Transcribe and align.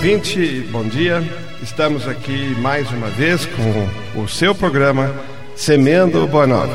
ouvinte, 0.00 0.66
bom 0.72 0.82
dia. 0.82 1.22
Estamos 1.62 2.08
aqui 2.08 2.56
mais 2.58 2.90
uma 2.90 3.08
vez 3.08 3.44
com 3.44 4.22
o 4.22 4.26
seu 4.26 4.54
programa 4.54 5.14
Semendo 5.54 6.26
Boa 6.26 6.46
Nova. 6.46 6.74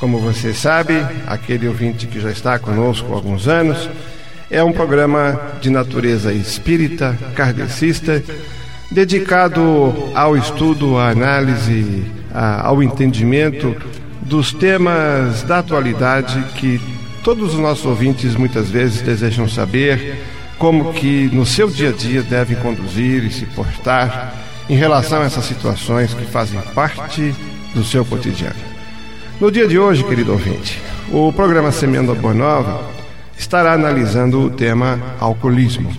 Como 0.00 0.18
você 0.18 0.52
sabe, 0.52 1.06
aquele 1.24 1.68
ouvinte 1.68 2.08
que 2.08 2.18
já 2.18 2.32
está 2.32 2.58
conosco 2.58 3.12
há 3.12 3.14
alguns 3.14 3.46
anos, 3.46 3.88
é 4.50 4.60
um 4.64 4.72
programa 4.72 5.40
de 5.60 5.70
natureza 5.70 6.32
espírita, 6.32 7.16
kardecista, 7.36 8.20
dedicado 8.90 9.94
ao 10.12 10.36
estudo, 10.36 10.98
à 10.98 11.10
análise, 11.10 12.06
ao 12.34 12.82
entendimento 12.82 13.76
dos 14.22 14.52
temas 14.52 15.44
da 15.44 15.60
atualidade 15.60 16.42
que 16.56 16.80
todos 17.22 17.54
os 17.54 17.60
nossos 17.60 17.86
ouvintes 17.86 18.34
muitas 18.34 18.68
vezes 18.68 19.00
desejam 19.00 19.48
saber 19.48 20.35
como 20.58 20.92
que 20.92 21.28
no 21.32 21.44
seu 21.44 21.68
dia 21.68 21.90
a 21.90 21.92
dia 21.92 22.22
devem 22.22 22.56
conduzir 22.56 23.24
e 23.24 23.30
se 23.30 23.44
portar 23.46 24.34
em 24.68 24.76
relação 24.76 25.22
a 25.22 25.26
essas 25.26 25.44
situações 25.44 26.14
que 26.14 26.24
fazem 26.24 26.60
parte 26.74 27.34
do 27.74 27.84
seu 27.84 28.04
cotidiano. 28.04 28.56
No 29.40 29.50
dia 29.50 29.68
de 29.68 29.78
hoje, 29.78 30.02
querido 30.02 30.32
ouvinte, 30.32 30.80
o 31.12 31.32
programa 31.32 31.70
Semendo 31.70 32.10
a 32.10 32.14
Boa 32.14 32.34
Nova 32.34 32.90
estará 33.38 33.74
analisando 33.74 34.40
o 34.40 34.50
tema 34.50 34.98
alcoolismo. 35.20 35.92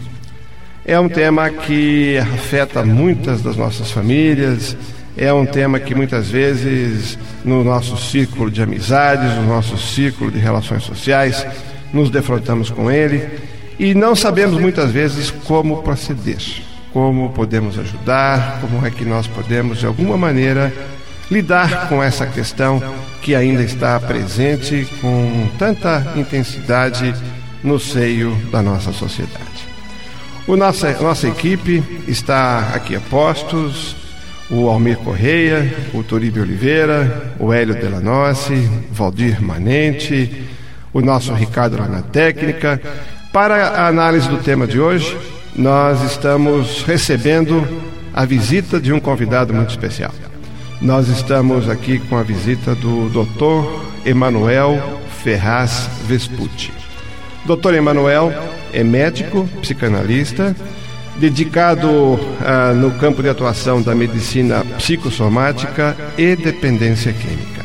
É 0.84 1.00
um 1.00 1.08
tema 1.08 1.50
que 1.50 2.18
afeta 2.18 2.84
muitas 2.84 3.42
das 3.42 3.56
nossas 3.56 3.92
famílias, 3.92 4.76
é 5.16 5.32
um 5.32 5.46
tema 5.46 5.80
que 5.80 5.94
muitas 5.94 6.30
vezes 6.30 7.18
no 7.44 7.64
nosso 7.64 7.98
círculo 7.98 8.50
de 8.50 8.62
amizades, 8.62 9.36
no 9.36 9.46
nosso 9.48 9.78
círculo 9.78 10.32
de 10.32 10.40
relações 10.40 10.84
sociais, 10.84 11.46
nos 11.94 12.10
defrontamos 12.10 12.70
com 12.70 12.90
ele 12.90 13.28
e 13.80 13.94
não 13.94 14.16
sabemos 14.16 14.60
muitas 14.60 14.92
vezes 14.92 15.30
como 15.30 15.84
proceder, 15.84 16.42
como 16.92 17.30
podemos 17.30 17.78
ajudar, 17.78 18.60
como 18.60 18.86
é 18.86 18.90
que 18.90 19.06
nós 19.06 19.28
podemos 19.28 19.80
de 19.80 19.86
alguma 19.86 20.18
maneira 20.18 20.74
lidar 21.30 21.90
com 21.90 22.02
essa 22.02 22.26
questão 22.26 22.82
que 23.22 23.36
ainda 23.36 23.62
está 23.62 24.00
presente 24.00 24.88
com 25.02 25.48
tanta 25.60 26.14
intensidade 26.16 27.14
no 27.64 27.80
seio 27.80 28.36
da 28.52 28.62
nossa 28.62 28.92
sociedade. 28.92 29.68
O 30.48 30.56
nossa, 30.56 30.92
nossa 31.02 31.28
equipe 31.28 31.84
está 32.08 32.72
aqui 32.74 32.96
a 32.96 33.02
postos, 33.02 33.96
o 34.50 34.70
Almir 34.70 34.98
Correia, 34.98 35.76
o 35.94 36.02
Toribio 36.02 36.42
Oliveira, 36.42 37.36
o 37.38 37.52
Hélio 37.52 37.76
Delanossi, 37.76 38.70
Valdir 38.90 39.44
Manente, 39.44 40.48
o 40.94 41.02
nosso 41.02 41.34
Ricardo 41.34 41.78
lá 41.78 41.88
na 41.88 42.02
técnica 42.02 42.82
para 43.38 43.68
a 43.68 43.88
análise 43.88 44.28
do 44.28 44.40
tema 44.40 44.66
de 44.66 44.80
hoje, 44.80 45.16
nós 45.56 46.02
estamos 46.02 46.82
recebendo 46.82 47.68
a 48.12 48.26
visita 48.26 48.80
de 48.80 48.92
um 48.92 49.00
convidado 49.00 49.54
muito 49.54 49.70
especial. 49.70 50.10
Nós 50.82 51.08
estamos 51.08 51.70
aqui 51.70 52.00
com 52.00 52.18
a 52.18 52.24
visita 52.24 52.74
do 52.74 53.08
Dr. 53.10 54.10
Emanuel 54.10 54.82
Ferraz 55.24 55.88
Vespucci. 56.08 56.72
Dr. 57.46 57.76
Emanuel 57.76 58.34
é 58.74 58.84
médico, 58.84 59.48
psicanalista, 59.62 60.56
dedicado 61.18 62.20
ah, 62.44 62.74
no 62.74 62.90
campo 62.98 63.22
de 63.22 63.30
atuação 63.30 63.84
da 63.84 63.94
medicina 63.94 64.66
psicossomática 64.80 65.96
e 66.18 66.36
dependência 66.36 67.14
química. 67.14 67.64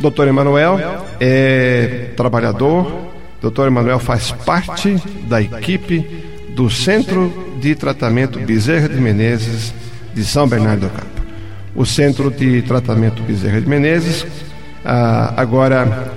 Dr. 0.00 0.26
Emanuel 0.26 0.80
é 1.20 2.10
trabalhador, 2.16 3.13
Dr. 3.50 3.66
Emanuel 3.66 3.98
faz 3.98 4.32
parte 4.32 4.96
da 5.28 5.42
equipe 5.42 6.24
do 6.54 6.70
Centro 6.70 7.30
de 7.60 7.74
Tratamento 7.74 8.38
Bezerra 8.38 8.88
de 8.88 8.98
Menezes 8.98 9.74
de 10.14 10.24
São 10.24 10.48
Bernardo 10.48 10.86
do 10.86 10.88
Campo. 10.88 11.22
O 11.74 11.84
Centro 11.84 12.30
de 12.30 12.62
Tratamento 12.62 13.22
Bezerra 13.22 13.60
de 13.60 13.68
Menezes, 13.68 14.24
ah, 14.82 15.34
agora 15.36 16.10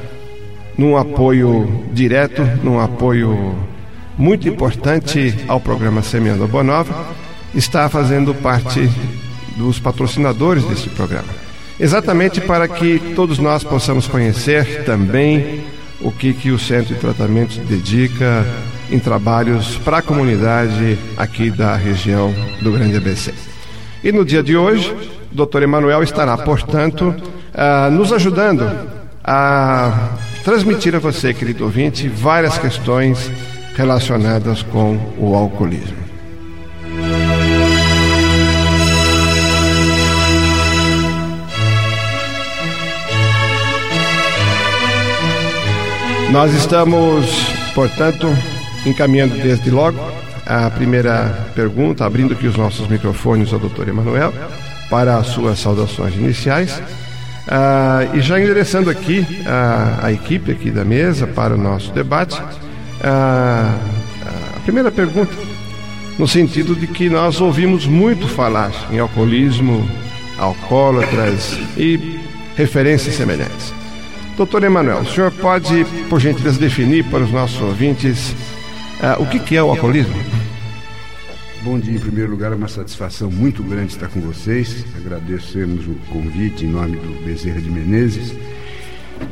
num 0.78 0.96
apoio 0.96 1.86
direto, 1.92 2.44
num 2.64 2.80
apoio 2.80 3.56
muito 4.18 4.48
importante 4.48 5.36
ao 5.50 5.60
programa 5.60 6.02
Semeando 6.02 6.46
a 6.46 6.48
Boa 6.48 6.64
Nova, 6.64 7.08
está 7.54 7.90
fazendo 7.90 8.34
parte 8.34 8.90
dos 9.58 9.80
patrocinadores 9.80 10.64
deste 10.64 10.90
programa. 10.90 11.28
Exatamente 11.78 12.40
para 12.40 12.68
que 12.68 13.00
todos 13.16 13.38
nós 13.38 13.64
possamos 13.64 14.08
conhecer 14.08 14.86
também 14.86 15.64
o 16.02 16.12
que, 16.12 16.34
que 16.34 16.52
o 16.52 16.60
Centro 16.60 16.94
de 16.94 17.00
Tratamento 17.00 17.60
dedica 17.62 18.46
em 18.90 19.00
trabalhos 19.00 19.78
para 19.78 19.98
a 19.98 20.02
comunidade 20.02 20.98
aqui 21.18 21.50
da 21.50 21.76
região 21.76 22.34
do 22.62 22.72
Grande 22.72 22.98
ABC. 22.98 23.34
E 24.04 24.12
no 24.12 24.24
dia 24.24 24.44
de 24.44 24.56
hoje, 24.56 24.92
o 25.32 25.36
doutor 25.36 25.64
Emanuel 25.64 26.04
estará, 26.04 26.38
portanto, 26.38 27.14
uh, 27.54 27.92
nos 27.92 28.14
ajudando 28.14 28.70
a 29.24 30.12
transmitir 30.44 30.96
a 30.96 31.00
você, 31.00 31.34
querido 31.34 31.66
ouvinte, 31.66 32.08
várias 32.08 32.58
questões 32.58 33.30
relacionadas 33.76 34.64
com 34.64 34.98
o 35.18 35.36
alcoolismo. 35.36 36.07
Nós 46.32 46.54
estamos, 46.54 47.26
portanto, 47.74 48.28
encaminhando 48.86 49.36
desde 49.36 49.72
logo 49.72 49.98
a 50.46 50.70
primeira 50.70 51.50
pergunta, 51.56 52.06
abrindo 52.06 52.34
aqui 52.34 52.48
os 52.48 52.58
nossos 52.58 52.86
microfones 52.88 53.54
ao 53.54 53.60
doutor 53.60 53.88
Emanuel 53.88 54.34
para 54.90 55.18
as 55.18 55.28
suas 55.28 55.58
saudações 55.60 56.14
iniciais. 56.16 56.82
Ah, 57.48 58.06
e 58.14 58.20
já 58.20 58.40
endereçando 58.40 58.90
aqui 58.90 59.26
a, 59.46 60.12
equipe 60.12 60.52
aqui 60.52 60.70
da 60.70 60.84
mesa 60.84 61.26
para 61.26 61.56
o 61.56 61.58
nosso 61.58 61.94
debate, 61.94 62.42
ah, 63.02 63.74
a 64.58 64.60
primeira 64.60 64.92
pergunta, 64.92 65.34
no 66.20 66.28
sentido 66.28 66.76
de 66.76 66.88
que 66.88 67.10
nós 67.10 67.40
ouvimos 67.40 67.86
muito 67.86 68.28
falar 68.28 68.72
em 68.92 69.00
alcoolismo, 69.00 69.88
alcoólatras 70.38 71.58
e 71.78 72.20
referências 72.58 73.16
semelhantes. 73.16 73.74
Doutor 74.38 74.64
Emanuel, 74.64 75.00
o 75.00 75.06
senhor 75.08 75.32
pode, 75.32 75.84
por 76.08 76.20
gentileza, 76.20 76.60
definir 76.60 77.04
para 77.06 77.24
os 77.24 77.32
nossos 77.32 77.60
ouvintes 77.60 78.36
uh, 79.02 79.20
o 79.20 79.26
que, 79.26 79.40
que 79.40 79.56
é 79.58 79.64
o 79.64 79.72
alcoolismo? 79.72 80.14
Bom 81.64 81.80
dia, 81.80 81.96
em 81.96 82.00
primeiro 82.00 82.30
lugar, 82.30 82.52
é 82.52 82.56
uma 82.56 82.68
satisfação 82.68 83.32
muito 83.32 83.64
grande 83.64 83.94
estar 83.94 84.08
com 84.10 84.22
vocês. 84.22 84.86
Agradecemos 84.96 85.88
o 85.88 85.96
convite 86.12 86.66
em 86.66 86.68
nome 86.68 86.98
do 86.98 87.26
Bezerra 87.26 87.60
de 87.60 87.68
Menezes. 87.68 88.32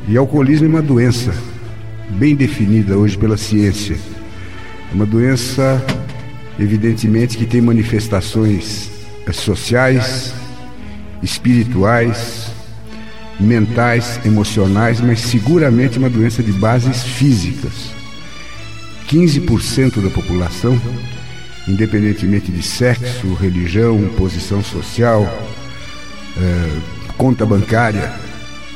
E 0.08 0.16
alcoolismo 0.16 0.66
é 0.66 0.70
uma 0.70 0.82
doença 0.82 1.32
bem 2.10 2.34
definida 2.34 2.98
hoje 2.98 3.16
pela 3.16 3.36
ciência. 3.36 3.96
É 4.90 4.92
uma 4.92 5.06
doença, 5.06 5.86
evidentemente, 6.58 7.38
que 7.38 7.46
tem 7.46 7.60
manifestações 7.60 8.90
sociais, 9.32 10.34
espirituais, 11.22 12.55
mentais, 13.38 14.20
emocionais, 14.24 15.00
mas 15.00 15.20
seguramente 15.20 15.98
uma 15.98 16.10
doença 16.10 16.42
de 16.42 16.52
bases 16.52 17.02
físicas. 17.02 17.94
15% 19.08 20.02
da 20.02 20.10
população, 20.10 20.80
independentemente 21.68 22.50
de 22.50 22.62
sexo, 22.62 23.34
religião, 23.34 24.08
posição 24.16 24.62
social, 24.62 25.22
é, 26.36 26.80
conta 27.16 27.46
bancária, 27.46 28.12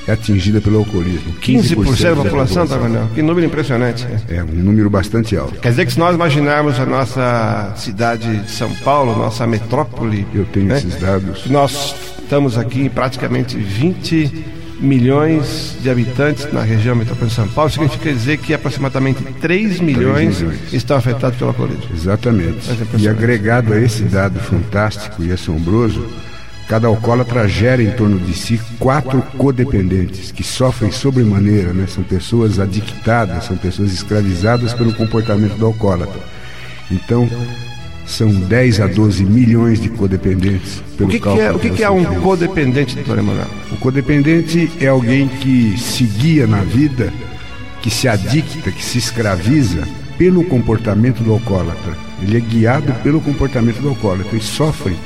é 0.07 0.13
atingida 0.13 0.61
pelo 0.61 0.79
alcoolismo. 0.79 1.33
15%, 1.35 1.41
15 1.41 2.05
da, 2.05 2.17
população, 2.17 2.67
tá, 2.67 2.79
Manuel? 2.79 3.09
Que 3.15 3.23
número 3.23 3.47
impressionante. 3.47 4.07
É. 4.29 4.37
é 4.37 4.45
um 4.45 4.47
número 4.47 4.89
bastante 4.89 5.37
alto. 5.37 5.61
Quer 5.61 5.71
dizer 5.71 5.87
que 5.87 5.93
se 5.93 5.99
nós 5.99 6.15
imaginarmos 6.15 6.79
a 6.81 6.87
nossa 6.87 7.75
cidade 7.77 8.39
de 8.39 8.51
São 8.51 8.73
Paulo, 8.77 9.17
nossa 9.17 9.47
metrópole. 9.47 10.27
Eu 10.35 10.45
tenho 10.47 10.67
né? 10.67 10.79
esses 10.79 10.97
dados. 10.97 11.47
Nós 11.47 11.95
estamos 12.31 12.57
aqui 12.57 12.83
em 12.83 12.89
praticamente 12.89 13.59
20 13.59 14.45
milhões 14.79 15.77
de 15.83 15.91
habitantes 15.91 16.51
na 16.53 16.63
região 16.63 16.95
metropolitana 16.95 17.29
de 17.29 17.35
São 17.35 17.49
Paulo, 17.49 17.69
significa 17.69 18.13
dizer 18.13 18.39
que 18.39 18.55
aproximadamente 18.55 19.21
3 19.21 19.81
milhões, 19.81 20.37
3 20.37 20.41
milhões. 20.53 20.73
estão 20.73 20.97
afetados 20.97 21.37
pelo 21.37 21.51
alcoolismo. 21.51 21.87
Exatamente. 21.93 22.71
É 22.71 22.99
e 23.01 23.09
agregado 23.09 23.73
a 23.73 23.81
esse 23.81 24.05
dado 24.05 24.39
fantástico 24.39 25.25
e 25.25 25.33
assombroso, 25.33 26.07
cada 26.69 26.87
alcoólatra 26.87 27.49
gera 27.49 27.83
em 27.83 27.91
torno 27.91 28.17
de 28.21 28.33
si 28.33 28.61
quatro 28.79 29.21
codependentes 29.37 30.31
que 30.31 30.45
sofrem 30.45 30.93
sobremaneira, 30.93 31.73
né? 31.73 31.87
São 31.89 32.05
pessoas 32.05 32.61
adictadas, 32.61 33.47
são 33.47 33.57
pessoas 33.57 33.93
escravizadas 33.93 34.73
pelo 34.73 34.95
comportamento 34.95 35.57
do 35.57 35.67
alcoólatra. 35.67 36.21
Então, 36.93 37.29
são 38.11 38.29
10 38.29 38.81
a 38.81 38.87
12 38.87 39.25
milhões 39.25 39.81
de 39.81 39.89
codependentes. 39.89 40.83
O 40.99 41.07
que, 41.07 41.21
que 41.21 41.29
é, 41.29 41.53
o 41.53 41.59
que, 41.59 41.71
que 41.71 41.85
é 41.85 41.91
um 41.91 42.05
codependente, 42.21 42.97
doutor 42.97 43.19
Emanuel? 43.19 43.47
O 43.73 43.77
codependente 43.77 44.71
é 44.81 44.89
alguém 44.89 45.29
que 45.29 45.79
se 45.79 46.05
guia 46.05 46.47
na 46.47 46.63
vida, 46.63 47.13
que 47.81 47.91
se 47.91 48.09
adicta, 48.09 48.71
que 48.71 48.85
se 48.85 48.99
escraviza 48.99 49.87
pelo 50.19 50.45
comportamento 50.45 51.23
do 51.23 51.33
alcoólatra. 51.33 51.97
Ele 52.21 52.37
é 52.37 52.41
guiado 52.41 52.93
pelo 53.03 53.21
comportamento 53.21 53.81
do 53.81 53.89
alcoólatra 53.89 54.37
e 54.37 54.43
sofre 54.43 54.97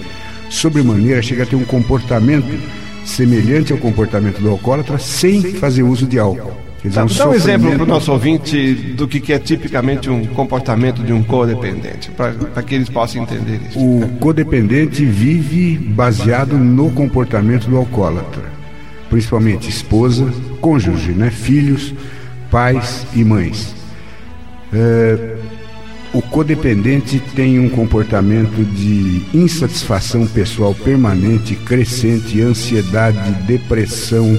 sobremaneira, 0.48 1.22
chega 1.22 1.42
a 1.42 1.46
ter 1.46 1.56
um 1.56 1.64
comportamento 1.64 2.58
semelhante 3.04 3.72
ao 3.72 3.78
comportamento 3.78 4.40
do 4.40 4.50
alcoólatra 4.50 4.98
sem 4.98 5.42
fazer 5.54 5.82
uso 5.82 6.06
de 6.06 6.18
álcool. 6.18 6.63
Dizer, 6.84 7.00
um 7.00 7.06
dá 7.06 7.28
um 7.30 7.34
exemplo 7.34 7.72
para 7.72 7.82
o 7.82 7.86
nosso 7.86 8.12
ouvinte 8.12 8.74
do 8.94 9.08
que 9.08 9.32
é 9.32 9.38
tipicamente 9.38 10.10
um 10.10 10.26
comportamento 10.26 11.02
de 11.02 11.14
um 11.14 11.22
codependente, 11.22 12.10
para 12.10 12.62
que 12.62 12.74
eles 12.74 12.90
possam 12.90 13.22
entender 13.22 13.58
isso. 13.70 13.78
O 13.78 14.06
codependente 14.20 15.02
vive 15.02 15.78
baseado 15.78 16.58
no 16.58 16.90
comportamento 16.90 17.70
do 17.70 17.78
alcoólatra, 17.78 18.42
principalmente 19.08 19.70
esposa, 19.70 20.30
cônjuge, 20.60 21.12
né? 21.12 21.30
filhos, 21.30 21.94
pais 22.50 23.06
e 23.14 23.24
mães. 23.24 23.74
É, 24.70 25.36
o 26.12 26.20
codependente 26.20 27.18
tem 27.34 27.58
um 27.58 27.70
comportamento 27.70 28.62
de 28.62 29.24
insatisfação 29.32 30.26
pessoal 30.26 30.74
permanente, 30.74 31.56
crescente, 31.56 32.42
ansiedade, 32.42 33.32
depressão 33.46 34.38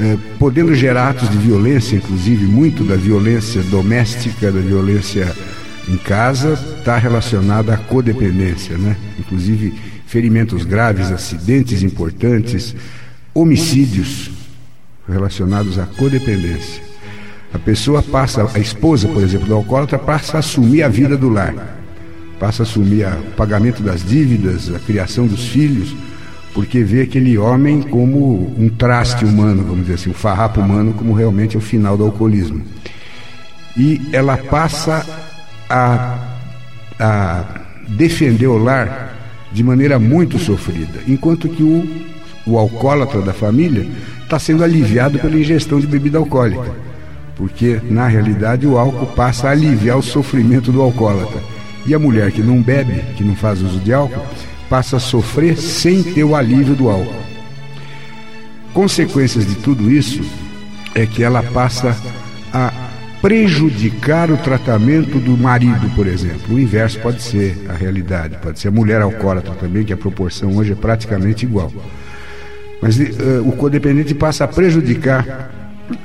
é, 0.00 0.16
podendo 0.38 0.74
gerar 0.74 1.10
atos 1.10 1.28
de 1.28 1.36
violência, 1.36 1.96
inclusive 1.96 2.46
muito 2.46 2.82
da 2.82 2.96
violência 2.96 3.62
doméstica, 3.64 4.50
da 4.50 4.60
violência 4.60 5.30
em 5.86 5.98
casa, 5.98 6.54
está 6.78 6.96
relacionada 6.96 7.74
à 7.74 7.76
codependência, 7.76 8.78
né? 8.78 8.96
Inclusive 9.18 9.74
ferimentos 10.06 10.64
graves, 10.64 11.12
acidentes 11.12 11.82
importantes, 11.82 12.74
homicídios 13.34 14.30
relacionados 15.06 15.78
à 15.78 15.84
codependência. 15.84 16.82
A 17.52 17.58
pessoa 17.58 18.02
passa, 18.02 18.48
a 18.54 18.58
esposa, 18.58 19.06
por 19.06 19.22
exemplo, 19.22 19.48
do 19.48 19.54
alcoólatra, 19.54 19.98
passa 19.98 20.38
a 20.38 20.40
assumir 20.40 20.82
a 20.82 20.88
vida 20.88 21.16
do 21.16 21.28
lar, 21.28 21.54
passa 22.38 22.62
a 22.62 22.64
assumir 22.64 23.06
o 23.06 23.36
pagamento 23.36 23.82
das 23.82 24.02
dívidas, 24.02 24.72
a 24.74 24.78
criação 24.78 25.26
dos 25.26 25.48
filhos 25.48 25.94
porque 26.52 26.82
vê 26.82 27.02
aquele 27.02 27.38
homem 27.38 27.82
como 27.82 28.54
um 28.58 28.68
traste 28.68 29.24
humano, 29.24 29.62
vamos 29.62 29.82
dizer 29.82 29.94
assim, 29.94 30.10
um 30.10 30.14
farrapo 30.14 30.60
humano, 30.60 30.92
como 30.92 31.12
realmente 31.12 31.56
é 31.56 31.58
o 31.58 31.62
final 31.62 31.96
do 31.96 32.04
alcoolismo. 32.04 32.62
E 33.76 34.00
ela 34.12 34.36
passa 34.36 35.06
a, 35.68 36.18
a 36.98 37.44
defender 37.88 38.48
o 38.48 38.58
lar 38.58 39.16
de 39.52 39.62
maneira 39.62 39.98
muito 39.98 40.38
sofrida, 40.38 41.00
enquanto 41.06 41.48
que 41.48 41.62
o, 41.62 41.86
o 42.46 42.58
alcoólatra 42.58 43.22
da 43.22 43.32
família 43.32 43.86
está 44.22 44.38
sendo 44.38 44.64
aliviado 44.64 45.18
pela 45.18 45.38
ingestão 45.38 45.80
de 45.80 45.86
bebida 45.86 46.18
alcoólica, 46.18 46.72
porque 47.36 47.80
na 47.88 48.06
realidade 48.06 48.66
o 48.66 48.76
álcool 48.76 49.06
passa 49.06 49.48
a 49.48 49.52
aliviar 49.52 49.98
o 49.98 50.02
sofrimento 50.02 50.70
do 50.70 50.82
alcoólatra. 50.82 51.40
E 51.86 51.94
a 51.94 51.98
mulher 51.98 52.30
que 52.30 52.42
não 52.42 52.60
bebe, 52.60 53.02
que 53.16 53.24
não 53.24 53.34
faz 53.34 53.62
uso 53.62 53.78
de 53.80 53.92
álcool, 53.92 54.22
passa 54.70 54.98
a 54.98 55.00
sofrer 55.00 55.58
sem 55.58 56.00
ter 56.00 56.22
o 56.22 56.36
alívio 56.36 56.76
do 56.76 56.88
álcool. 56.88 57.12
Consequências 58.72 59.44
de 59.44 59.56
tudo 59.56 59.90
isso 59.90 60.22
é 60.94 61.04
que 61.04 61.24
ela 61.24 61.42
passa 61.42 61.96
a 62.54 62.72
prejudicar 63.20 64.30
o 64.30 64.36
tratamento 64.36 65.18
do 65.18 65.36
marido, 65.36 65.90
por 65.96 66.06
exemplo. 66.06 66.54
O 66.54 66.58
inverso 66.58 67.00
pode 67.00 67.20
ser 67.20 67.66
a 67.68 67.72
realidade, 67.72 68.38
pode 68.38 68.60
ser 68.60 68.68
a 68.68 68.70
mulher 68.70 69.02
alcoólatra 69.02 69.54
também, 69.54 69.84
que 69.84 69.92
a 69.92 69.96
proporção 69.96 70.56
hoje 70.56 70.72
é 70.72 70.76
praticamente 70.76 71.44
igual. 71.44 71.72
Mas 72.80 72.96
uh, 72.96 73.42
o 73.44 73.52
codependente 73.52 74.14
passa 74.14 74.44
a 74.44 74.48
prejudicar 74.48 75.50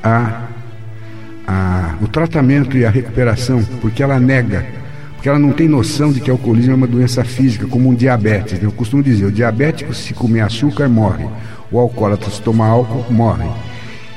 a, 0.03 0.47
a, 1.47 1.95
o 2.01 2.07
tratamento 2.07 2.75
e 2.75 2.83
a 2.83 2.89
recuperação, 2.89 3.63
porque 3.79 4.01
ela 4.01 4.19
nega 4.19 4.65
porque 5.25 5.29
ela 5.31 5.39
não 5.39 5.53
tem 5.53 5.67
noção 5.67 6.11
de 6.11 6.19
que 6.19 6.29
o 6.29 6.35
alcoolismo 6.35 6.73
é 6.73 6.75
uma 6.75 6.85
doença 6.85 7.23
física, 7.23 7.65
como 7.65 7.89
um 7.89 7.95
diabetes. 7.95 8.61
Eu 8.61 8.71
costumo 8.71 9.01
dizer, 9.01 9.25
o 9.25 9.31
diabético 9.31 9.91
se 9.91 10.13
comer 10.13 10.41
açúcar 10.41 10.87
morre, 10.87 11.25
o 11.71 11.79
alcoólatra 11.79 12.29
se 12.29 12.39
tomar 12.39 12.67
álcool 12.67 13.11
morre. 13.11 13.49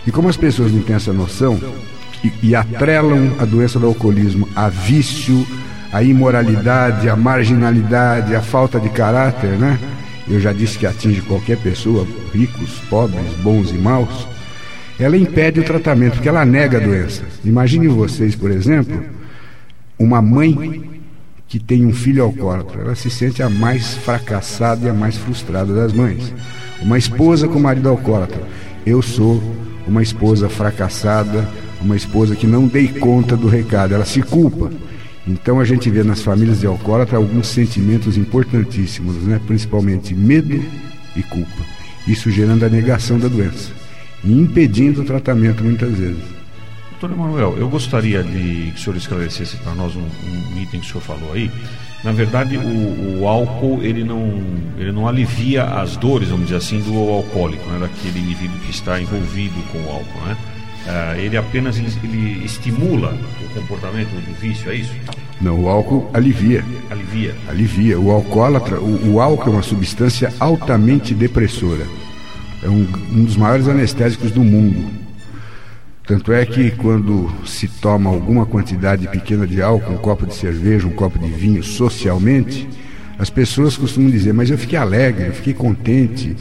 E 0.06 0.10
como 0.12 0.28
as 0.28 0.37
pessoas 0.37 0.70
não 0.70 0.82
têm 0.82 0.96
essa 0.96 1.10
noção 1.10 1.58
e, 2.22 2.31
e 2.43 2.55
atrelam 2.55 3.32
a 3.38 3.46
doença 3.46 3.78
do 3.78 3.87
alcoolismo 3.87 4.46
a 4.55 4.69
vício, 4.69 5.46
a 5.90 6.02
imoralidade, 6.02 7.08
a 7.08 7.16
marginalidade, 7.16 8.34
a 8.34 8.43
falta 8.43 8.78
de 8.78 8.90
caráter, 8.90 9.52
né? 9.52 9.78
Eu 10.28 10.38
já 10.38 10.52
disse 10.52 10.78
que 10.78 10.87
atinge 10.87 11.22
qualquer 11.22 11.56
pessoa, 11.56 12.06
ricos, 12.34 12.82
pobres, 12.90 13.32
bons 13.43 13.70
e 13.70 13.78
maus. 13.78 14.28
Ela 15.00 15.16
impede 15.16 15.58
o 15.58 15.64
tratamento, 15.64 16.16
porque 16.16 16.28
ela 16.28 16.44
nega 16.44 16.76
a 16.76 16.82
doença. 16.82 17.22
Imagine 17.46 17.88
vocês, 17.88 18.37
por 18.37 18.50
exemplo, 18.50 19.02
uma 19.99 20.20
mãe 20.20 20.98
que 21.49 21.59
tem 21.59 21.87
um 21.87 21.93
filho 21.93 22.23
alcoólatra, 22.23 22.83
ela 22.83 22.95
se 22.95 23.11
sente 23.11 23.43
a 23.43 23.49
mais 23.49 23.95
fracassada 23.95 24.87
e 24.87 24.91
a 24.91 24.95
mais 24.95 25.17
frustrada 25.17 25.75
das 25.75 25.95
mães. 25.95 26.33
Uma 26.83 26.99
esposa 26.99 27.49
com 27.49 27.59
marido 27.59 27.89
alcoólatra, 27.89 28.41
eu 28.85 29.00
sou 29.00 29.43
uma 29.87 30.03
esposa 30.03 30.49
fracassada, 30.50 31.49
uma 31.81 31.97
esposa 31.97 32.37
que 32.37 32.47
não 32.47 32.67
dei 32.67 32.89
conta 32.89 33.35
do 33.35 33.49
recado, 33.49 33.95
ela 33.95 34.05
se 34.05 34.21
culpa. 34.21 34.71
Então 35.27 35.59
a 35.59 35.65
gente 35.65 35.91
vê 35.91 36.03
nas 36.03 36.21
famílias 36.21 36.61
de 36.61 36.67
alcoólatra 36.67 37.17
alguns 37.17 37.49
sentimentos 37.49 38.19
importantíssimos, 38.19 39.17
né? 39.23 39.41
principalmente 39.47 40.15
medo 40.15 40.62
e 41.17 41.23
culpa. 41.23 41.62
Isso 42.06 42.31
gerando 42.31 42.65
a 42.65 42.69
negação 42.69 43.19
da 43.19 43.29
doença 43.29 43.71
e 44.23 44.33
impedindo 44.33 45.01
o 45.01 45.05
tratamento 45.05 45.65
muitas 45.65 45.93
vezes. 45.93 46.38
Doutor 47.00 47.15
Emanuel, 47.15 47.55
eu 47.56 47.69
gostaria 47.69 48.25
de 48.25 48.73
que 48.73 48.75
o 48.75 48.79
senhor 48.79 48.97
esclarecesse 48.97 49.56
para 49.59 49.73
nós 49.73 49.95
um, 49.95 50.00
um, 50.00 50.61
item 50.61 50.81
que 50.81 50.87
o 50.87 50.91
senhor 50.91 51.00
falou 51.00 51.33
aí. 51.33 51.49
Na 52.03 52.11
verdade, 52.11 52.56
o, 52.56 53.21
o, 53.21 53.29
álcool 53.29 53.81
ele 53.85 54.03
não, 54.03 54.43
ele 54.77 54.91
não 54.91 55.06
alivia 55.06 55.62
as 55.62 55.97
dores, 55.97 56.29
vamos 56.29 56.47
dizer 56.47 56.56
assim, 56.56 56.81
do 56.81 56.99
alcoólico, 56.99 57.65
né? 57.71 57.79
daquele 57.79 58.19
indivíduo 58.19 58.59
que 58.59 58.73
está 58.73 59.00
envolvido 59.00 59.55
com 59.71 59.79
o 59.79 59.93
álcool. 59.93 60.27
Né? 60.27 60.37
Uh, 60.87 61.21
ele 61.21 61.37
apenas 61.37 61.79
ele, 61.79 61.93
ele 62.03 62.45
estimula 62.45 63.17
o 63.44 63.55
comportamento 63.55 64.09
do 64.09 64.41
vício, 64.41 64.69
é 64.69 64.75
isso? 64.75 64.93
Não, 65.41 65.62
o 65.62 65.69
álcool 65.69 66.11
alivia. 66.12 66.65
Alivia. 66.91 67.33
Alivia. 67.49 68.01
O 68.01 68.11
alcoólatra, 68.11 68.81
o, 68.81 69.12
o 69.12 69.21
álcool 69.21 69.51
é 69.51 69.53
uma 69.53 69.62
substância 69.62 70.35
altamente 70.41 71.15
depressora. 71.15 71.87
É 72.61 72.69
um, 72.69 72.89
um 73.12 73.23
dos 73.23 73.37
maiores 73.37 73.69
anestésicos 73.69 74.32
do 74.32 74.43
mundo 74.43 75.07
tanto 76.08 76.32
é 76.32 76.46
que 76.46 76.70
quando 76.70 77.31
se 77.44 77.69
toma 77.69 78.08
alguma 78.08 78.46
quantidade 78.46 79.06
pequena 79.08 79.46
de 79.46 79.60
álcool, 79.60 79.93
um 79.93 79.98
copo 79.98 80.24
de 80.24 80.34
cerveja, 80.34 80.86
um 80.86 80.93
copo 80.93 81.19
de 81.19 81.29
vinho, 81.29 81.62
socialmente, 81.62 82.67
as 83.19 83.29
pessoas 83.29 83.77
costumam 83.77 84.10
dizer: 84.10 84.32
Mas 84.32 84.48
eu 84.48 84.56
fiquei 84.56 84.79
alegre, 84.79 85.27
eu 85.27 85.34
fiquei 85.34 85.53
contente, 85.53 86.34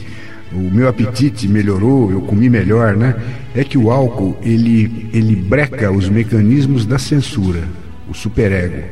o 0.50 0.56
meu 0.56 0.88
apetite 0.88 1.46
melhorou, 1.46 2.10
eu 2.10 2.22
comi 2.22 2.48
melhor, 2.48 2.96
né? 2.96 3.14
É 3.54 3.62
que 3.62 3.76
o 3.76 3.90
álcool 3.90 4.38
ele, 4.42 5.10
ele 5.12 5.36
breca 5.36 5.92
os 5.92 6.08
mecanismos 6.08 6.86
da 6.86 6.98
censura, 6.98 7.62
o 8.08 8.14
superego. 8.14 8.82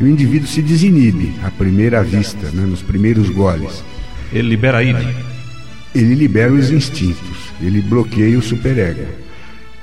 E 0.00 0.02
o 0.02 0.08
indivíduo 0.08 0.48
se 0.48 0.60
desinibe 0.60 1.34
à 1.44 1.52
primeira 1.52 2.02
vista, 2.02 2.50
né? 2.50 2.66
nos 2.66 2.82
primeiros 2.82 3.30
goles. 3.30 3.84
Ele 4.32 4.48
libera 4.48 4.78
a 4.78 4.82
ira? 4.82 5.04
Ele 5.94 6.16
libera 6.16 6.52
os 6.52 6.72
instintos, 6.72 7.52
ele 7.62 7.80
bloqueia 7.80 8.36
o 8.36 8.42
superego. 8.42 9.25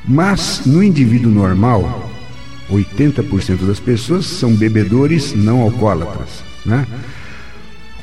Mas 0.05 0.65
no 0.65 0.83
indivíduo 0.83 1.31
normal, 1.31 2.11
80% 2.69 3.65
das 3.65 3.79
pessoas 3.79 4.25
são 4.25 4.53
bebedores 4.53 5.33
não 5.33 5.61
alcoólatras. 5.61 6.43
Né? 6.65 6.85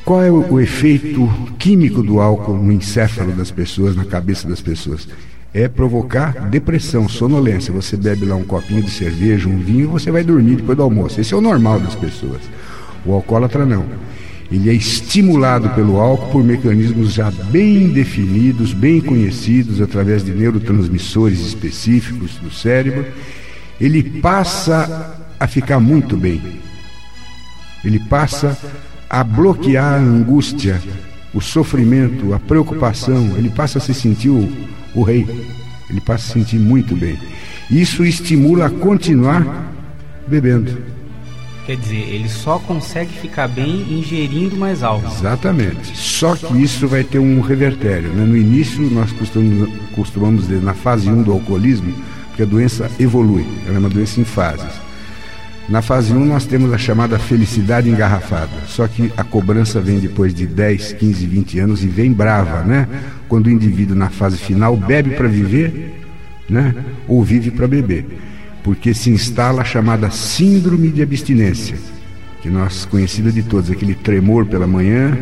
Qual 0.04 0.22
é 0.22 0.30
o, 0.30 0.58
efeito 0.58 1.28
químico 1.58 2.02
do 2.02 2.20
álcool 2.20 2.56
no 2.56 2.72
encéfalo 2.72 3.32
das 3.32 3.50
pessoas, 3.50 3.94
na 3.94 4.04
cabeça 4.04 4.48
das 4.48 4.60
pessoas? 4.60 5.06
É 5.52 5.68
provocar 5.68 6.48
depressão, 6.48 7.08
sonolência. 7.08 7.72
Você 7.72 7.96
bebe 7.96 8.24
lá 8.24 8.36
um 8.36 8.44
copinho 8.44 8.82
de 8.82 8.90
cerveja, 8.90 9.48
um 9.48 9.58
vinho, 9.58 9.90
você 9.90 10.10
vai 10.10 10.24
dormir 10.24 10.56
depois 10.56 10.76
do 10.76 10.82
almoço. 10.82 11.20
Esse 11.20 11.34
é 11.34 11.36
o 11.36 11.40
normal 11.40 11.80
das 11.80 11.94
pessoas. 11.94 12.40
O 13.04 13.12
alcoólatra 13.12 13.66
não 13.66 13.84
ele 14.50 14.68
é 14.68 14.74
estimulado 14.74 15.70
pelo 15.70 16.00
álcool 16.00 16.32
por 16.32 16.44
mecanismos 16.44 17.12
já 17.12 17.30
bem 17.30 17.88
definidos, 17.88 18.72
bem 18.72 19.00
conhecidos 19.00 19.80
através 19.80 20.24
de 20.24 20.32
neurotransmissores 20.32 21.38
específicos 21.40 22.34
do 22.36 22.50
cérebro. 22.50 23.06
Ele 23.80 24.02
passa 24.02 25.16
a 25.38 25.46
ficar 25.46 25.78
muito 25.78 26.16
bem. 26.16 26.42
Ele 27.84 28.00
passa 28.00 28.58
a 29.08 29.22
bloquear 29.22 29.94
a 29.94 29.98
angústia, 29.98 30.82
o 31.32 31.40
sofrimento, 31.40 32.34
a 32.34 32.40
preocupação. 32.40 33.36
Ele 33.36 33.50
passa 33.50 33.78
a 33.78 33.80
se 33.80 33.94
sentir 33.94 34.30
o, 34.30 34.52
o 34.94 35.02
rei. 35.02 35.26
Ele 35.88 36.00
passa 36.00 36.24
a 36.24 36.26
se 36.26 36.32
sentir 36.32 36.58
muito 36.58 36.96
bem. 36.96 37.16
Isso 37.70 38.04
estimula 38.04 38.66
a 38.66 38.70
continuar 38.70 39.72
bebendo. 40.26 40.99
Quer 41.70 41.76
dizer, 41.76 42.14
ele 42.14 42.28
só 42.28 42.58
consegue 42.58 43.12
ficar 43.12 43.46
bem 43.46 43.86
ingerindo 43.92 44.56
mais 44.56 44.82
álcool. 44.82 45.06
Exatamente. 45.06 45.96
Só 45.96 46.34
que 46.34 46.60
isso 46.60 46.88
vai 46.88 47.04
ter 47.04 47.20
um 47.20 47.40
revertério. 47.40 48.08
Né? 48.08 48.24
No 48.24 48.36
início, 48.36 48.82
nós 48.90 49.12
costumamos, 49.12 49.72
costumamos 49.94 50.48
dizer, 50.48 50.60
na 50.60 50.74
fase 50.74 51.08
1 51.08 51.22
do 51.22 51.30
alcoolismo, 51.30 51.94
que 52.34 52.42
a 52.42 52.44
doença 52.44 52.90
evolui, 52.98 53.46
ela 53.68 53.76
é 53.76 53.78
uma 53.78 53.88
doença 53.88 54.20
em 54.20 54.24
fases. 54.24 54.72
Na 55.68 55.80
fase 55.80 56.12
1 56.12 56.24
nós 56.24 56.44
temos 56.44 56.72
a 56.72 56.78
chamada 56.78 57.20
felicidade 57.20 57.88
engarrafada, 57.88 58.50
só 58.66 58.88
que 58.88 59.12
a 59.16 59.22
cobrança 59.22 59.80
vem 59.80 60.00
depois 60.00 60.34
de 60.34 60.48
10, 60.48 60.94
15, 60.94 61.24
20 61.24 61.60
anos 61.60 61.84
e 61.84 61.86
vem 61.86 62.12
brava, 62.12 62.64
né? 62.64 62.88
Quando 63.28 63.46
o 63.46 63.50
indivíduo 63.50 63.94
na 63.94 64.10
fase 64.10 64.38
final 64.38 64.76
bebe 64.76 65.10
para 65.10 65.28
viver, 65.28 66.02
né? 66.48 66.74
Ou 67.06 67.22
vive 67.22 67.52
para 67.52 67.68
beber, 67.68 68.06
porque 68.62 68.94
se 68.94 69.10
instala 69.10 69.62
a 69.62 69.64
chamada 69.64 70.10
síndrome 70.10 70.88
de 70.90 71.02
abstinência, 71.02 71.76
que 72.42 72.48
nós 72.48 72.84
conhecida 72.84 73.30
de 73.30 73.42
todos, 73.42 73.70
aquele 73.70 73.94
tremor 73.94 74.46
pela 74.46 74.66
manhã, 74.66 75.18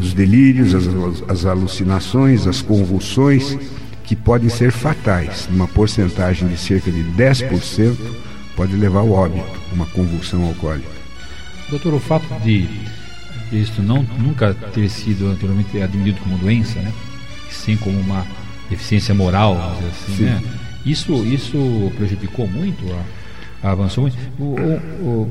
os 0.00 0.12
delírios, 0.12 0.74
as, 0.74 0.86
as 1.28 1.44
alucinações, 1.44 2.46
as 2.46 2.62
convulsões, 2.62 3.56
que 4.04 4.16
podem 4.16 4.48
ser 4.48 4.72
fatais, 4.72 5.48
numa 5.50 5.68
porcentagem 5.68 6.48
de 6.48 6.56
cerca 6.56 6.90
de 6.90 7.02
10% 7.16 7.96
pode 8.56 8.74
levar 8.74 9.00
ao 9.00 9.10
óbito, 9.10 9.60
uma 9.72 9.86
convulsão 9.86 10.44
alcoólica. 10.44 10.88
Doutor, 11.70 11.94
o 11.94 12.00
fato 12.00 12.26
de 12.42 12.68
isso 13.52 13.80
não 13.82 14.02
nunca 14.18 14.54
ter 14.74 14.88
sido 14.88 15.28
anteriormente 15.28 15.80
admitido 15.80 16.20
como 16.20 16.36
doença, 16.38 16.80
né? 16.80 16.92
sim 17.50 17.76
como 17.76 17.98
uma 17.98 18.26
deficiência 18.68 19.14
moral, 19.14 19.78
assim, 19.88 20.22
né? 20.22 20.42
Isso, 20.84 21.24
isso 21.24 21.92
prejudicou 21.96 22.46
muito, 22.46 22.84
a, 23.62 23.70
avançou 23.70 24.02
muito. 24.02 24.16
O, 24.38 24.44
o, 24.44 25.06
o, 25.06 25.30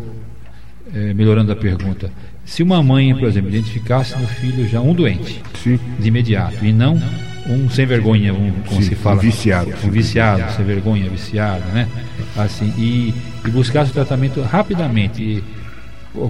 é, 0.94 1.14
melhorando 1.14 1.52
a 1.52 1.56
pergunta, 1.56 2.12
se 2.46 2.64
uma 2.64 2.82
mãe, 2.82 3.14
por 3.16 3.28
exemplo, 3.28 3.50
identificasse 3.50 4.18
no 4.18 4.28
filho 4.28 4.68
já 4.68 4.82
um 4.82 4.94
doente, 4.94 5.42
sim. 5.64 5.80
de 6.00 6.08
imediato, 6.08 6.66
e 6.66 6.74
não 6.74 7.00
um 7.48 7.70
sem 7.70 7.86
vergonha, 7.86 8.34
um, 8.34 8.52
como 8.68 8.82
Sim, 8.82 8.90
se 8.90 8.96
fala, 8.96 9.18
um 9.18 9.20
viciado, 9.20 9.74
um 9.84 9.90
viciado, 9.90 10.56
sem 10.56 10.66
vergonha, 10.66 11.10
viciado, 11.10 11.66
né? 11.72 11.88
Assim, 12.38 12.72
e, 12.78 13.14
e 13.46 13.50
buscasse 13.50 13.92
o 13.92 13.94
tratamento 13.94 14.42
rapidamente. 14.42 15.22
E, 15.22 15.44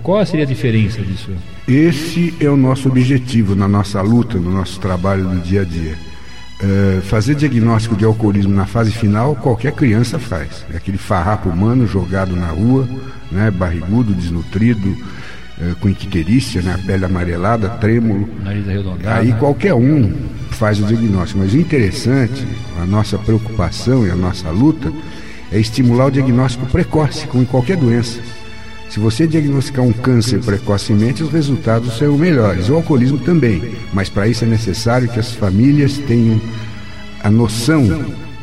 qual 0.03 0.25
seria 0.25 0.45
a 0.45 0.47
diferença 0.47 1.01
disso? 1.01 1.31
Esse 1.67 2.33
é 2.39 2.49
o 2.49 2.57
nosso 2.57 2.89
objetivo 2.89 3.55
na 3.55 3.67
nossa 3.67 4.01
luta, 4.01 4.38
no 4.38 4.51
nosso 4.51 4.79
trabalho 4.79 5.27
do 5.27 5.39
dia 5.39 5.61
a 5.61 5.65
dia. 5.65 5.95
É, 6.61 6.99
fazer 7.01 7.35
diagnóstico 7.35 7.95
de 7.95 8.03
alcoolismo 8.03 8.53
na 8.53 8.65
fase 8.65 8.91
final, 8.91 9.35
qualquer 9.35 9.71
criança 9.71 10.19
faz. 10.19 10.65
É 10.73 10.77
aquele 10.77 10.97
farrapo 10.97 11.47
humano 11.47 11.87
jogado 11.87 12.35
na 12.35 12.47
rua, 12.47 12.87
né, 13.31 13.49
barrigudo, 13.49 14.13
desnutrido, 14.13 14.93
é, 15.61 15.73
com 15.79 15.87
icterícia, 15.87 16.61
né, 16.61 16.77
pele 16.85 17.05
amarelada, 17.05 17.69
trêmulo. 17.69 18.29
Nariz 18.43 18.67
arredondado. 18.67 19.19
Aí 19.19 19.31
qualquer 19.33 19.73
um 19.73 20.13
faz 20.51 20.79
o 20.81 20.85
diagnóstico. 20.85 21.39
Mas 21.39 21.53
o 21.53 21.57
interessante, 21.57 22.45
a 22.81 22.85
nossa 22.85 23.17
preocupação 23.17 24.05
e 24.05 24.11
a 24.11 24.15
nossa 24.15 24.49
luta 24.49 24.91
é 25.51 25.59
estimular 25.59 26.07
o 26.07 26.11
diagnóstico 26.11 26.65
precoce, 26.65 27.25
como 27.27 27.43
em 27.43 27.45
qualquer 27.45 27.77
doença. 27.77 28.19
Se 28.89 29.00
você 29.00 29.27
diagnosticar 29.27 29.86
um 29.86 29.93
câncer 29.93 30.39
precocemente, 30.39 31.22
os 31.22 31.31
resultados 31.31 31.96
serão 31.98 32.17
melhores. 32.17 32.69
O 32.69 32.75
alcoolismo 32.75 33.19
também, 33.19 33.75
mas 33.93 34.10
para 34.10 34.27
isso 34.27 34.43
é 34.43 34.48
necessário 34.48 35.08
que 35.08 35.19
as 35.19 35.31
famílias 35.31 36.00
tenham 36.00 36.41
a 37.24 37.29
noção 37.29 37.88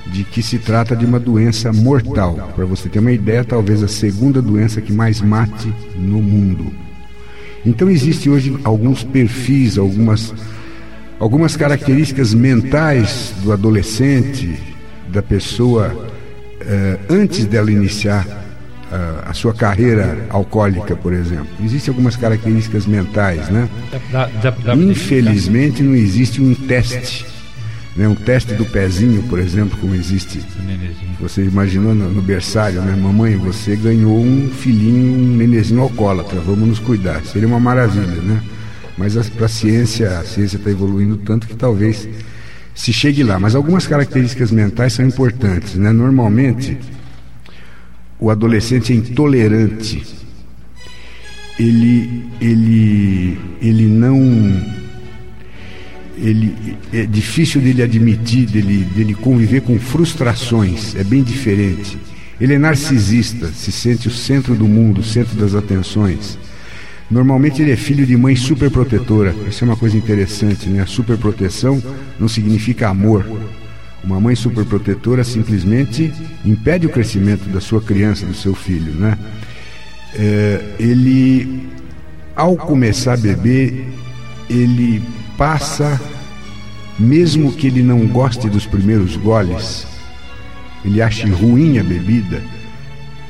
de 0.06 0.22
que 0.22 0.42
se 0.42 0.58
trata 0.58 0.94
de 0.94 1.04
uma 1.04 1.18
doença 1.18 1.72
mortal. 1.72 2.52
Para 2.54 2.64
você 2.64 2.88
ter 2.88 3.00
uma 3.00 3.10
ideia, 3.10 3.44
talvez 3.44 3.82
a 3.82 3.88
segunda 3.88 4.40
doença 4.40 4.80
que 4.80 4.92
mais 4.92 5.20
mate 5.20 5.72
no 5.96 6.22
mundo. 6.22 6.72
Então 7.64 7.90
existem 7.90 8.30
hoje 8.30 8.56
alguns 8.62 9.02
perfis, 9.02 9.76
algumas 9.76 10.32
algumas 11.18 11.56
características 11.56 12.32
mentais 12.32 13.34
do 13.42 13.50
adolescente, 13.50 14.54
da 15.08 15.22
pessoa, 15.22 16.08
eh, 16.60 16.98
antes 17.08 17.46
dela 17.46 17.72
iniciar 17.72 18.45
a, 18.90 19.30
a 19.30 19.34
sua 19.34 19.52
carreira 19.52 20.26
alcoólica, 20.30 20.94
por 20.96 21.12
exemplo. 21.12 21.48
Existem 21.62 21.92
algumas 21.92 22.16
características 22.16 22.86
mentais, 22.86 23.48
né? 23.48 23.68
Infelizmente 24.76 25.82
não 25.82 25.94
existe 25.94 26.40
um 26.40 26.54
teste. 26.54 27.26
Né, 27.96 28.06
um 28.06 28.14
teste 28.14 28.52
do 28.52 28.66
pezinho, 28.66 29.22
por 29.22 29.38
exemplo, 29.38 29.78
como 29.78 29.94
existe. 29.94 30.42
Você 31.18 31.42
imaginou 31.42 31.94
no, 31.94 32.10
no 32.10 32.20
berçário, 32.20 32.82
né? 32.82 32.94
Mamãe, 32.94 33.36
você 33.36 33.74
ganhou 33.74 34.20
um 34.20 34.50
filhinho, 34.50 35.18
um 35.18 35.36
nenezinho 35.36 35.80
alcoólatra, 35.80 36.38
vamos 36.40 36.68
nos 36.68 36.78
cuidar. 36.78 37.24
Seria 37.24 37.48
uma 37.48 37.58
maravilha, 37.58 38.20
né? 38.20 38.42
Mas 38.98 39.14
para 39.30 39.46
a 39.46 39.48
ciência, 39.48 40.18
a 40.18 40.24
ciência 40.24 40.58
está 40.58 40.70
evoluindo 40.70 41.16
tanto 41.16 41.46
que 41.46 41.56
talvez 41.56 42.06
se 42.74 42.92
chegue 42.92 43.22
lá. 43.22 43.38
Mas 43.38 43.54
algumas 43.54 43.86
características 43.86 44.50
mentais 44.50 44.92
são 44.92 45.04
importantes. 45.04 45.74
Né? 45.74 45.90
Normalmente, 45.90 46.78
o 48.18 48.30
adolescente 48.30 48.92
é 48.92 48.96
intolerante. 48.96 50.02
Ele, 51.58 52.24
ele, 52.40 53.38
ele 53.60 53.86
não. 53.86 54.16
Ele, 56.18 56.54
é 56.92 57.04
difícil 57.04 57.60
dele 57.60 57.82
admitir, 57.82 58.46
dele, 58.46 58.84
dele 58.94 59.14
conviver 59.14 59.60
com 59.60 59.78
frustrações, 59.78 60.94
é 60.96 61.04
bem 61.04 61.22
diferente. 61.22 61.98
Ele 62.40 62.54
é 62.54 62.58
narcisista, 62.58 63.48
se 63.48 63.72
sente 63.72 64.08
o 64.08 64.10
centro 64.10 64.54
do 64.54 64.66
mundo, 64.66 65.00
o 65.00 65.04
centro 65.04 65.36
das 65.36 65.54
atenções. 65.54 66.38
Normalmente 67.10 67.62
ele 67.62 67.70
é 67.70 67.76
filho 67.76 68.04
de 68.04 68.16
mãe 68.16 68.34
superprotetora. 68.34 69.34
Isso 69.48 69.64
é 69.64 69.66
uma 69.66 69.76
coisa 69.76 69.96
interessante, 69.96 70.68
né? 70.68 70.82
A 70.82 70.86
superproteção 70.86 71.82
não 72.18 72.28
significa 72.28 72.88
amor. 72.88 73.24
Uma 74.04 74.20
mãe 74.20 74.34
superprotetora 74.34 75.24
simplesmente 75.24 76.12
impede 76.44 76.86
o 76.86 76.90
crescimento 76.90 77.48
da 77.48 77.60
sua 77.60 77.80
criança, 77.80 78.24
do 78.24 78.34
seu 78.34 78.54
filho, 78.54 78.92
né? 78.92 79.18
É, 80.14 80.64
ele, 80.78 81.68
ao 82.34 82.56
começar 82.56 83.14
a 83.14 83.16
beber, 83.16 83.86
ele 84.48 85.02
passa, 85.36 86.00
mesmo 86.98 87.52
que 87.52 87.66
ele 87.66 87.82
não 87.82 88.06
goste 88.06 88.48
dos 88.48 88.64
primeiros 88.64 89.16
goles, 89.16 89.86
ele 90.84 91.02
ache 91.02 91.28
ruim 91.28 91.78
a 91.78 91.82
bebida, 91.82 92.40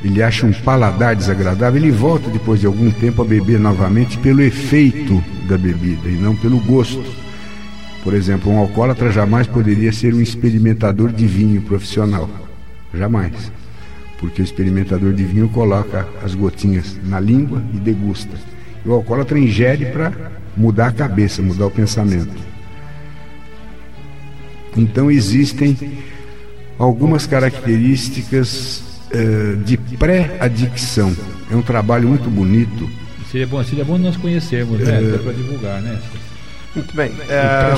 ele 0.05 0.23
acha 0.23 0.47
um 0.47 0.53
paladar 0.53 1.17
desagradável, 1.17 1.83
ele 1.83 1.91
volta 1.91 2.31
depois 2.31 2.61
de 2.61 2.67
algum 2.67 2.91
tempo 2.91 3.23
a 3.23 3.25
beber 3.25 3.59
novamente 3.59 4.19
pelo 4.19 4.43
efeito 4.43 5.23
da 5.49 5.57
bebida 5.57 6.09
e 6.09 6.13
não 6.13 6.37
pelo 6.37 6.59
gosto. 6.61 7.26
Por 8.07 8.15
exemplo, 8.15 8.53
um 8.53 8.59
alcoólatra 8.59 9.11
jamais 9.11 9.49
poderia 9.49 9.91
ser 9.91 10.15
um 10.15 10.21
experimentador 10.21 11.11
de 11.11 11.27
vinho 11.27 11.61
profissional. 11.61 12.31
Jamais. 12.95 13.51
Porque 14.21 14.41
o 14.41 14.45
experimentador 14.45 15.13
de 15.13 15.25
vinho 15.25 15.49
coloca 15.49 16.07
as 16.23 16.33
gotinhas 16.33 16.97
na 17.03 17.19
língua 17.19 17.61
e 17.75 17.79
degusta. 17.79 18.31
E 18.85 18.89
o 18.89 18.93
alcoólatra 18.93 19.37
ingere 19.37 19.87
para 19.87 20.13
mudar 20.57 20.87
a 20.87 20.93
cabeça, 20.93 21.43
mudar 21.43 21.67
o 21.67 21.71
pensamento. 21.73 22.41
Então 24.77 25.11
existem 25.11 25.77
algumas 26.79 27.27
características 27.27 28.85
uh, 29.13 29.57
de 29.65 29.77
pré-adicção. 29.99 31.13
É 31.51 31.57
um 31.57 31.63
trabalho 31.63 32.09
muito 32.09 32.31
bonito. 32.31 32.89
Seria 33.33 33.49
bom, 33.49 33.65
seria 33.65 33.85
bom 33.85 33.99
nós 33.99 34.17
conhecermos, 34.17 34.79
né? 34.79 35.01
Uh, 35.01 35.19
para 35.25 35.33
divulgar, 35.33 35.83
né? 35.83 36.01
Muito 36.77 36.95
bem. 36.95 37.11
É, 37.31 37.75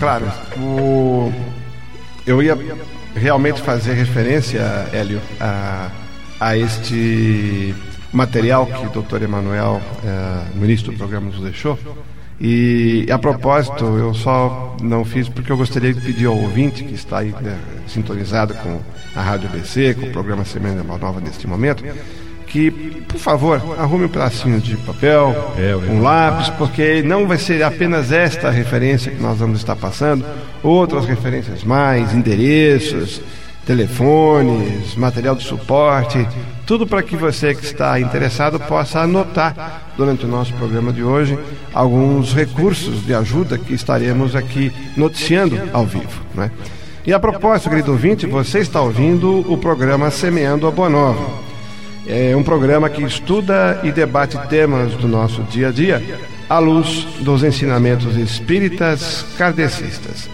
claro, 0.00 0.26
o, 0.58 1.32
eu 2.26 2.42
ia 2.42 2.58
realmente 3.14 3.62
fazer 3.62 3.94
referência, 3.94 4.60
Hélio, 4.92 5.20
a, 5.40 5.88
a 6.40 6.56
este 6.56 7.72
material 8.12 8.66
que 8.66 8.84
o 8.84 8.90
doutor 8.90 9.22
Emanuel, 9.22 9.80
é, 10.04 10.56
no 10.56 10.64
início 10.64 10.90
do 10.90 10.98
programa, 10.98 11.28
nos 11.28 11.40
deixou. 11.40 11.78
E 12.40 13.06
a 13.12 13.18
propósito, 13.18 13.84
eu 13.84 14.12
só 14.12 14.76
não 14.82 15.04
fiz 15.04 15.28
porque 15.28 15.52
eu 15.52 15.56
gostaria 15.56 15.94
de 15.94 16.00
pedir 16.00 16.26
ao 16.26 16.36
ouvinte 16.36 16.82
que 16.82 16.94
está 16.94 17.18
aí 17.18 17.32
né, 17.40 17.56
sintonizado 17.86 18.54
com 18.54 18.80
a 19.14 19.22
Rádio 19.22 19.48
ABC, 19.48 19.94
com 19.94 20.06
o 20.06 20.10
programa 20.10 20.44
Semana 20.44 20.82
Nova 20.82 21.20
neste 21.20 21.46
momento, 21.46 21.84
que, 22.52 22.70
por 23.08 23.18
favor, 23.18 23.76
arrume 23.78 24.04
um 24.04 24.08
pedacinho 24.08 24.60
de 24.60 24.76
papel, 24.76 25.54
é, 25.56 25.74
um 25.74 26.02
lápis, 26.02 26.50
porque 26.50 27.02
não 27.02 27.26
vai 27.26 27.38
ser 27.38 27.62
apenas 27.62 28.12
esta 28.12 28.50
referência 28.50 29.10
que 29.10 29.22
nós 29.22 29.38
vamos 29.38 29.60
estar 29.60 29.74
passando, 29.74 30.22
outras 30.62 31.06
referências 31.06 31.64
mais, 31.64 32.12
endereços, 32.12 33.22
telefones, 33.64 34.94
material 34.96 35.34
de 35.34 35.44
suporte, 35.44 36.28
tudo 36.66 36.86
para 36.86 37.02
que 37.02 37.16
você 37.16 37.54
que 37.54 37.64
está 37.64 37.98
interessado 37.98 38.60
possa 38.60 39.00
anotar 39.00 39.84
durante 39.96 40.26
o 40.26 40.28
nosso 40.28 40.52
programa 40.52 40.92
de 40.92 41.02
hoje 41.02 41.38
alguns 41.72 42.34
recursos 42.34 43.06
de 43.06 43.14
ajuda 43.14 43.56
que 43.56 43.72
estaremos 43.72 44.36
aqui 44.36 44.70
noticiando 44.94 45.58
ao 45.72 45.86
vivo. 45.86 46.20
Né? 46.34 46.50
E 47.06 47.14
a 47.14 47.18
propósito, 47.18 47.70
querido 47.70 47.92
ouvinte, 47.92 48.26
você 48.26 48.58
está 48.58 48.82
ouvindo 48.82 49.50
o 49.50 49.56
programa 49.56 50.10
Semeando 50.10 50.66
a 50.66 50.70
Boa 50.70 50.90
Nova. 50.90 51.51
É 52.06 52.34
um 52.36 52.42
programa 52.42 52.90
que 52.90 53.02
estuda 53.02 53.80
e 53.84 53.92
debate 53.92 54.36
temas 54.48 54.92
do 54.94 55.06
nosso 55.06 55.42
dia 55.44 55.68
a 55.68 55.70
dia 55.70 56.02
à 56.48 56.58
luz 56.58 57.06
dos 57.20 57.44
ensinamentos 57.44 58.16
espíritas 58.16 59.24
kardecistas. 59.38 60.28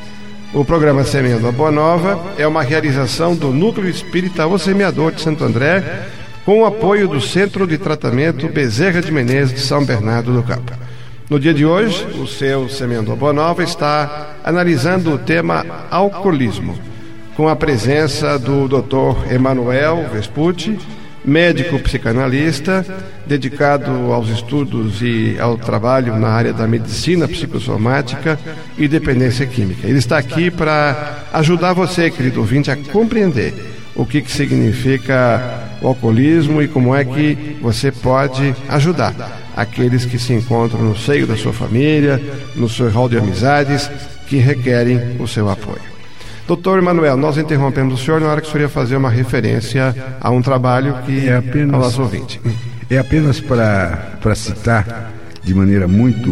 O 0.55 0.65
programa 0.65 1.05
Semeando 1.05 1.47
a 1.47 1.53
Boa 1.53 1.71
Nova 1.71 2.33
é 2.39 2.47
uma 2.47 2.63
realização 2.63 3.37
do 3.37 3.53
Núcleo 3.53 3.89
Espírita 3.89 4.47
O 4.47 4.59
Semeador 4.59 5.13
de 5.13 5.21
Santo 5.21 5.45
André, 5.45 6.07
com 6.43 6.63
o 6.63 6.65
apoio 6.65 7.07
do 7.07 7.21
Centro 7.21 7.67
de 7.67 7.77
Tratamento 7.77 8.49
Bezerra 8.49 9.03
de 9.03 9.13
Menezes 9.13 9.55
de 9.55 9.61
São 9.61 9.85
Bernardo 9.85 10.33
do 10.33 10.43
Campo. 10.43 10.73
No 11.29 11.39
dia 11.39 11.53
de 11.53 11.67
hoje, 11.67 12.03
o 12.19 12.27
seu 12.27 12.71
Semendo 12.71 13.15
Bonova 13.15 13.63
está 13.63 14.31
analisando 14.43 15.13
o 15.13 15.19
tema 15.19 15.67
alcoolismo, 15.91 16.79
com 17.37 17.47
a 17.47 17.55
presença 17.55 18.39
do 18.39 18.67
Dr. 18.67 19.31
Emanuel 19.31 20.09
Vespucci, 20.11 20.79
médico 21.25 21.79
psicanalista, 21.79 22.85
dedicado 23.27 23.91
aos 24.13 24.29
estudos 24.29 25.03
e 25.03 25.37
ao 25.39 25.57
trabalho 25.57 26.17
na 26.17 26.29
área 26.29 26.53
da 26.53 26.67
medicina 26.67 27.29
psicossomática 27.29 28.39
e 28.77 28.89
dependência 28.89 29.47
química. 29.47 29.87
Ele 29.87 29.99
está 29.99 30.19
aqui 30.19 30.51
para 30.51 31.25
ajudar 31.33 31.73
você, 31.73 32.11
querido 32.11 32.41
ouvinte, 32.41 32.71
a 32.71 32.77
compreender 32.77 33.55
o 33.95 34.07
que, 34.07 34.23
que 34.23 34.31
significa 34.31 35.67
o 35.83 35.89
alcoolismo 35.89 36.63
e 36.63 36.69
como 36.69 36.95
é 36.95 37.05
que 37.05 37.59
você 37.61 37.91
pode 37.91 38.55
ajudar 38.69 39.15
aqueles 39.57 40.05
que 40.05 40.19
se 40.19 40.33
encontram 40.33 40.83
no 40.83 40.97
seio 40.97 41.27
da 41.27 41.37
sua 41.37 41.53
família, 41.53 42.23
no 42.55 42.69
seu 42.69 42.89
hall 42.91 43.09
de 43.09 43.19
amizades, 43.19 43.91
que 44.29 44.37
requerem 44.37 45.17
o 45.19 45.27
seu 45.27 45.51
apoio. 45.51 45.98
Doutor 46.49 46.79
Emanuel, 46.79 47.19
nós 47.19 47.37
interrompemos 47.37 48.01
o 48.01 48.03
senhor 48.03 48.23
na 48.23 48.29
hora 48.29 48.41
que 48.41 48.49
o 48.49 48.51
senhor 48.51 48.63
ia 48.63 48.69
fazer 48.71 48.97
uma 48.97 49.11
referência 49.11 49.95
a 50.19 50.31
um 50.31 50.41
trabalho 50.41 50.97
que 51.05 51.29
é 51.29 51.37
apenas, 51.37 51.75
ao 51.75 51.81
nosso 51.81 52.01
ouvinte. 52.01 52.41
É 52.89 52.97
apenas 52.97 53.39
para 53.39 54.35
citar 54.35 55.13
de 55.45 55.53
maneira 55.55 55.87
muito, 55.87 56.31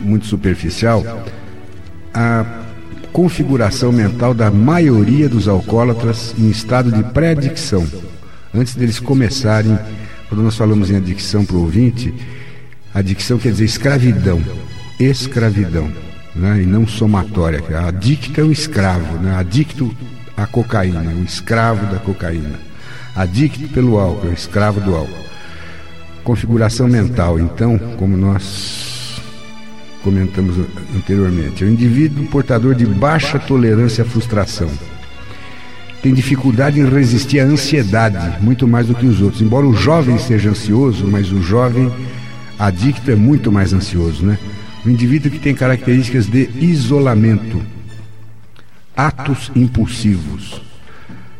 muito 0.00 0.24
superficial 0.24 1.22
a 2.14 2.46
configuração 3.12 3.92
mental 3.92 4.32
da 4.32 4.50
maioria 4.50 5.28
dos 5.28 5.46
alcoólatras 5.46 6.34
em 6.38 6.48
estado 6.48 6.90
de 6.90 7.02
pré-adicção. 7.02 7.86
Antes 8.54 8.74
deles 8.74 8.98
começarem, 8.98 9.78
quando 10.30 10.42
nós 10.42 10.56
falamos 10.56 10.90
em 10.90 10.96
adicção 10.96 11.44
para 11.44 11.56
o 11.56 11.60
ouvinte, 11.60 12.14
adicção 12.94 13.36
quer 13.36 13.52
dizer 13.52 13.66
escravidão. 13.66 14.42
Escravidão, 14.98 15.92
né? 16.34 16.62
e 16.62 16.66
não 16.66 16.86
somatória. 16.86 17.62
Adicto 17.86 18.40
é 18.40 18.44
um 18.44 18.52
escravo, 18.52 19.18
né? 19.18 19.34
adicto 19.36 19.94
à 20.36 20.46
cocaína, 20.46 21.10
um 21.10 21.24
escravo 21.24 21.86
da 21.92 21.98
cocaína. 21.98 22.60
Adicto 23.14 23.68
pelo 23.68 23.98
álcool, 23.98 24.28
é 24.28 24.30
um 24.30 24.34
escravo 24.34 24.80
do 24.80 24.94
álcool. 24.94 25.26
Configuração 26.22 26.86
mental, 26.86 27.38
então, 27.38 27.78
como 27.96 28.16
nós 28.16 29.20
comentamos 30.02 30.56
anteriormente. 30.94 31.64
É 31.64 31.66
um 31.66 31.70
indivíduo 31.70 32.26
portador 32.26 32.74
de 32.74 32.86
baixa 32.86 33.38
tolerância 33.38 34.04
à 34.04 34.06
frustração. 34.06 34.70
Tem 36.02 36.14
dificuldade 36.14 36.80
em 36.80 36.88
resistir 36.88 37.40
à 37.40 37.44
ansiedade, 37.44 38.40
muito 38.40 38.68
mais 38.68 38.86
do 38.86 38.94
que 38.94 39.06
os 39.06 39.20
outros. 39.20 39.42
Embora 39.42 39.66
o 39.66 39.74
jovem 39.74 40.16
seja 40.18 40.50
ansioso, 40.50 41.06
mas 41.06 41.32
o 41.32 41.42
jovem 41.42 41.90
adicto 42.58 43.10
é 43.10 43.16
muito 43.16 43.50
mais 43.50 43.72
ansioso, 43.72 44.24
né? 44.24 44.38
Um 44.88 44.90
indivíduo 44.90 45.30
que 45.30 45.38
tem 45.38 45.54
características 45.54 46.26
de 46.26 46.48
isolamento, 46.58 47.62
atos 48.96 49.52
impulsivos, 49.54 50.62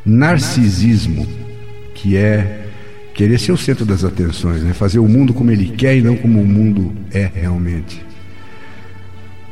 narcisismo, 0.04 1.26
que 1.94 2.14
é 2.14 2.66
querer 3.14 3.40
ser 3.40 3.52
o 3.52 3.56
centro 3.56 3.86
das 3.86 4.04
atenções, 4.04 4.62
né? 4.62 4.74
fazer 4.74 4.98
o 4.98 5.08
mundo 5.08 5.32
como 5.32 5.50
ele 5.50 5.70
quer 5.70 5.96
e 5.96 6.02
não 6.02 6.14
como 6.14 6.42
o 6.42 6.46
mundo 6.46 6.94
é 7.10 7.24
realmente. 7.24 8.04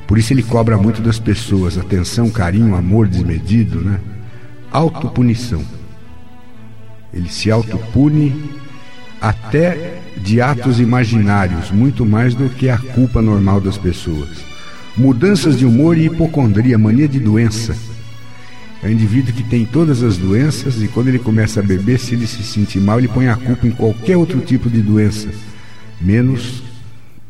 Por 0.06 0.18
isso 0.18 0.34
ele 0.34 0.42
cobra 0.42 0.76
muito 0.76 1.00
das 1.00 1.18
pessoas, 1.18 1.78
atenção, 1.78 2.28
carinho, 2.28 2.74
amor 2.74 3.08
desmedido, 3.08 3.80
né? 3.80 3.98
Autopunição. 4.70 5.64
Ele 7.14 7.30
se 7.30 7.50
autopune 7.50 8.44
até 9.22 10.02
de 10.16 10.40
atos 10.40 10.80
imaginários, 10.80 11.70
muito 11.70 12.04
mais 12.04 12.34
do 12.34 12.48
que 12.48 12.68
a 12.68 12.78
culpa 12.78 13.20
normal 13.20 13.60
das 13.60 13.76
pessoas. 13.76 14.28
Mudanças 14.96 15.58
de 15.58 15.66
humor 15.66 15.96
e 15.96 16.06
hipocondria, 16.06 16.78
mania 16.78 17.06
de 17.06 17.20
doença. 17.20 17.76
É 18.82 18.88
um 18.88 18.90
indivíduo 18.90 19.34
que 19.34 19.42
tem 19.42 19.64
todas 19.64 20.02
as 20.02 20.16
doenças 20.16 20.82
e 20.82 20.88
quando 20.88 21.08
ele 21.08 21.18
começa 21.18 21.60
a 21.60 21.62
beber, 21.62 21.98
se 21.98 22.14
ele 22.14 22.26
se 22.26 22.42
sentir 22.42 22.80
mal, 22.80 22.98
ele 22.98 23.08
põe 23.08 23.28
a 23.28 23.36
culpa 23.36 23.66
em 23.66 23.70
qualquer 23.70 24.16
outro 24.16 24.40
tipo 24.40 24.70
de 24.70 24.80
doença, 24.80 25.28
menos 26.00 26.62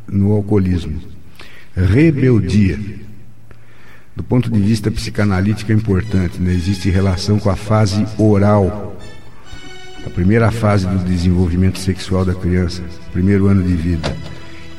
no 0.08 0.32
alcoolismo 0.32 1.16
rebeldia. 1.76 2.78
Do 4.14 4.24
ponto 4.24 4.50
de 4.50 4.58
vista 4.58 4.90
psicanalítico 4.90 5.70
é 5.70 5.74
importante, 5.74 6.40
né? 6.40 6.52
existe 6.52 6.88
relação 6.88 7.38
com 7.38 7.50
a 7.50 7.56
fase 7.56 8.06
oral, 8.16 8.85
a 10.06 10.10
primeira 10.10 10.52
fase 10.52 10.86
do 10.86 10.98
desenvolvimento 11.04 11.80
sexual 11.80 12.24
da 12.24 12.34
criança, 12.34 12.82
primeiro 13.12 13.48
ano 13.48 13.62
de 13.62 13.74
vida. 13.74 14.16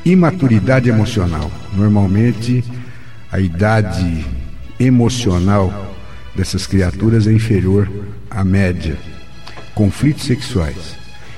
Imaturidade 0.04 0.88
emocional. 0.88 1.50
Normalmente, 1.74 2.64
a 3.30 3.38
idade 3.38 4.24
emocional 4.80 5.94
dessas 6.34 6.66
criaturas 6.66 7.26
é 7.26 7.32
inferior 7.32 7.88
à 8.30 8.42
média. 8.42 8.96
Conflitos 9.74 10.24
sexuais. 10.24 10.96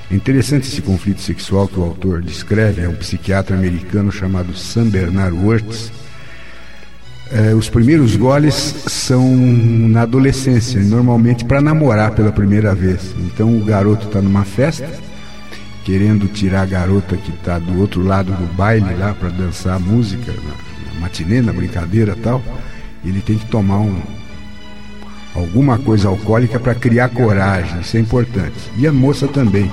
É 0.09 0.15
interessante 0.15 0.67
esse 0.67 0.81
conflito 0.81 1.21
sexual 1.21 1.67
que 1.67 1.79
o 1.79 1.83
autor 1.83 2.21
descreve, 2.21 2.81
é 2.81 2.87
um 2.87 2.95
psiquiatra 2.95 3.55
americano 3.55 4.11
chamado 4.11 4.55
Sam 4.55 4.89
Bernard 4.89 5.35
Wurtz. 5.35 5.91
É, 7.33 7.53
os 7.55 7.69
primeiros 7.69 8.17
goles 8.17 8.53
são 8.87 9.33
na 9.33 10.01
adolescência, 10.01 10.81
normalmente 10.81 11.45
para 11.45 11.61
namorar 11.61 12.11
pela 12.11 12.31
primeira 12.31 12.75
vez. 12.75 13.15
Então 13.19 13.57
o 13.57 13.63
garoto 13.63 14.07
está 14.07 14.21
numa 14.21 14.43
festa, 14.43 14.89
querendo 15.85 16.27
tirar 16.27 16.63
a 16.63 16.65
garota 16.65 17.15
que 17.15 17.31
está 17.31 17.57
do 17.57 17.79
outro 17.79 18.03
lado 18.03 18.33
do 18.33 18.53
baile 18.53 18.93
lá 18.95 19.13
para 19.13 19.29
dançar 19.29 19.79
música, 19.79 20.33
na, 20.33 20.93
na 20.93 20.99
matinê, 20.99 21.41
na 21.41 21.53
brincadeira 21.53 22.17
tal. 22.21 22.43
Ele 23.03 23.21
tem 23.21 23.37
que 23.37 23.45
tomar 23.45 23.79
um, 23.79 23.97
alguma 25.33 25.77
coisa 25.77 26.09
alcoólica 26.09 26.59
para 26.59 26.75
criar 26.75 27.07
coragem, 27.09 27.79
isso 27.79 27.95
é 27.95 27.99
importante. 28.01 28.57
E 28.77 28.85
a 28.85 28.91
moça 28.91 29.25
também. 29.25 29.71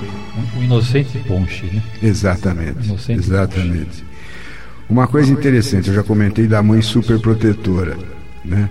O 0.57 0.63
inocente 0.63 1.17
ponche, 1.27 1.65
né? 1.65 1.83
Exatamente. 2.01 2.85
Inocente 2.85 3.19
exatamente. 3.19 3.85
Ponche. 3.85 4.08
Uma 4.89 5.07
coisa 5.07 5.31
interessante, 5.31 5.89
eu 5.89 5.93
já 5.93 6.01
comentei 6.01 6.47
da 6.47 6.63
mãe 6.63 6.81
superprotetora, 6.81 7.95
né? 8.43 8.67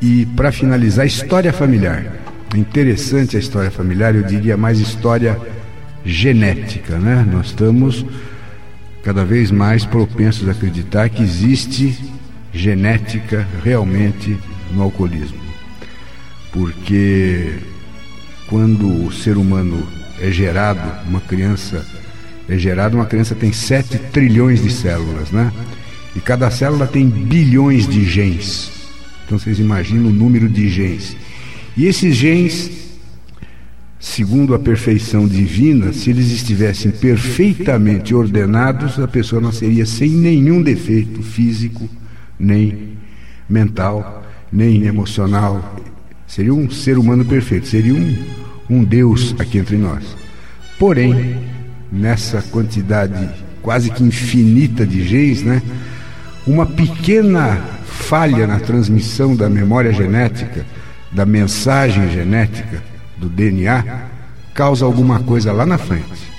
E 0.00 0.24
para 0.24 0.50
finalizar, 0.50 1.06
história 1.06 1.52
familiar. 1.52 2.06
Interessante 2.56 3.36
a 3.36 3.38
história 3.38 3.70
familiar, 3.70 4.14
eu 4.14 4.22
diria 4.22 4.56
mais 4.56 4.80
história 4.80 5.38
genética, 6.06 6.98
né? 6.98 7.22
Nós 7.30 7.48
estamos 7.48 8.06
cada 9.04 9.22
vez 9.22 9.50
mais 9.50 9.84
propensos 9.84 10.48
a 10.48 10.52
acreditar 10.52 11.10
que 11.10 11.22
existe 11.22 11.98
genética 12.50 13.46
realmente 13.62 14.38
no 14.72 14.82
alcoolismo. 14.82 15.40
Porque 16.50 17.58
quando 18.48 19.06
o 19.06 19.12
ser 19.12 19.36
humano 19.36 19.86
é 20.18 20.30
gerado, 20.30 20.80
uma 21.06 21.20
criança 21.20 21.84
é 22.54 22.58
gerada, 22.58 22.96
uma 22.96 23.06
criança 23.06 23.34
tem 23.34 23.52
7 23.52 23.98
trilhões 24.12 24.62
de 24.62 24.70
células, 24.70 25.30
né? 25.30 25.52
E 26.14 26.20
cada 26.20 26.50
célula 26.50 26.86
tem 26.86 27.08
bilhões 27.08 27.86
de 27.86 28.04
genes. 28.04 28.70
Então 29.24 29.38
vocês 29.38 29.58
imaginam 29.58 30.10
o 30.10 30.12
número 30.12 30.48
de 30.48 30.68
genes. 30.68 31.16
E 31.76 31.86
esses 31.86 32.16
genes, 32.16 32.70
segundo 33.98 34.54
a 34.54 34.58
perfeição 34.58 35.28
divina, 35.28 35.92
se 35.92 36.10
eles 36.10 36.30
estivessem 36.32 36.90
perfeitamente 36.90 38.14
ordenados, 38.14 38.98
a 38.98 39.06
pessoa 39.06 39.40
nasceria 39.40 39.86
sem 39.86 40.10
nenhum 40.10 40.62
defeito 40.62 41.22
físico, 41.22 41.88
nem 42.38 42.96
mental, 43.48 44.24
nem 44.52 44.84
emocional. 44.84 45.76
Seria 46.26 46.52
um 46.52 46.68
ser 46.70 46.98
humano 46.98 47.24
perfeito, 47.24 47.68
seria 47.68 47.94
um 47.94 48.40
um 48.70 48.84
Deus 48.84 49.34
aqui 49.38 49.58
entre 49.58 49.76
nós. 49.76 50.16
Porém, 50.78 51.36
nessa 51.92 52.42
quantidade 52.42 53.28
quase 53.62 53.90
que 53.90 54.02
infinita 54.02 54.86
de 54.86 55.06
genes, 55.06 55.42
né, 55.42 55.62
uma 56.46 56.64
pequena 56.64 57.60
falha 57.84 58.46
na 58.46 58.58
transmissão 58.58 59.36
da 59.36 59.48
memória 59.48 59.92
genética, 59.92 60.64
da 61.12 61.26
mensagem 61.26 62.10
genética, 62.10 62.82
do 63.18 63.28
DNA, 63.28 63.84
causa 64.54 64.84
alguma 64.84 65.20
coisa 65.20 65.52
lá 65.52 65.66
na 65.66 65.78
frente. 65.78 66.30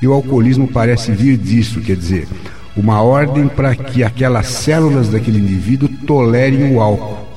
E 0.00 0.06
o 0.06 0.12
alcoolismo 0.12 0.68
parece 0.68 1.12
vir 1.12 1.36
disso, 1.36 1.80
quer 1.80 1.96
dizer, 1.96 2.28
uma 2.76 3.02
ordem 3.02 3.48
para 3.48 3.74
que 3.74 4.02
aquelas 4.02 4.46
células 4.46 5.08
daquele 5.08 5.38
indivíduo 5.38 5.88
tolerem 6.06 6.74
o 6.74 6.80
álcool. 6.80 7.28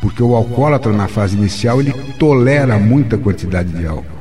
Porque 0.00 0.22
o 0.22 0.34
alcoólatra 0.34 0.92
na 0.92 1.08
fase 1.08 1.36
inicial 1.36 1.80
ele 1.80 1.92
tolera 2.18 2.78
muita 2.78 3.18
quantidade 3.18 3.70
de 3.70 3.86
álcool, 3.86 4.19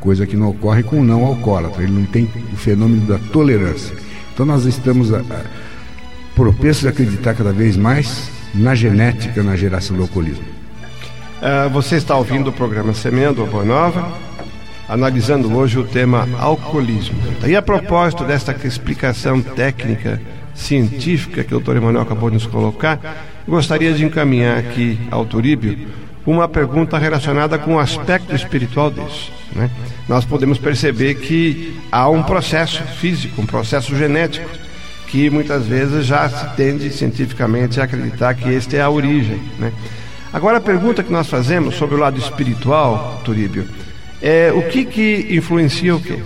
coisa 0.00 0.26
que 0.26 0.36
não 0.36 0.48
ocorre 0.48 0.82
com 0.82 1.00
o 1.00 1.04
não 1.04 1.24
alcoólatra, 1.24 1.82
ele 1.82 1.92
não 1.92 2.04
tem 2.04 2.28
o 2.52 2.56
fenômeno 2.56 3.06
da 3.06 3.18
tolerância. 3.32 3.94
Então 4.32 4.46
nós 4.46 4.64
estamos 4.64 5.12
a, 5.12 5.18
a, 5.18 5.44
propensos 6.34 6.86
a 6.86 6.90
acreditar 6.90 7.34
cada 7.34 7.52
vez 7.52 7.76
mais 7.76 8.30
na 8.54 8.74
genética 8.74 9.42
na 9.42 9.56
geração 9.56 9.96
do 9.96 10.02
alcoolismo. 10.02 10.44
Uh, 11.38 11.68
você 11.70 11.96
está 11.96 12.16
ouvindo 12.16 12.50
o 12.50 12.52
programa 12.52 12.92
Semendo 12.94 13.46
Boa 13.46 13.64
Nova 13.64 14.28
analisando 14.88 15.54
hoje 15.54 15.78
o 15.78 15.84
tema 15.84 16.26
alcoolismo. 16.38 17.16
E 17.46 17.54
a 17.54 17.60
propósito 17.60 18.24
desta 18.24 18.56
explicação 18.66 19.42
técnica, 19.42 20.20
científica 20.54 21.44
que 21.44 21.54
o 21.54 21.58
doutor 21.58 21.76
Emanuel 21.76 22.02
acabou 22.02 22.30
de 22.30 22.34
nos 22.34 22.46
colocar, 22.46 22.98
gostaria 23.46 23.92
de 23.92 24.04
encaminhar 24.04 24.58
aqui 24.58 24.98
ao 25.10 25.26
Turíbio 25.26 25.86
uma 26.30 26.48
pergunta 26.48 26.98
relacionada 26.98 27.58
com 27.58 27.76
o 27.76 27.78
aspecto 27.78 28.34
espiritual 28.34 28.90
disso. 28.90 29.32
Né? 29.54 29.70
Nós 30.08 30.24
podemos 30.24 30.58
perceber 30.58 31.14
que 31.14 31.78
há 31.90 32.08
um 32.08 32.22
processo 32.22 32.82
físico, 32.82 33.40
um 33.40 33.46
processo 33.46 33.96
genético, 33.96 34.48
que 35.06 35.30
muitas 35.30 35.64
vezes 35.66 36.04
já 36.04 36.28
se 36.28 36.54
tende 36.54 36.90
cientificamente 36.90 37.80
a 37.80 37.84
acreditar 37.84 38.34
que 38.34 38.50
este 38.50 38.76
é 38.76 38.82
a 38.82 38.90
origem. 38.90 39.40
Né? 39.58 39.72
Agora, 40.32 40.58
a 40.58 40.60
pergunta 40.60 41.02
que 41.02 41.10
nós 41.10 41.28
fazemos 41.28 41.74
sobre 41.76 41.96
o 41.96 41.98
lado 41.98 42.18
espiritual, 42.18 43.22
Turíbio, 43.24 43.66
é 44.20 44.52
o 44.52 44.62
que, 44.68 44.84
que 44.84 45.28
influencia 45.30 45.96
o 45.96 46.00
quê? 46.00 46.18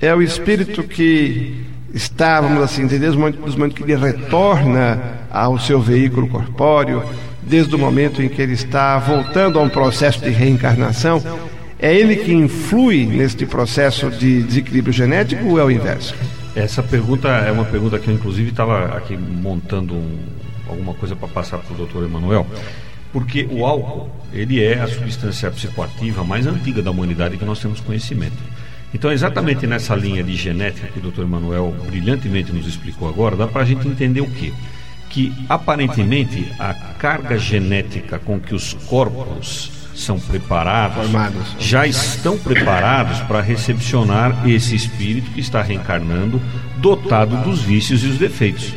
É 0.00 0.14
o 0.14 0.22
espírito 0.22 0.84
que 0.84 1.66
está, 1.92 2.40
vamos 2.40 2.62
assim, 2.62 2.86
desde 2.86 3.16
o 3.16 3.20
momento 3.20 3.74
que 3.74 3.82
ele 3.82 3.96
retorna 3.96 5.18
ao 5.30 5.58
seu 5.58 5.80
veículo 5.80 6.28
corpóreo, 6.28 7.02
desde 7.48 7.74
o 7.74 7.78
momento 7.78 8.22
em 8.22 8.28
que 8.28 8.40
ele 8.40 8.52
está 8.52 8.98
voltando 8.98 9.58
a 9.58 9.62
um 9.62 9.68
processo 9.68 10.20
de 10.20 10.30
reencarnação, 10.30 11.22
é 11.78 11.94
ele 11.94 12.16
que 12.16 12.32
influi 12.32 13.06
neste 13.06 13.46
processo 13.46 14.10
de 14.10 14.42
desequilíbrio 14.42 14.92
genético 14.92 15.46
ou 15.46 15.58
é 15.58 15.64
o 15.64 15.70
inverso? 15.70 16.14
Essa 16.54 16.82
pergunta 16.82 17.28
é 17.28 17.52
uma 17.52 17.64
pergunta 17.64 17.98
que 17.98 18.08
eu, 18.08 18.14
inclusive, 18.14 18.50
estava 18.50 18.96
aqui 18.96 19.16
montando 19.16 19.94
um, 19.94 20.18
alguma 20.68 20.92
coisa 20.94 21.14
para 21.14 21.28
passar 21.28 21.58
para 21.58 21.72
o 21.72 21.76
doutor 21.76 22.04
Emanuel, 22.04 22.46
porque 23.12 23.48
o 23.50 23.64
álcool, 23.64 24.10
ele 24.32 24.62
é 24.62 24.80
a 24.80 24.86
substância 24.86 25.50
psicoativa 25.50 26.24
mais 26.24 26.46
antiga 26.46 26.82
da 26.82 26.90
humanidade 26.90 27.36
que 27.36 27.44
nós 27.44 27.60
temos 27.60 27.80
conhecimento. 27.80 28.36
Então, 28.92 29.12
exatamente 29.12 29.66
nessa 29.66 29.94
linha 29.94 30.24
de 30.24 30.34
genética 30.34 30.88
que 30.88 30.98
o 30.98 31.02
doutor 31.02 31.24
Emanuel 31.24 31.74
brilhantemente 31.86 32.52
nos 32.52 32.66
explicou 32.66 33.08
agora, 33.08 33.36
dá 33.36 33.46
para 33.46 33.62
a 33.62 33.64
gente 33.64 33.86
entender 33.86 34.20
o 34.20 34.30
quê? 34.30 34.52
Que, 35.18 35.32
aparentemente, 35.48 36.46
a 36.60 36.72
carga 36.72 37.36
genética 37.36 38.20
com 38.20 38.38
que 38.38 38.54
os 38.54 38.74
corpos 38.86 39.68
são 39.92 40.16
preparados, 40.16 41.10
Formados. 41.10 41.56
já 41.58 41.88
estão 41.88 42.38
preparados 42.38 43.18
para 43.22 43.40
recepcionar 43.40 44.48
esse 44.48 44.76
espírito 44.76 45.28
que 45.32 45.40
está 45.40 45.60
reencarnando, 45.60 46.40
dotado 46.76 47.36
dos 47.42 47.62
vícios 47.62 48.04
e 48.04 48.06
os 48.06 48.16
defeitos. 48.16 48.72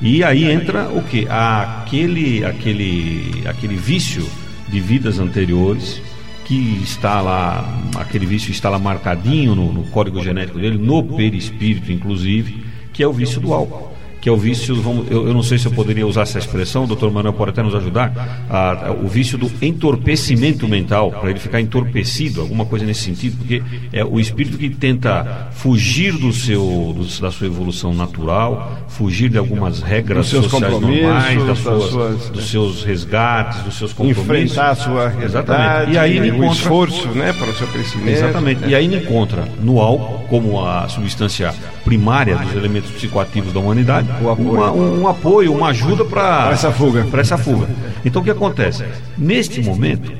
E 0.00 0.24
aí 0.24 0.50
entra 0.50 0.88
o 0.88 1.02
que? 1.02 1.28
Aquele, 1.28 2.42
aquele, 2.42 3.42
aquele 3.46 3.76
vício 3.76 4.26
de 4.70 4.80
vidas 4.80 5.18
anteriores 5.18 6.00
que 6.46 6.80
está 6.82 7.20
lá, 7.20 7.68
aquele 7.96 8.24
vício 8.24 8.50
está 8.50 8.70
lá 8.70 8.78
marcadinho 8.78 9.54
no, 9.54 9.70
no 9.74 9.82
código 9.90 10.24
genético 10.24 10.58
dele, 10.58 10.78
no 10.78 11.02
perispírito 11.02 11.92
inclusive, 11.92 12.64
que 12.94 13.02
é 13.02 13.06
o 13.06 13.12
vício 13.12 13.42
do 13.42 13.52
álcool 13.52 13.95
que 14.26 14.30
é 14.30 14.32
o 14.32 14.36
vício, 14.36 14.74
vamos, 14.82 15.08
eu, 15.08 15.28
eu, 15.28 15.32
não 15.32 15.40
sei 15.40 15.56
se 15.56 15.66
eu 15.66 15.70
poderia 15.70 16.04
usar 16.04 16.22
essa 16.22 16.36
expressão, 16.36 16.82
o 16.82 16.86
doutor 16.88 17.12
Manuel 17.12 17.32
pode 17.32 17.50
até 17.52 17.62
nos 17.62 17.76
ajudar, 17.76 18.12
a, 18.50 18.88
a, 18.88 18.90
o 18.90 19.06
vício 19.06 19.38
do 19.38 19.48
entorpecimento 19.62 20.66
mental, 20.66 21.12
para 21.12 21.30
ele 21.30 21.38
ficar 21.38 21.60
entorpecido, 21.60 22.40
alguma 22.40 22.66
coisa 22.66 22.84
nesse 22.84 23.02
sentido, 23.02 23.36
porque 23.36 23.62
é 23.92 24.04
o 24.04 24.18
espírito 24.18 24.58
que 24.58 24.68
tenta 24.68 25.46
fugir 25.52 26.12
do 26.14 26.32
seu, 26.32 26.60
do, 26.60 27.04
da 27.20 27.30
sua 27.30 27.46
evolução 27.46 27.94
natural, 27.94 28.76
fugir 28.88 29.28
de 29.28 29.38
algumas 29.38 29.80
regras 29.80 30.26
sociais 30.26 30.72
normais, 30.72 31.46
das 31.46 31.58
suas, 31.60 31.90
suas, 31.90 32.28
dos 32.30 32.50
seus 32.50 32.82
resgates, 32.82 33.60
dos 33.60 33.78
seus 33.78 33.92
compromissos. 33.92 34.24
Enfrentar 34.24 34.70
a 34.70 34.74
sua 34.74 35.14
Exatamente. 35.22 35.92
E 35.92 35.98
aí 35.98 36.16
ele 36.16 36.32
o 36.32 36.34
encontra, 36.34 36.52
esforço 36.52 37.08
né, 37.10 37.32
para 37.32 37.48
o 37.48 37.54
seu 37.54 37.68
crescimento. 37.68 38.08
Exatamente. 38.08 38.64
E 38.66 38.74
aí 38.74 38.86
ele 38.86 38.96
encontra 38.96 39.44
no 39.62 39.78
álcool, 39.80 40.26
como 40.28 40.66
a 40.66 40.88
substância 40.88 41.54
primária 41.84 42.36
dos 42.36 42.52
elementos 42.56 42.90
psicoativos 42.90 43.52
da 43.52 43.60
humanidade, 43.60 44.15
apoio. 44.30 44.52
Uma, 44.52 44.72
um, 44.72 45.00
um, 45.02 45.08
apoio, 45.08 45.52
uma 45.52 45.68
ajuda 45.68 46.04
para 46.04 46.50
essa 46.52 46.72
fuga. 46.72 47.04
Para 47.04 47.20
essa 47.20 47.38
fuga. 47.38 47.68
Então 48.04 48.22
o 48.22 48.24
que 48.24 48.30
acontece? 48.30 48.84
Neste 49.16 49.60
momento, 49.60 50.12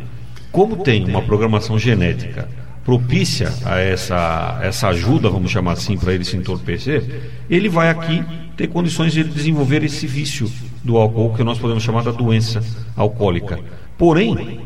como 0.52 0.76
tem 0.76 1.04
uma 1.04 1.22
programação 1.22 1.78
genética 1.78 2.48
propícia 2.84 3.52
a 3.64 3.80
essa, 3.80 4.60
essa 4.62 4.88
ajuda, 4.88 5.28
vamos 5.28 5.50
chamar 5.50 5.72
assim, 5.72 5.98
para 5.98 6.14
ele 6.14 6.24
se 6.24 6.36
entorpecer, 6.36 7.02
ele 7.50 7.68
vai 7.68 7.90
aqui 7.90 8.24
ter 8.56 8.68
condições 8.68 9.12
de 9.12 9.24
desenvolver 9.24 9.82
esse 9.82 10.06
vício 10.06 10.48
do 10.84 10.96
álcool, 10.96 11.34
que 11.34 11.42
nós 11.42 11.58
podemos 11.58 11.82
chamar 11.82 12.04
da 12.04 12.12
doença 12.12 12.62
alcoólica. 12.96 13.58
Porém, 13.98 14.60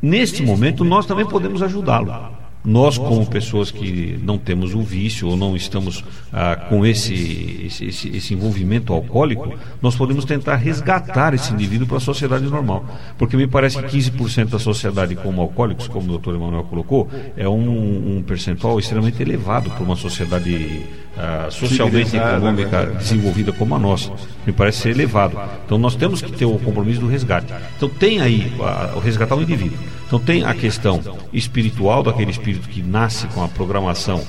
neste 0.00 0.40
momento, 0.40 0.84
nós 0.84 1.04
também 1.04 1.26
podemos 1.26 1.62
ajudá-lo 1.62 2.33
nós 2.64 2.96
como 2.96 3.26
pessoas 3.26 3.70
que 3.70 4.18
não 4.22 4.38
temos 4.38 4.74
o 4.74 4.80
vício 4.80 5.28
ou 5.28 5.36
não 5.36 5.54
estamos 5.54 6.02
ah, 6.32 6.56
com 6.56 6.84
esse, 6.86 7.66
esse, 7.66 8.08
esse, 8.08 8.32
envolvimento 8.32 8.92
alcoólico, 8.92 9.52
nós 9.82 9.94
podemos 9.94 10.24
tentar 10.24 10.56
resgatar 10.56 11.34
esse 11.34 11.52
indivíduo 11.52 11.86
para 11.86 11.98
a 11.98 12.00
sociedade 12.00 12.44
normal. 12.44 12.84
Porque 13.18 13.36
me 13.36 13.46
parece 13.46 13.82
que 13.82 13.98
15% 13.98 14.46
da 14.46 14.58
sociedade 14.58 15.14
como 15.14 15.42
alcoólicos, 15.42 15.88
como 15.88 16.06
o 16.06 16.08
doutor 16.08 16.34
Emanuel 16.34 16.64
colocou, 16.64 17.10
é 17.36 17.46
um, 17.46 18.16
um 18.16 18.22
percentual 18.22 18.78
extremamente 18.78 19.20
elevado 19.22 19.70
para 19.70 19.84
uma 19.84 19.96
sociedade 19.96 20.86
ah, 21.18 21.48
socialmente 21.50 22.16
econômica 22.16 22.86
desenvolvida 22.86 23.52
como 23.52 23.74
a 23.74 23.78
nossa. 23.78 24.10
Me 24.46 24.52
parece 24.52 24.78
ser 24.78 24.90
elevado. 24.90 25.38
Então 25.66 25.76
nós 25.76 25.94
temos 25.94 26.22
que 26.22 26.32
ter 26.32 26.46
o 26.46 26.58
compromisso 26.58 27.00
do 27.00 27.06
resgate. 27.06 27.52
Então 27.76 27.90
tem 27.90 28.20
aí 28.20 28.52
o 28.96 28.98
resgatar 28.98 29.36
o 29.36 29.42
indivíduo. 29.42 29.78
Então 30.14 30.24
tem 30.24 30.44
a 30.44 30.54
questão 30.54 31.02
espiritual 31.32 32.00
daquele 32.00 32.30
espírito 32.30 32.68
que 32.68 32.80
nasce 32.80 33.26
com 33.26 33.42
a 33.42 33.48
programação 33.48 34.24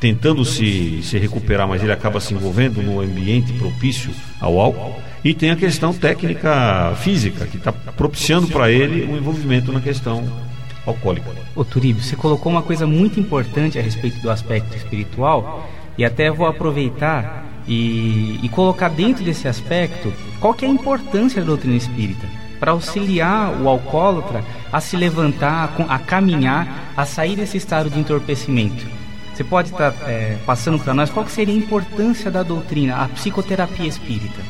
tentando 0.00 0.44
se, 0.44 1.00
se 1.04 1.16
recuperar, 1.16 1.68
mas 1.68 1.80
ele 1.80 1.92
acaba 1.92 2.18
se 2.18 2.34
envolvendo 2.34 2.82
no 2.82 3.00
ambiente 3.00 3.52
propício 3.52 4.10
ao 4.40 4.58
álcool. 4.58 5.00
E 5.24 5.32
tem 5.32 5.52
a 5.52 5.56
questão 5.56 5.94
técnica 5.94 6.92
física, 6.96 7.46
que 7.46 7.56
está 7.56 7.72
propiciando 7.72 8.48
para 8.48 8.68
ele 8.68 9.04
o 9.04 9.16
envolvimento 9.16 9.70
na 9.70 9.80
questão 9.80 10.24
alcoólica. 10.84 11.30
Ô 11.54 11.64
Turíbio, 11.64 12.02
você 12.02 12.16
colocou 12.16 12.50
uma 12.50 12.62
coisa 12.62 12.84
muito 12.84 13.20
importante 13.20 13.78
a 13.78 13.82
respeito 13.82 14.20
do 14.20 14.28
aspecto 14.28 14.76
espiritual, 14.76 15.70
e 15.96 16.04
até 16.04 16.32
vou 16.32 16.48
aproveitar 16.48 17.46
e, 17.68 18.40
e 18.42 18.48
colocar 18.48 18.88
dentro 18.88 19.24
desse 19.24 19.46
aspecto 19.46 20.12
qual 20.40 20.52
que 20.52 20.64
é 20.64 20.68
a 20.68 20.70
importância 20.70 21.40
da 21.42 21.46
doutrina 21.46 21.76
espírita 21.76 22.26
para 22.58 22.72
auxiliar 22.72 23.60
o 23.60 23.68
alcoólatra 23.68 24.44
a 24.72 24.80
se 24.80 24.96
levantar, 24.96 25.74
a 25.88 25.98
caminhar, 25.98 26.92
a 26.96 27.04
sair 27.04 27.36
desse 27.36 27.56
estado 27.56 27.90
de 27.90 27.98
entorpecimento. 27.98 28.86
Você 29.34 29.44
pode 29.44 29.70
estar 29.70 29.94
é, 30.06 30.38
passando 30.46 30.78
para 30.78 30.94
nós 30.94 31.10
qual 31.10 31.26
seria 31.28 31.54
a 31.54 31.58
importância 31.58 32.30
da 32.30 32.42
doutrina, 32.42 32.96
a 32.96 33.08
psicoterapia 33.08 33.86
espírita? 33.86 34.40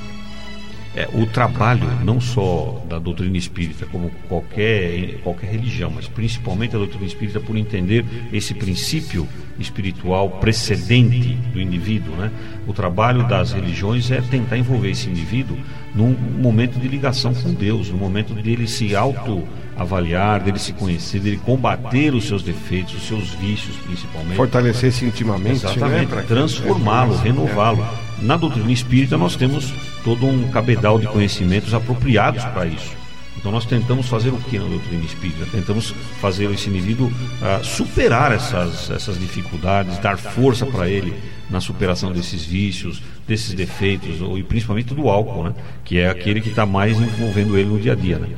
É, 0.97 1.07
o 1.13 1.27
trabalho 1.27 1.87
não 2.03 2.19
só 2.19 2.83
da 2.89 2.99
doutrina 2.99 3.37
espírita, 3.37 3.85
como 3.85 4.11
qualquer, 4.29 5.19
qualquer 5.23 5.51
religião, 5.51 5.93
mas 5.95 6.09
principalmente 6.09 6.75
a 6.75 6.79
doutrina 6.79 7.05
espírita 7.05 7.39
por 7.39 7.55
entender 7.55 8.03
esse 8.33 8.55
princípio 8.55 9.29
espiritual 9.59 10.31
precedente 10.31 11.35
do 11.53 11.61
indivíduo. 11.61 12.17
Né? 12.17 12.31
O 12.67 12.73
trabalho 12.73 13.29
das 13.29 13.53
religiões 13.53 14.11
é 14.11 14.23
tentar 14.23 14.57
envolver 14.57 14.91
esse 14.91 15.11
indivíduo 15.11 15.59
num 15.95 16.15
momento 16.15 16.79
de 16.79 16.89
ligação 16.89 17.35
com 17.35 17.53
Deus, 17.53 17.91
no 17.91 17.99
momento 17.99 18.33
dele 18.33 18.67
se 18.67 18.97
autoavaliar, 18.97 20.43
dele 20.43 20.59
se 20.59 20.73
conhecer, 20.73 21.21
dele 21.21 21.41
combater 21.45 22.15
os 22.15 22.27
seus 22.27 22.43
defeitos, 22.43 22.95
os 22.95 23.07
seus 23.07 23.31
vícios 23.35 23.77
principalmente. 23.85 24.37
Fortalecer-se 24.37 25.05
intimamente, 25.05 25.67
Exatamente, 25.67 26.15
né? 26.15 26.25
transformá-lo, 26.27 27.17
renová-lo. 27.17 28.06
Na 28.20 28.37
doutrina 28.37 28.72
espírita 28.72 29.16
nós 29.16 29.37
temos 29.37 29.72
todo 30.02 30.26
um 30.26 30.50
cabedal 30.50 30.98
de 30.98 31.07
conhecimentos 31.07 31.74
apropriados 31.74 32.44
para 32.44 32.66
isso. 32.66 32.96
Então 33.37 33.52
nós 33.52 33.66
tentamos 33.66 34.09
fazer 34.09 34.31
o 34.31 34.38
que 34.38 34.59
na 34.59 34.64
doutrina 34.66 35.05
espírita? 35.05 35.46
Tentamos 35.52 35.90
fazer 36.20 36.50
esse 36.50 36.68
indivíduo 36.68 37.09
uh, 37.09 37.64
superar 37.64 38.33
essas, 38.33 38.90
essas 38.90 39.18
dificuldades, 39.18 39.98
dar 39.98 40.16
força 40.16 40.64
para 40.64 40.88
ele 40.88 41.14
na 41.50 41.61
superação 41.61 42.11
desses 42.12 42.44
vícios, 42.44 43.02
desses 43.29 43.52
defeitos, 43.52 44.20
ou, 44.20 44.38
e 44.38 44.42
principalmente 44.42 44.94
do 44.94 45.09
álcool, 45.09 45.44
né? 45.44 45.55
que 45.85 45.98
é 45.98 46.09
aquele 46.09 46.40
que 46.40 46.48
está 46.48 46.66
mais 46.66 46.98
envolvendo 46.98 47.57
ele 47.57 47.68
no 47.68 47.79
dia 47.79 47.92
a 47.92 47.94
dia. 47.94 48.18
Né? 48.18 48.29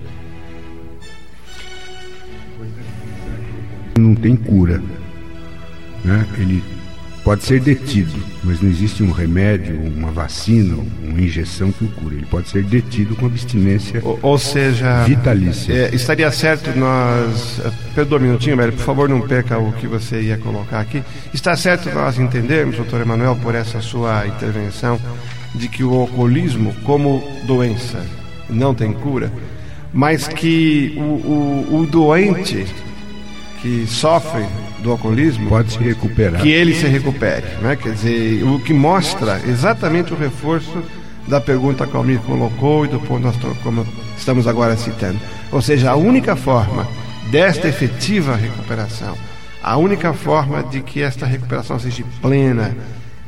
Não 3.96 4.14
tem 4.14 4.36
cura. 4.36 4.82
Né? 6.04 6.26
Ele 6.38 6.62
pode 7.28 7.44
ser 7.44 7.60
detido, 7.60 8.24
mas 8.42 8.58
não 8.62 8.70
existe 8.70 9.02
um 9.02 9.10
remédio, 9.12 9.78
uma 9.82 10.10
vacina, 10.10 10.82
uma 11.02 11.20
injeção 11.20 11.70
que 11.70 11.84
o 11.84 11.88
cure. 11.88 12.16
Ele 12.16 12.24
pode 12.24 12.48
ser 12.48 12.64
detido 12.64 13.14
com 13.14 13.26
abstinência 13.26 14.00
ou, 14.02 14.18
ou 14.22 14.38
seja, 14.38 15.04
vitalícia. 15.04 15.74
É, 15.74 15.94
estaria 15.94 16.32
certo 16.32 16.70
nós. 16.74 17.60
Eh, 17.62 17.70
perdoa 17.94 18.18
um 18.18 18.22
minutinho, 18.22 18.56
velho, 18.56 18.72
por 18.72 18.82
favor, 18.82 19.10
não 19.10 19.20
perca 19.20 19.58
o 19.58 19.74
que 19.74 19.86
você 19.86 20.22
ia 20.22 20.38
colocar 20.38 20.80
aqui. 20.80 21.02
Está 21.34 21.54
certo 21.54 21.90
nós 21.90 22.18
entendermos, 22.18 22.76
doutor 22.76 23.02
Emanuel, 23.02 23.36
por 23.36 23.54
essa 23.54 23.82
sua 23.82 24.26
intervenção, 24.26 24.98
de 25.54 25.68
que 25.68 25.84
o 25.84 25.92
alcoolismo, 25.92 26.74
como 26.82 27.22
doença, 27.46 28.02
não 28.48 28.74
tem 28.74 28.90
cura, 28.90 29.30
mas 29.92 30.26
que 30.26 30.94
o, 30.96 31.02
o, 31.02 31.80
o 31.82 31.86
doente 31.86 32.64
que 33.60 33.86
sofre 33.86 34.44
do 34.80 34.90
alcoolismo 34.90 35.48
pode 35.48 35.72
se 35.72 35.78
recuperar. 35.78 36.40
Que 36.40 36.50
ele 36.50 36.74
se 36.74 36.86
recupere, 36.86 37.46
né? 37.60 37.76
Quer 37.76 37.92
dizer, 37.92 38.44
o 38.44 38.60
que 38.60 38.72
mostra 38.72 39.40
exatamente 39.46 40.12
o 40.12 40.16
reforço 40.16 40.82
da 41.26 41.40
pergunta 41.40 41.86
que 41.86 41.94
o 41.94 41.98
Almir 41.98 42.20
colocou 42.20 42.84
e 42.84 42.88
do 42.88 42.98
ponto 43.00 43.20
nós 43.20 43.36
como 43.62 43.86
estamos 44.16 44.46
agora 44.46 44.76
citando. 44.76 45.18
Ou 45.52 45.60
seja, 45.60 45.90
a 45.90 45.96
única 45.96 46.34
forma 46.36 46.88
desta 47.30 47.68
efetiva 47.68 48.34
recuperação, 48.34 49.16
a 49.62 49.76
única 49.76 50.12
forma 50.14 50.62
de 50.62 50.80
que 50.80 51.02
esta 51.02 51.26
recuperação 51.26 51.78
seja 51.78 52.04
plena, 52.22 52.74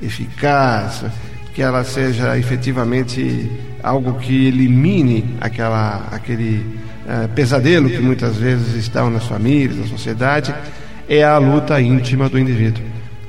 eficaz, 0.02 1.04
que 1.52 1.62
ela 1.62 1.84
seja 1.84 2.38
efetivamente 2.38 3.50
algo 3.82 4.14
que 4.14 4.46
elimine 4.46 5.36
aquela, 5.40 6.08
aquele 6.10 6.58
uh, 7.06 7.28
pesadelo 7.34 7.88
que 7.88 7.98
muitas 7.98 8.36
vezes 8.36 8.74
estão 8.74 9.10
nas 9.10 9.26
famílias, 9.26 9.76
na 9.76 9.86
sociedade, 9.86 10.54
é 11.08 11.24
a 11.24 11.38
luta 11.38 11.80
íntima 11.80 12.28
do 12.28 12.38
indivíduo. 12.38 12.82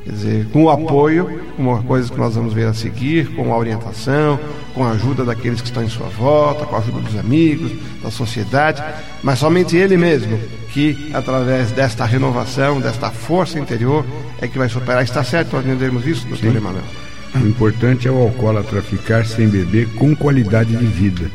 Quer 0.04 0.12
dizer, 0.12 0.48
com 0.52 0.64
o 0.64 0.70
apoio, 0.70 1.42
com 1.56 1.84
coisas 1.84 2.10
que 2.10 2.18
nós 2.18 2.36
vamos 2.36 2.54
ver 2.54 2.68
a 2.68 2.74
seguir, 2.74 3.36
com 3.36 3.54
a 3.54 3.58
orientação, 3.58 4.40
com 4.74 4.84
a 4.84 4.92
ajuda 4.92 5.24
daqueles 5.24 5.62
que 5.62 5.68
estão 5.68 5.84
em 5.84 5.90
sua 5.90 6.08
volta, 6.08 6.66
com 6.66 6.76
a 6.76 6.80
ajuda 6.80 7.00
dos 7.02 7.18
amigos, 7.18 7.72
da 8.02 8.10
sociedade, 8.10 8.84
mas 9.22 9.38
somente 9.38 9.78
ele 9.78 9.98
mesmo 9.98 10.40
que, 10.72 11.12
através 11.14 11.72
desta 11.72 12.04
renovação, 12.06 12.82
desta 12.82 13.12
força 13.12 13.60
interior, 13.60 14.06
é 14.40 14.48
que 14.48 14.58
vai 14.58 14.70
superar. 14.70 15.04
Está 15.04 15.24
certo 15.24 15.56
nós 15.56 15.66
entendermos 15.66 16.06
isso, 16.08 16.28
doutor 16.28 16.56
Emanuel? 16.56 16.84
O 17.36 17.48
importante 17.48 18.08
é 18.08 18.12
o 18.12 18.18
alcoólatra 18.18 18.82
ficar 18.82 19.26
sem 19.26 19.48
beber 19.48 19.88
com 19.96 20.16
qualidade 20.16 20.76
de 20.76 20.86
vida. 20.86 21.32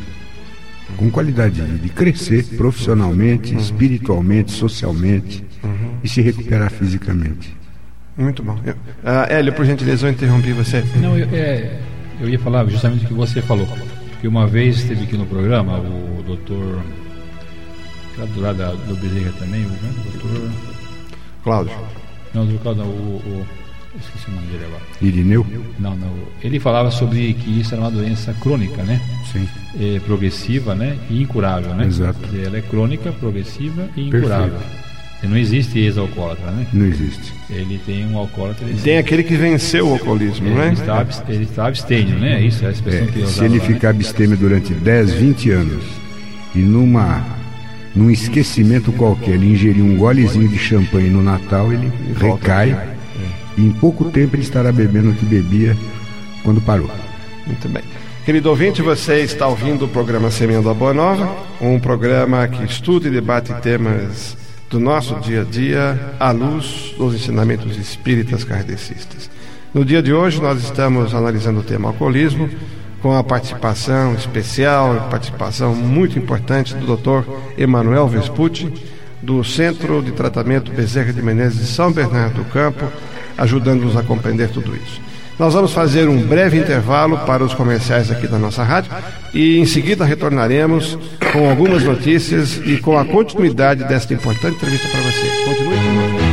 Com 0.97 1.11
qualidade 1.11 1.55
de 1.55 1.63
vida, 1.63 1.79
de 1.79 1.89
crescer 1.89 2.45
profissionalmente, 2.57 3.55
uhum. 3.55 3.61
espiritualmente, 3.61 4.53
socialmente 4.53 5.45
uhum. 5.65 5.95
e 6.05 6.09
se 6.09 6.21
recuperar 6.21 6.71
fisicamente. 6.71 7.57
Muito 8.17 8.43
bom. 8.43 8.59
Eu, 8.65 8.75
uh, 8.75 9.27
Hélio, 9.29 9.53
por 9.53 9.65
gentileza, 9.65 10.07
eu 10.07 10.13
interrompi 10.13 10.53
você. 10.53 10.85
Não, 10.97 11.19
eu, 11.19 11.29
é, 11.33 11.81
eu 12.21 12.29
ia 12.29 12.39
falar 12.39 12.65
justamente 12.67 13.05
o 13.05 13.09
que 13.09 13.15
você 13.15 13.43
falou. 13.43 13.67
Porque 14.13 14.29
uma 14.29 14.47
vez 14.47 14.79
esteve 14.79 15.05
aqui 15.05 15.17
no 15.17 15.27
programa 15.27 15.79
o 15.79 16.23
doutor. 16.23 16.83
Do 18.35 18.41
lado 18.41 18.57
da, 18.57 18.71
do 18.71 18.97
Bezerra 18.97 19.33
também, 19.39 19.67
o 19.67 19.69
doutor. 19.69 20.51
Cláudio. 21.43 21.77
Não, 22.33 22.47
do 22.47 22.59
Cláudio, 22.59 22.85
o, 22.85 22.87
o 22.87 23.47
esqueci 24.01 24.29
o 24.29 24.35
nome 24.35 24.47
dele 24.49 24.65
agora. 24.65 24.83
Irineu? 25.01 25.47
Não, 25.79 25.97
não. 25.97 26.13
Ele 26.43 26.59
falava 26.59 26.91
sobre 26.91 27.35
que 27.35 27.61
isso 27.61 27.75
era 27.75 27.83
uma 27.83 27.91
doença 27.91 28.33
crônica, 28.35 28.83
né? 28.83 29.01
Sim. 29.33 29.49
É, 29.79 30.01
progressiva, 30.01 30.75
né? 30.75 30.97
E 31.11 31.23
incurável, 31.23 31.75
né? 31.75 31.87
Exato. 31.87 32.19
Ela 32.35 32.59
é 32.59 32.63
crônica, 32.63 33.13
progressiva 33.13 33.89
e 33.97 34.09
incurável. 34.09 34.59
Perfeito. 34.59 34.87
Não 35.23 35.37
existe 35.37 35.79
ex-alcoólatra, 35.79 36.51
né? 36.51 36.67
Não 36.73 36.87
existe. 36.87 37.33
Ele 37.51 37.81
tem 37.85 38.07
um 38.07 38.19
alcoólatra. 38.19 38.67
Tem 38.83 38.99
aquele 38.99 39.23
que 39.23 39.35
venceu 39.35 39.89
o 39.89 39.93
alcoolismo, 39.93 40.47
ele 40.47 40.55
né? 40.55 40.73
Está, 40.73 41.07
ele 41.29 41.45
está 41.45 41.67
abstêmio, 41.67 42.19
né? 42.19 42.41
Isso 42.43 42.65
é 42.65 42.69
a 42.69 42.71
expressão 42.71 43.09
é, 43.09 43.11
que 43.11 43.21
eu 43.21 43.27
Se 43.27 43.45
ele 43.45 43.59
ficar 43.59 43.93
né? 43.93 43.99
abstêmio 43.99 44.37
durante 44.37 44.73
10, 44.75 45.15
20 45.15 45.51
anos 45.51 45.85
e 46.55 46.59
numa 46.59 47.25
num 47.95 48.11
esquecimento 48.11 48.93
qualquer, 48.93 49.33
ele 49.33 49.53
ingerir 49.53 49.83
um 49.83 49.97
golezinho 49.97 50.49
de 50.49 50.59
champanhe 50.59 51.09
no 51.09 51.23
Natal, 51.23 51.73
ele 51.73 51.91
recai 52.21 52.73
é. 52.73 52.96
E 53.57 53.67
em 53.67 53.73
pouco 53.73 54.05
tempo 54.07 54.37
ele 54.37 54.43
estará 54.43 54.71
bebendo 54.73 55.11
o 55.11 55.15
que 55.15 55.25
bebia 55.25 55.77
quando 56.43 56.61
parou. 56.61 56.91
Muito 57.47 57.69
bem. 57.69 57.83
Querido 58.25 58.51
ouvinte, 58.51 58.83
você 58.83 59.21
está 59.21 59.47
ouvindo 59.47 59.85
o 59.85 59.89
programa 59.89 60.31
Semeando 60.31 60.69
a 60.69 60.75
Boa 60.75 60.93
Nova, 60.93 61.33
um 61.61 61.79
programa 61.79 62.49
que 62.49 62.65
estuda 62.65 63.07
e 63.07 63.11
debate 63.11 63.55
temas 63.63 64.37
do 64.69 64.81
nosso 64.81 65.15
dia 65.21 65.43
a 65.43 65.45
dia 65.45 66.15
à 66.19 66.33
luz 66.33 66.93
dos 66.99 67.15
ensinamentos 67.15 67.77
espíritas 67.77 68.43
kardecistas. 68.43 69.31
No 69.73 69.85
dia 69.85 70.03
de 70.03 70.13
hoje, 70.13 70.43
nós 70.43 70.63
estamos 70.63 71.15
analisando 71.15 71.61
o 71.61 71.63
tema 71.63 71.89
alcoolismo 71.89 72.51
com 73.01 73.17
a 73.17 73.23
participação 73.23 74.15
especial, 74.15 75.07
participação 75.11 75.75
muito 75.75 76.19
importante 76.19 76.75
do 76.75 76.97
Dr. 76.97 77.29
Emanuel 77.57 78.09
Vespucci, 78.09 78.73
do 79.23 79.45
Centro 79.45 80.03
de 80.03 80.13
Tratamento 80.13 80.73
Bezerra 80.73 81.13
de 81.13 81.23
Menezes 81.23 81.61
de 81.61 81.67
São 81.67 81.93
Bernardo 81.93 82.43
do 82.43 82.45
Campo, 82.47 82.87
ajudando-nos 83.37 83.97
a 83.97 84.03
compreender 84.03 84.49
tudo 84.51 84.75
isso. 84.75 85.01
Nós 85.39 85.53
vamos 85.53 85.73
fazer 85.73 86.09
um 86.09 86.23
breve 86.23 86.59
intervalo 86.59 87.19
para 87.19 87.45
os 87.45 87.53
comerciais 87.53 88.11
aqui 88.11 88.27
da 88.27 88.39
nossa 88.39 88.63
rádio 88.63 88.91
e 89.35 89.59
em 89.59 89.67
seguida 89.67 90.05
retornaremos 90.05 90.99
com 91.33 91.51
algumas 91.51 91.83
notícias 91.83 92.59
e 92.65 92.79
com 92.79 92.99
a 92.99 93.05
continuidade 93.05 93.85
desta 93.85 94.15
importante 94.15 94.57
entrevista 94.57 94.89
para 94.89 95.01
você. 95.01 95.45
Continue 95.45 95.77
conosco. 95.77 96.26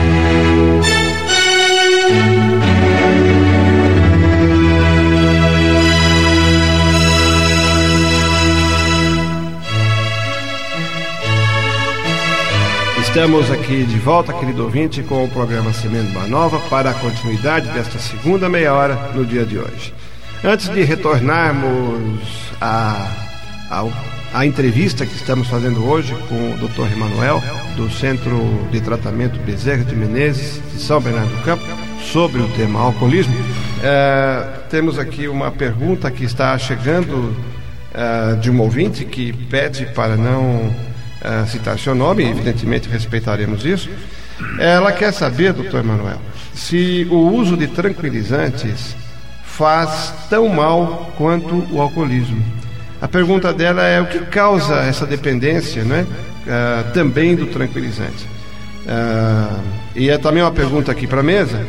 Estamos 13.14 13.52
aqui 13.52 13.84
de 13.84 14.00
volta, 14.00 14.34
querido 14.34 14.64
ouvinte, 14.64 15.04
com 15.04 15.24
o 15.24 15.30
programa 15.30 15.72
Semendo 15.72 16.12
Nova 16.28 16.60
para 16.62 16.90
a 16.90 16.94
continuidade 16.96 17.70
desta 17.70 18.00
segunda 18.00 18.50
meia 18.50 18.74
hora 18.74 19.12
no 19.14 19.24
dia 19.24 19.46
de 19.46 19.60
hoje. 19.60 19.94
Antes 20.44 20.68
de 20.68 20.82
retornarmos 20.82 22.20
à, 22.60 23.12
à, 23.70 23.86
à 24.34 24.46
entrevista 24.48 25.06
que 25.06 25.14
estamos 25.14 25.48
fazendo 25.48 25.88
hoje 25.88 26.16
com 26.28 26.54
o 26.54 26.58
Dr. 26.58 26.92
Emanuel, 26.92 27.40
do 27.76 27.88
Centro 27.92 28.68
de 28.72 28.82
Tratamento 28.82 29.40
Bezerra 29.42 29.84
de 29.84 29.96
Menezes, 29.96 30.60
de 30.74 30.82
São 30.82 31.00
Bernardo 31.00 31.36
do 31.36 31.44
Campo, 31.44 31.64
sobre 32.02 32.42
o 32.42 32.48
tema 32.54 32.80
alcoolismo, 32.80 33.36
é, 33.84 34.44
temos 34.72 34.98
aqui 34.98 35.28
uma 35.28 35.52
pergunta 35.52 36.10
que 36.10 36.24
está 36.24 36.58
chegando 36.58 37.38
é, 37.94 38.38
de 38.38 38.50
um 38.50 38.60
ouvinte 38.60 39.06
que 39.06 39.32
pede 39.32 39.86
para 39.94 40.18
não 40.18 40.74
uh, 41.24 41.48
citar 41.48 41.80
seu 41.80 41.96
nome, 41.96 42.24
evidentemente 42.24 42.90
respeitaremos 42.90 43.66
isso. 43.66 43.90
Ela 44.60 44.92
quer 44.92 45.14
saber, 45.14 45.54
doutor 45.54 45.80
Emanuel, 45.80 46.20
se 46.54 47.08
o 47.10 47.18
uso 47.18 47.56
de 47.56 47.68
tranquilizantes 47.68 48.96
faz 49.44 50.14
tão 50.30 50.50
mal 50.50 51.12
quanto 51.18 51.66
o 51.72 51.82
alcoolismo. 51.82 52.44
A 53.02 53.08
pergunta 53.08 53.54
dela 53.54 53.84
é 53.84 54.02
o 54.02 54.08
que 54.08 54.20
causa 54.20 54.76
essa 54.76 55.06
dependência, 55.06 55.84
né? 55.84 56.06
Uh, 56.46 56.92
também 56.94 57.36
do 57.36 57.48
tranquilizante. 57.48 58.26
Uh, 58.86 59.62
e 59.96 60.10
é 60.10 60.18
também 60.18 60.44
uma 60.44 60.52
pergunta 60.52 60.92
aqui 60.92 61.08
para 61.08 61.22
a 61.22 61.24
mesa, 61.24 61.66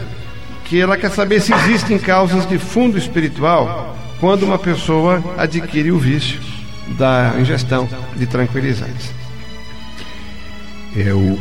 que 0.64 0.80
ela 0.80 0.96
quer 0.96 1.10
saber 1.10 1.40
se 1.40 1.52
existem 1.52 1.98
causas 1.98 2.48
de 2.48 2.58
fundo 2.58 2.96
espiritual 2.96 3.96
quando 4.18 4.44
uma 4.44 4.58
pessoa 4.58 5.22
adquire 5.36 5.92
o 5.92 5.98
vício 5.98 6.40
da 6.98 7.34
ingestão 7.38 7.88
de 8.16 8.26
tranquilizantes 8.26 9.23
é 10.96 11.12
o, 11.12 11.38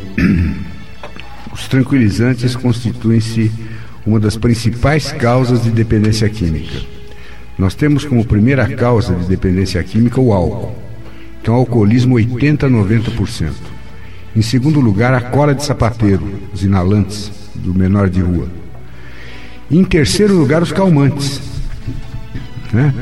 os 1.53 1.67
tranquilizantes 1.67 2.55
constituem-se 2.55 3.51
uma 4.05 4.19
das 4.19 4.35
principais 4.35 5.11
causas 5.11 5.63
de 5.63 5.71
dependência 5.71 6.27
química. 6.29 6.81
Nós 7.57 7.73
temos 7.75 8.03
como 8.03 8.25
primeira 8.25 8.67
causa 8.67 9.15
de 9.15 9.25
dependência 9.25 9.81
química 9.83 10.19
o 10.19 10.33
álcool. 10.33 10.75
Então, 11.41 11.55
alcoolismo 11.55 12.15
80 12.15 12.65
a 12.65 12.69
90%. 12.69 13.51
Em 14.35 14.41
segundo 14.41 14.79
lugar, 14.79 15.13
a 15.13 15.21
cola 15.21 15.53
de 15.53 15.63
sapateiro, 15.63 16.27
os 16.53 16.63
inalantes 16.63 17.31
do 17.53 17.71
menor 17.73 18.09
de 18.09 18.21
rua. 18.21 18.47
Em 19.69 19.83
terceiro 19.83 20.35
lugar, 20.35 20.63
os 20.63 20.71
calmantes, 20.71 21.39
né? 22.71 22.93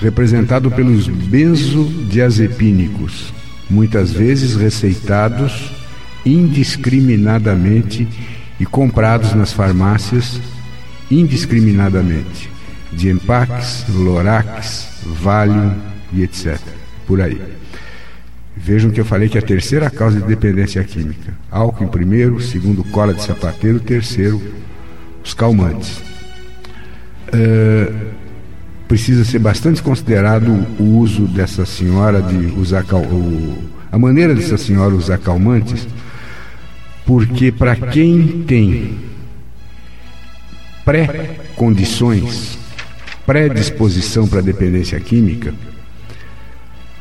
representado 0.00 0.70
pelos 0.70 1.08
benzodiazepínicos, 1.08 3.32
muitas 3.68 4.12
vezes 4.12 4.54
receitados 4.54 5.75
indiscriminadamente 6.26 8.06
e 8.58 8.66
comprados 8.66 9.32
nas 9.32 9.52
farmácias 9.52 10.40
indiscriminadamente, 11.10 12.50
de 12.92 13.08
Empax, 13.10 13.86
Lorax, 13.88 14.88
Valium 15.22 15.74
e 16.12 16.22
etc. 16.22 16.58
Por 17.06 17.20
aí. 17.20 17.40
Vejam 18.56 18.90
que 18.90 19.00
eu 19.00 19.04
falei 19.04 19.28
que 19.28 19.38
a 19.38 19.42
terceira 19.42 19.88
causa 19.88 20.18
de 20.20 20.26
dependência 20.26 20.80
é 20.80 20.84
química. 20.84 21.32
Álcool 21.50 21.84
em 21.84 21.88
primeiro, 21.88 22.40
segundo 22.40 22.82
cola 22.84 23.14
de 23.14 23.22
sapateiro, 23.22 23.78
terceiro 23.78 24.42
os 25.22 25.34
calmantes. 25.34 26.02
Uh, 27.28 27.92
precisa 28.88 29.24
ser 29.24 29.40
bastante 29.40 29.82
considerado 29.82 30.66
o 30.78 30.98
uso 30.98 31.26
dessa 31.26 31.66
senhora 31.66 32.22
de 32.22 32.36
usar 32.58 32.84
o, 32.94 33.58
a 33.90 33.98
maneira 33.98 34.34
dessa 34.34 34.56
senhora 34.56 34.94
usar 34.94 35.18
calmantes 35.18 35.86
porque 37.06 37.50
para 37.52 37.76
quem 37.76 38.42
tem 38.46 38.98
pré-condições, 40.84 42.58
predisposição 43.24 44.28
para 44.28 44.42
dependência 44.42 45.00
química, 45.00 45.54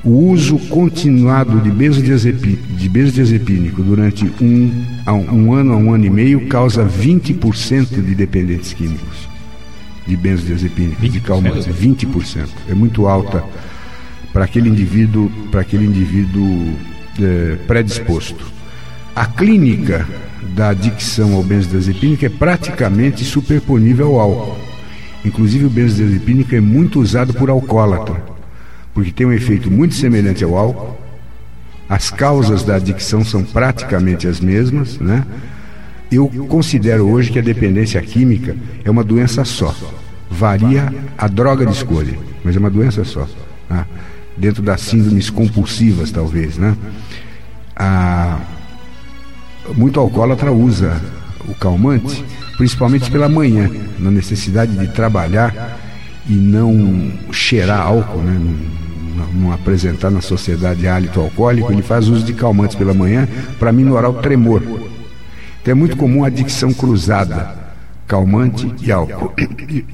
o 0.04 0.30
uso 0.30 0.60
continuado 0.70 1.60
de 1.60 1.72
benzodiazepínico 1.72 3.82
durante 3.82 4.32
um, 4.40 4.86
um 5.32 5.54
ano 5.54 5.74
a 5.74 5.78
um 5.78 5.92
ano 5.92 6.06
e 6.06 6.10
meio 6.10 6.48
causa 6.48 6.86
20% 6.86 8.06
de 8.06 8.14
dependentes 8.14 8.72
químicos 8.72 9.26
de 10.08 10.16
benzodiazepínicos, 10.16 11.12
de 11.12 11.20
calmantes, 11.20 11.66
20%. 11.66 12.48
É 12.70 12.74
muito 12.74 13.08
alta 13.08 13.44
para 14.32 14.46
aquele 14.46 14.70
indivíduo, 14.70 15.32
para 15.50 15.62
aquele 15.62 15.86
indivíduo 15.86 16.74
é, 17.20 17.56
predisposto. 17.68 18.46
A 19.16 19.26
clínica 19.26 20.08
da 20.54 20.70
adicção 20.70 21.36
ao 21.36 21.44
benzodiazepínico 21.44 22.26
é 22.26 22.30
praticamente 22.30 23.24
superponível 23.24 24.20
ao 24.20 24.20
álcool. 24.20 24.58
Inclusive 25.24 25.66
o 25.66 25.70
benzodiazepínico 25.70 26.54
é 26.54 26.60
muito 26.60 27.00
usado 27.00 27.34
por 27.34 27.50
alcoólatra 27.50 28.36
porque 28.96 29.12
tem 29.12 29.28
um 29.28 29.34
efeito 29.34 29.70
muito 29.70 29.94
semelhante 29.94 30.42
ao 30.44 30.58
álcool. 30.58 30.98
As 31.88 32.10
causas 32.10 32.64
da 32.64 32.78
adicção 32.78 33.26
são 33.26 33.44
praticamente 33.44 34.26
as 34.26 34.40
mesmas, 34.40 34.98
né? 34.98 35.26
Eu 36.10 36.30
considero 36.48 37.06
hoje 37.10 37.30
que 37.30 37.38
a 37.38 37.42
dependência 37.42 38.02
química 38.02 38.56
é 38.86 38.90
uma 38.90 39.04
doença 39.04 39.44
só. 39.44 39.76
Varia 40.32 40.94
a 41.18 41.28
droga 41.28 41.66
de 41.66 41.74
escolha, 41.74 42.18
mas 42.44 42.56
é 42.56 42.60
uma 42.60 42.70
doença 42.70 43.04
só. 43.04 43.28
Né? 43.70 43.86
Dentro 44.38 44.64
das 44.64 44.80
síndromes 44.82 45.30
compulsivas, 45.30 46.10
talvez, 46.10 46.58
né? 46.58 46.76
A... 47.76 48.40
Muito 49.74 50.00
alcoólatra 50.00 50.52
usa 50.52 51.02
o 51.48 51.56
calmante, 51.56 52.24
principalmente 52.58 53.10
pela 53.10 53.30
manhã, 53.30 53.70
na 54.00 54.12
necessidade 54.12 54.76
de 54.76 54.88
trabalhar 54.88 55.80
e 56.28 56.34
não 56.34 57.12
cheirar 57.32 57.82
álcool, 57.82 58.22
né? 58.22 58.40
não 59.34 59.52
apresentar 59.52 60.10
na 60.10 60.22
sociedade 60.22 60.88
hálito 60.88 61.20
alcoólico, 61.20 61.72
ele 61.72 61.82
faz 61.82 62.08
uso 62.08 62.26
de 62.26 62.34
calmantes 62.34 62.76
pela 62.76 62.94
manhã 62.94 63.28
para 63.60 63.72
minorar 63.72 64.10
o 64.10 64.16
tremor. 64.16 64.62
Então 65.62 65.72
é 65.72 65.74
muito 65.74 65.98
comum 65.98 66.24
a 66.24 66.28
adicção 66.28 66.74
cruzada, 66.74 67.56
calmante 68.08 68.72
e 68.82 68.92
álcool. 68.92 69.34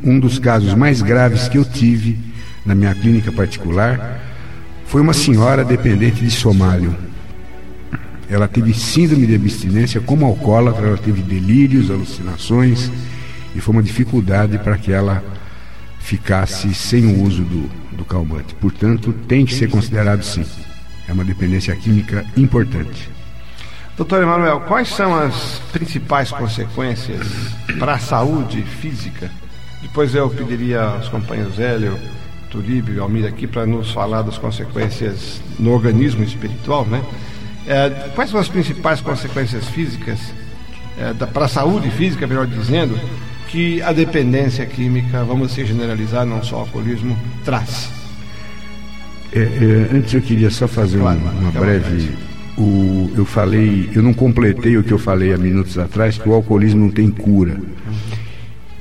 Um 0.03 0.19
dos 0.19 0.39
casos 0.39 0.73
mais 0.73 1.01
graves 1.01 1.47
que 1.47 1.57
eu 1.57 1.65
tive 1.65 2.19
na 2.65 2.75
minha 2.75 2.93
clínica 2.93 3.31
particular 3.31 4.19
foi 4.86 5.01
uma 5.01 5.13
senhora 5.13 5.63
dependente 5.63 6.23
de 6.23 6.31
somálio. 6.31 6.95
Ela 8.32 8.48
teve 8.48 8.74
síndrome 8.74 9.28
de 9.28 9.36
abstinência 9.36 10.00
como 10.00 10.26
alcoólatra, 10.26 10.88
ela 10.88 10.98
teve 10.98 11.22
delírios, 11.22 11.91
alucinações 11.91 12.89
e 13.54 13.60
foi 13.60 13.74
uma 13.74 13.84
dificuldade 13.84 14.58
para 14.58 14.78
que 14.78 14.89
ela 14.89 15.22
ficasse 16.00 16.74
sem 16.74 17.06
o 17.08 17.24
uso 17.24 17.44
do, 17.44 17.70
do 17.91 18.06
calmante. 18.06 18.56
Portanto, 18.56 19.12
tem 19.28 19.46
que 19.46 19.54
ser 19.54 19.70
considerado 19.70 20.24
sim. 20.24 20.46
É 21.10 21.12
uma 21.12 21.26
dependência 21.26 21.76
química 21.76 22.26
importante. 22.38 23.10
Doutor 23.98 24.24
Emanuel, 24.24 24.62
quais 24.62 24.88
são 24.88 25.13
as 25.13 25.62
principais 25.74 26.32
consequências 26.32 27.28
para 27.78 27.96
a 27.96 28.00
saúde 28.00 28.62
física? 28.62 29.30
Depois 29.82 30.15
eu 30.15 30.30
pediria 30.30 30.82
aos 30.84 31.10
companheiros 31.10 31.60
Hélio, 31.60 32.00
Turíbio 32.50 32.96
e 32.96 33.00
Almir 33.00 33.26
aqui 33.26 33.46
para 33.46 33.65
nos 33.65 33.91
falar 33.91 34.22
das 34.22 34.38
consequências 34.38 35.41
no 35.60 35.74
organismo 35.74 36.24
espiritual, 36.24 36.86
né? 36.86 37.04
É, 37.67 37.89
quais 38.15 38.30
são 38.30 38.39
as 38.39 38.47
principais 38.47 39.02
consequências 39.02 39.67
físicas 39.67 40.19
é, 40.97 41.13
para 41.26 41.45
a 41.45 41.47
saúde 41.47 41.89
física, 41.91 42.26
melhor 42.28 42.47
dizendo, 42.47 43.00
que 43.47 43.82
a 43.82 43.91
dependência 43.91 44.65
química, 44.65 45.24
vamos 45.24 45.52
se 45.52 45.65
generalizar, 45.65 46.26
não 46.26 46.43
só 46.43 46.58
o 46.58 46.60
alcoolismo, 46.60 47.17
traz. 47.43 47.91
É, 49.34 49.39
é, 49.39 49.95
antes 49.95 50.13
eu 50.13 50.21
queria 50.21 50.50
só 50.50 50.67
fazer 50.67 51.00
claro, 51.00 51.19
uma, 51.19 51.32
uma 51.32 51.52
breve. 51.52 52.12
O, 52.58 53.12
eu 53.15 53.26
falei, 53.26 53.89
eu 53.93 54.04
não 54.04 54.13
completei 54.13 54.78
o 54.78 54.84
que 54.84 54.91
eu 54.91 55.00
falei 55.00 55.34
há 55.34 55.38
minutos 55.38 55.78
atrás, 55.78 56.17
que 56.17 56.28
o 56.28 56.34
alcoolismo 56.34 56.82
não 56.82 56.91
tem 56.91 57.10
cura. 57.10 57.60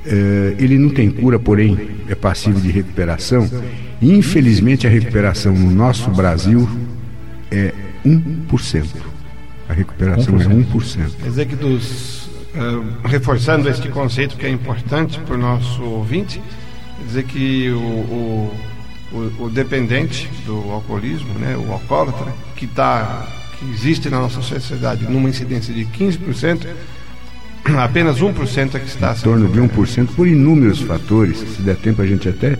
É, 0.05 0.55
ele 0.57 0.77
não 0.77 0.89
tem 0.89 1.09
cura, 1.09 1.39
porém 1.39 1.77
é 2.09 2.15
passivo 2.15 2.59
de 2.59 2.69
recuperação. 2.69 3.49
Infelizmente, 4.01 4.87
a 4.87 4.89
recuperação 4.89 5.53
no 5.53 5.69
nosso 5.69 6.09
Brasil 6.09 6.67
é 7.51 7.73
1%. 8.05 8.85
A 9.69 9.73
recuperação 9.73 10.35
1%. 10.35 10.41
é 10.41 10.53
1%. 10.53 11.11
Quer 11.21 11.29
dizer 11.29 11.45
que 11.47 11.55
dos 11.55 12.21
Uh, 12.51 13.07
reforçando 13.07 13.69
este 13.69 13.87
conceito 13.87 14.35
que 14.35 14.45
é 14.45 14.49
importante 14.49 15.17
para 15.19 15.35
o 15.35 15.37
nosso 15.37 15.81
ouvinte, 15.83 16.41
dizer 17.07 17.23
que 17.23 17.69
o, 17.69 17.77
o, 17.79 18.53
o, 19.13 19.43
o, 19.45 19.49
dependente 19.49 20.29
do 20.45 20.69
alcoolismo, 20.69 21.33
né, 21.35 21.55
o 21.55 21.71
alcoólatra, 21.71 22.33
que, 22.57 22.67
tá, 22.67 23.25
que 23.57 23.71
existe 23.71 24.09
na 24.09 24.19
nossa 24.19 24.41
sociedade 24.41 25.05
numa 25.05 25.29
incidência 25.29 25.73
de 25.73 25.85
15%, 25.85 26.67
apenas 27.81 28.19
1% 28.19 28.75
é 28.75 28.79
que 28.79 28.87
está... 28.87 29.13
Em 29.13 29.21
torno 29.21 29.47
de 29.47 29.57
1% 29.57 30.09
por 30.13 30.27
inúmeros 30.27 30.81
fatores, 30.81 31.37
se 31.37 31.61
der 31.61 31.77
tempo 31.77 32.01
a 32.01 32.05
gente 32.05 32.27
até, 32.27 32.57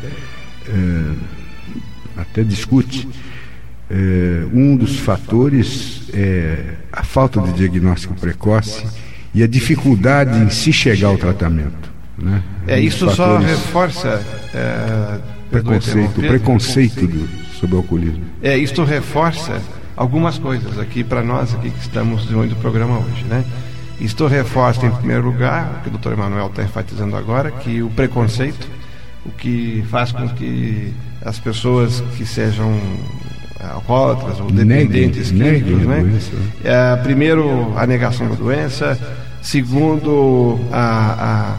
é, 0.67 1.13
até 2.15 2.43
discute. 2.43 3.09
É, 3.93 4.45
um 4.53 4.77
dos 4.77 4.97
fatores 4.99 6.03
é 6.13 6.75
a 6.93 7.03
falta 7.03 7.41
de 7.41 7.51
diagnóstico 7.51 8.13
precoce 8.13 8.87
e 9.33 9.43
a 9.43 9.47
dificuldade 9.47 10.39
em 10.39 10.49
se 10.49 10.71
chegar 10.71 11.09
ao 11.09 11.17
tratamento. 11.17 11.91
Né? 12.17 12.41
É, 12.67 12.79
isso 12.79 13.09
só 13.13 13.37
reforça 13.37 14.23
é, 14.53 15.19
preconceito, 15.49 16.21
o 16.21 16.23
preconceito 16.27 17.05
do, 17.05 17.27
sobre 17.59 17.75
o 17.75 17.79
alcoolismo. 17.79 18.23
É, 18.41 18.57
isto 18.57 18.81
reforça 18.85 19.61
algumas 19.97 20.37
coisas 20.37 20.79
aqui 20.79 21.03
para 21.03 21.21
nós 21.21 21.53
aqui 21.53 21.69
que 21.69 21.79
estamos 21.79 22.23
desenvolvendo 22.23 22.53
o 22.53 22.61
programa 22.61 22.97
hoje, 22.99 23.25
né? 23.25 23.43
Isto 23.99 24.25
reforça, 24.25 24.85
em 24.85 24.91
primeiro 24.91 25.23
lugar, 25.23 25.79
o 25.79 25.83
que 25.83 25.89
o 25.89 25.91
doutor 25.91 26.13
Emanuel 26.13 26.47
está 26.47 26.63
enfatizando 26.63 27.15
agora, 27.15 27.51
que 27.51 27.83
o 27.83 27.89
preconceito, 27.89 28.67
o 29.23 29.31
que 29.31 29.83
faz 29.91 30.11
com 30.11 30.27
que 30.29 30.91
as 31.23 31.37
pessoas 31.37 32.01
que 32.17 32.25
sejam 32.25 32.79
alcoólatras 33.63 34.39
ou 34.39 34.49
dependentes 34.51 35.31
químicos, 35.31 35.81
né? 35.83 36.19
É, 36.63 36.95
primeiro, 36.97 37.73
a 37.77 37.85
negação 37.85 38.27
da 38.29 38.35
doença. 38.35 38.97
Segundo, 39.41 40.59
a, 40.71 41.57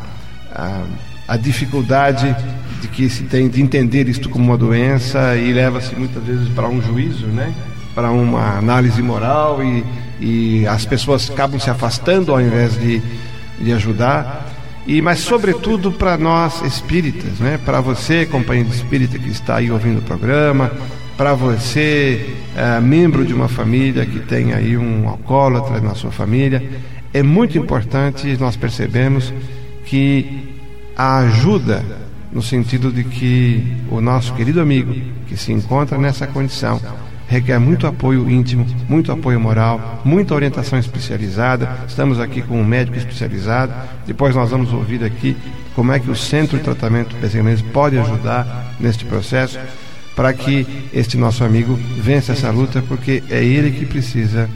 a, 0.55 0.63
a, 0.63 0.83
a 1.29 1.37
dificuldade 1.37 2.35
de 2.81 2.89
que 2.89 3.09
se 3.09 3.25
tem 3.25 3.49
de 3.49 3.63
entender 3.63 4.09
isto 4.09 4.29
como 4.29 4.45
uma 4.45 4.59
doença 4.59 5.37
e 5.37 5.53
leva-se 5.53 5.95
muitas 5.95 6.23
vezes 6.23 6.49
para 6.49 6.69
um 6.69 6.83
juízo, 6.83 7.27
né? 7.27 7.53
Para 7.95 8.11
uma 8.11 8.59
análise 8.59 9.01
moral 9.03 9.63
e, 9.63 9.85
e 10.21 10.67
as 10.67 10.85
pessoas 10.85 11.31
acabam 11.31 11.61
se 11.61 11.71
afastando 11.71 12.33
ao 12.33 12.41
invés 12.41 12.79
de, 12.79 13.03
de 13.61 13.73
ajudar. 13.73 14.49
E, 14.87 15.01
mas 15.01 15.21
sobretudo 15.21 15.93
para 15.93 16.17
nós 16.17 16.61
espíritas, 16.63 17.39
né? 17.39 17.59
Para 17.65 17.81
você, 17.81 18.27
companheiro 18.27 18.69
espírita 18.71 19.19
que 19.19 19.29
está 19.29 19.57
aí 19.57 19.71
ouvindo 19.71 19.99
o 19.99 20.03
programa, 20.03 20.73
para 21.23 21.35
você, 21.35 22.35
é, 22.57 22.81
membro 22.81 23.25
de 23.25 23.33
uma 23.33 23.47
família 23.47 24.05
que 24.05 24.19
tem 24.19 24.53
aí 24.53 24.77
um 24.77 25.09
alcoólatra 25.09 25.81
na 25.81 25.95
sua 25.95 26.11
família, 26.11 26.61
é 27.15 27.23
muito 27.23 27.57
importante 27.57 28.37
nós 28.41 28.57
percebemos 28.57 29.33
que 29.85 30.53
a 30.97 31.19
ajuda 31.19 31.85
no 32.33 32.43
sentido 32.43 32.91
de 32.91 33.05
que 33.05 33.65
o 33.89 34.01
nosso 34.01 34.35
querido 34.35 34.61
amigo 34.61 34.97
que 35.29 35.37
se 35.37 35.53
encontra 35.53 35.97
nessa 35.97 36.27
condição 36.27 36.81
requer 37.29 37.61
muito 37.61 37.87
apoio 37.87 38.29
íntimo, 38.29 38.67
muito 38.89 39.13
apoio 39.13 39.39
moral, 39.39 40.03
muita 40.05 40.35
orientação 40.35 40.77
especializada. 40.77 41.85
Estamos 41.87 42.19
aqui 42.19 42.43
com 42.43 42.61
um 42.61 42.65
médico 42.65 42.99
especializado. 42.99 43.73
Depois 44.05 44.35
nós 44.35 44.51
vamos 44.51 44.73
ouvir 44.73 45.05
aqui 45.05 45.37
como 45.73 45.93
é 45.93 46.01
que 46.01 46.11
o 46.11 46.17
Centro 46.17 46.59
de 46.59 46.65
Tratamento 46.65 47.15
PCMS 47.15 47.63
pode 47.63 47.97
ajudar 47.97 48.75
neste 48.81 49.05
processo 49.05 49.57
para 50.15 50.33
que 50.33 50.67
este 50.93 51.17
nosso 51.17 51.45
amigo 51.45 51.79
vença 51.99 52.33
essa 52.33 52.51
luta, 52.51 52.83
porque 52.87 53.23
é 53.31 53.43
ele 53.43 53.71
que 53.71 53.87
precisa 53.87 54.49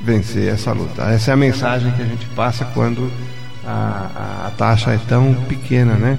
vencer 0.00 0.48
essa 0.48 0.72
luta. 0.72 1.02
Essa 1.04 1.32
é 1.32 1.34
a 1.34 1.36
mensagem 1.36 1.92
que 1.92 2.02
a 2.02 2.06
gente 2.06 2.26
passa 2.26 2.64
quando 2.66 3.10
a, 3.66 4.46
a 4.46 4.50
taxa 4.56 4.92
é 4.92 4.98
tão 5.08 5.34
pequena, 5.48 5.94
né? 5.94 6.18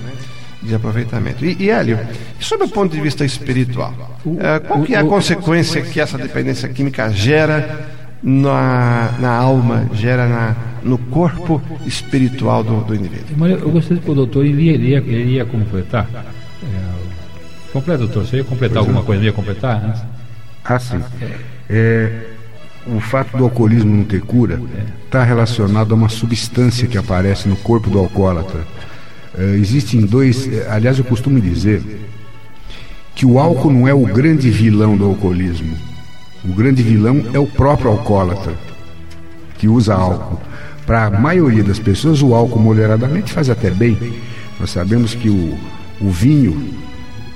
De 0.61 0.75
aproveitamento. 0.75 1.43
E, 1.43 1.57
e 1.59 1.71
Hélio, 1.71 1.97
sobre 2.39 2.67
o 2.67 2.69
ponto 2.69 2.95
de 2.95 3.01
vista 3.01 3.25
espiritual, 3.25 4.19
é, 4.39 4.59
qual 4.59 4.83
que 4.83 4.93
é 4.93 4.99
a 4.99 5.03
consequência 5.03 5.81
que 5.81 5.99
essa 5.99 6.17
dependência 6.17 6.69
química 6.69 7.09
gera 7.09 7.89
na, 8.21 9.11
na 9.19 9.31
alma, 9.31 9.89
gera 9.93 10.27
na, 10.27 10.55
no 10.83 10.99
corpo 10.99 11.59
espiritual 11.83 12.63
do, 12.63 12.81
do 12.81 12.93
indivíduo? 12.93 13.47
Eu 13.47 13.71
gostaria 13.71 14.03
que 14.03 14.11
o 14.11 14.13
doutor 14.13 14.45
iria, 14.45 14.73
iria, 14.73 14.99
iria 14.99 15.45
completar. 15.45 16.07
É, 16.63 17.00
Completa, 17.71 17.99
doutor. 17.99 18.25
Você 18.25 18.37
ia 18.37 18.43
completar 18.43 18.77
pois 18.77 18.87
alguma 18.87 19.01
é. 19.01 19.05
coisa? 19.05 19.23
Ia 19.23 19.33
completar 19.33 19.83
antes? 19.83 20.01
Ah, 20.63 20.79
sim. 20.79 21.01
É, 21.69 22.11
o 22.87 22.99
fato 22.99 23.37
do 23.37 23.43
alcoolismo 23.43 23.95
não 23.95 24.03
ter 24.03 24.21
cura 24.21 24.61
está 25.05 25.23
relacionado 25.23 25.91
a 25.91 25.95
uma 25.95 26.09
substância 26.09 26.87
que 26.87 26.97
aparece 26.97 27.47
no 27.47 27.55
corpo 27.57 27.89
do 27.89 27.99
alcoólatra. 27.99 28.61
É, 29.37 29.43
existem 29.55 30.01
dois. 30.01 30.47
É, 30.51 30.69
aliás, 30.69 30.97
eu 30.97 31.05
costumo 31.05 31.39
dizer 31.39 31.81
que 33.15 33.25
o 33.25 33.39
álcool 33.39 33.71
não 33.71 33.87
é 33.87 33.93
o 33.93 34.05
grande 34.05 34.49
vilão 34.49 34.97
do 34.97 35.05
alcoolismo. 35.05 35.75
O 36.43 36.53
grande 36.53 36.81
vilão 36.81 37.23
é 37.33 37.39
o 37.39 37.45
próprio 37.45 37.91
alcoólatra, 37.91 38.53
que 39.57 39.67
usa 39.67 39.93
álcool. 39.93 40.41
Para 40.87 41.05
a 41.05 41.09
maioria 41.11 41.63
das 41.63 41.77
pessoas, 41.77 42.21
o 42.21 42.33
álcool 42.33 42.59
moderadamente 42.59 43.31
faz 43.31 43.49
até 43.49 43.69
bem. 43.69 43.97
Nós 44.59 44.71
sabemos 44.71 45.13
que 45.13 45.29
o, 45.29 45.57
o 46.01 46.09
vinho 46.09 46.73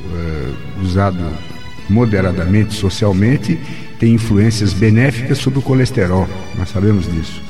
uh, 0.06 0.82
usado 0.82 1.20
moderadamente, 1.90 2.74
socialmente, 2.74 3.60
tem 4.00 4.14
influências 4.14 4.74
benéficas 4.74 5.38
sobre 5.38 5.60
o 5.60 5.62
colesterol. 5.62 6.28
Nós 6.58 6.70
sabemos 6.70 7.12
disso. 7.12 7.42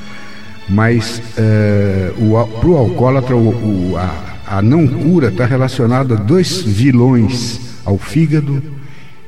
Mas 0.67 1.21
para 1.35 2.67
o 2.67 2.75
alcoólatra, 2.75 3.35
o, 3.35 3.91
o, 3.91 3.97
a, 3.97 4.35
a 4.45 4.61
não 4.61 4.87
cura 4.87 5.29
está 5.29 5.45
relacionada 5.45 6.15
a 6.15 6.17
dois 6.17 6.61
vilões, 6.61 7.59
ao 7.85 7.97
fígado 7.97 8.61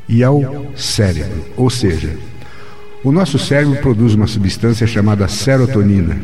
e 0.10 0.24
ao 0.24 0.72
cérebro. 0.76 1.46
Ou 1.56 1.70
seja, 1.70 2.18
o 3.04 3.12
nosso 3.12 3.38
cérebro 3.38 3.80
produz 3.82 4.16
uma 4.16 4.28
substância 4.28 4.88
chamada 4.88 5.28
serotonina. 5.28 6.18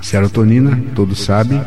Serotonina, 0.00 0.82
todos 0.94 1.20
sabem, 1.20 1.62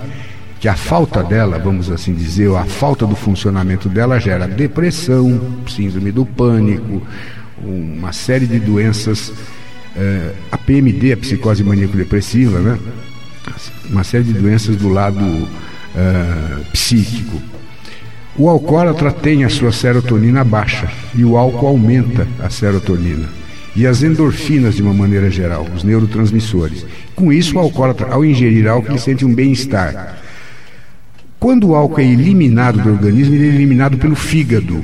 que 0.66 0.70
a 0.70 0.76
falta 0.76 1.24
dela, 1.24 1.60
vamos 1.60 1.92
assim 1.92 2.12
dizer, 2.12 2.50
a 2.56 2.66
falta 2.66 3.06
do 3.06 3.16
funcionamento 3.16 3.88
dela 3.88 4.20
gera 4.20 4.48
depressão, 4.48 5.40
síndrome 5.68 6.12
do 6.12 6.26
pânico, 6.26 7.04
uma 7.64 8.12
série 8.12 8.48
de 8.48 8.58
doenças, 8.60 9.32
eh, 9.96 10.32
a 10.52 10.58
PMD, 10.58 11.14
a 11.14 11.18
psicose 11.18 11.64
maníaco-depressiva, 11.64 12.58
né? 12.58 12.80
uma 13.92 14.04
série 14.04 14.24
de 14.24 14.34
doenças 14.34 14.76
do 14.76 14.90
lado 14.90 15.48
eh, 15.96 16.58
psíquico. 16.74 17.40
O 18.36 18.50
alcoólatra 18.50 19.12
tem 19.12 19.44
a 19.44 19.50
sua 19.50 19.72
serotonina 19.72 20.44
baixa 20.44 20.90
e 21.14 21.24
o 21.24 21.38
álcool 21.38 21.68
aumenta 21.68 22.28
a 22.42 22.50
serotonina 22.50 23.30
e 23.76 23.86
as 23.86 24.02
endorfinas 24.02 24.74
de 24.74 24.82
uma 24.82 24.96
maneira 24.96 25.30
geral, 25.30 25.68
os 25.76 25.84
neurotransmissores. 25.84 26.84
Com 27.14 27.32
isso, 27.32 27.56
o 27.56 27.60
alcoólatra, 27.60 28.08
ao 28.08 28.26
ingerir 28.26 28.68
álcool, 28.68 28.94
ele 28.94 29.00
sente 29.00 29.24
um 29.24 29.32
bem-estar. 29.32 30.25
Quando 31.46 31.68
o 31.68 31.76
álcool 31.76 32.02
é 32.02 32.06
eliminado 32.06 32.82
do 32.82 32.90
organismo, 32.90 33.36
ele 33.36 33.46
é 33.46 33.54
eliminado 33.54 34.00
pelo 34.00 34.16
fígado. 34.16 34.84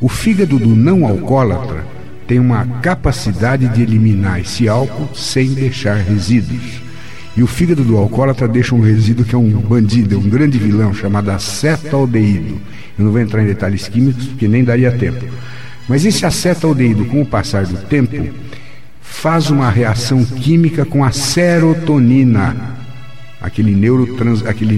O 0.00 0.08
fígado 0.08 0.58
do 0.58 0.74
não 0.74 1.06
alcoólatra 1.06 1.86
tem 2.26 2.40
uma 2.40 2.66
capacidade 2.80 3.68
de 3.68 3.80
eliminar 3.80 4.40
esse 4.40 4.68
álcool 4.68 5.14
sem 5.14 5.54
deixar 5.54 5.98
resíduos. 5.98 6.82
E 7.36 7.44
o 7.44 7.46
fígado 7.46 7.84
do 7.84 7.96
alcoólatra 7.96 8.48
deixa 8.48 8.74
um 8.74 8.80
resíduo 8.80 9.24
que 9.24 9.36
é 9.36 9.38
um 9.38 9.50
bandido, 9.50 10.16
é 10.16 10.18
um 10.18 10.28
grande 10.28 10.58
vilão, 10.58 10.92
chamado 10.92 11.30
acetaldeído. 11.30 12.60
Eu 12.98 13.04
não 13.04 13.12
vou 13.12 13.20
entrar 13.20 13.40
em 13.40 13.46
detalhes 13.46 13.86
químicos, 13.86 14.26
porque 14.26 14.48
nem 14.48 14.64
daria 14.64 14.90
tempo. 14.90 15.24
Mas 15.88 16.04
esse 16.04 16.26
acetaldeído, 16.26 17.04
com 17.04 17.22
o 17.22 17.26
passar 17.26 17.66
do 17.66 17.76
tempo, 17.86 18.34
faz 19.00 19.48
uma 19.48 19.70
reação 19.70 20.24
química 20.24 20.84
com 20.84 21.04
a 21.04 21.12
serotonina, 21.12 22.72
aquele, 23.40 23.74
neurotrans, 23.74 24.46
aquele 24.46 24.76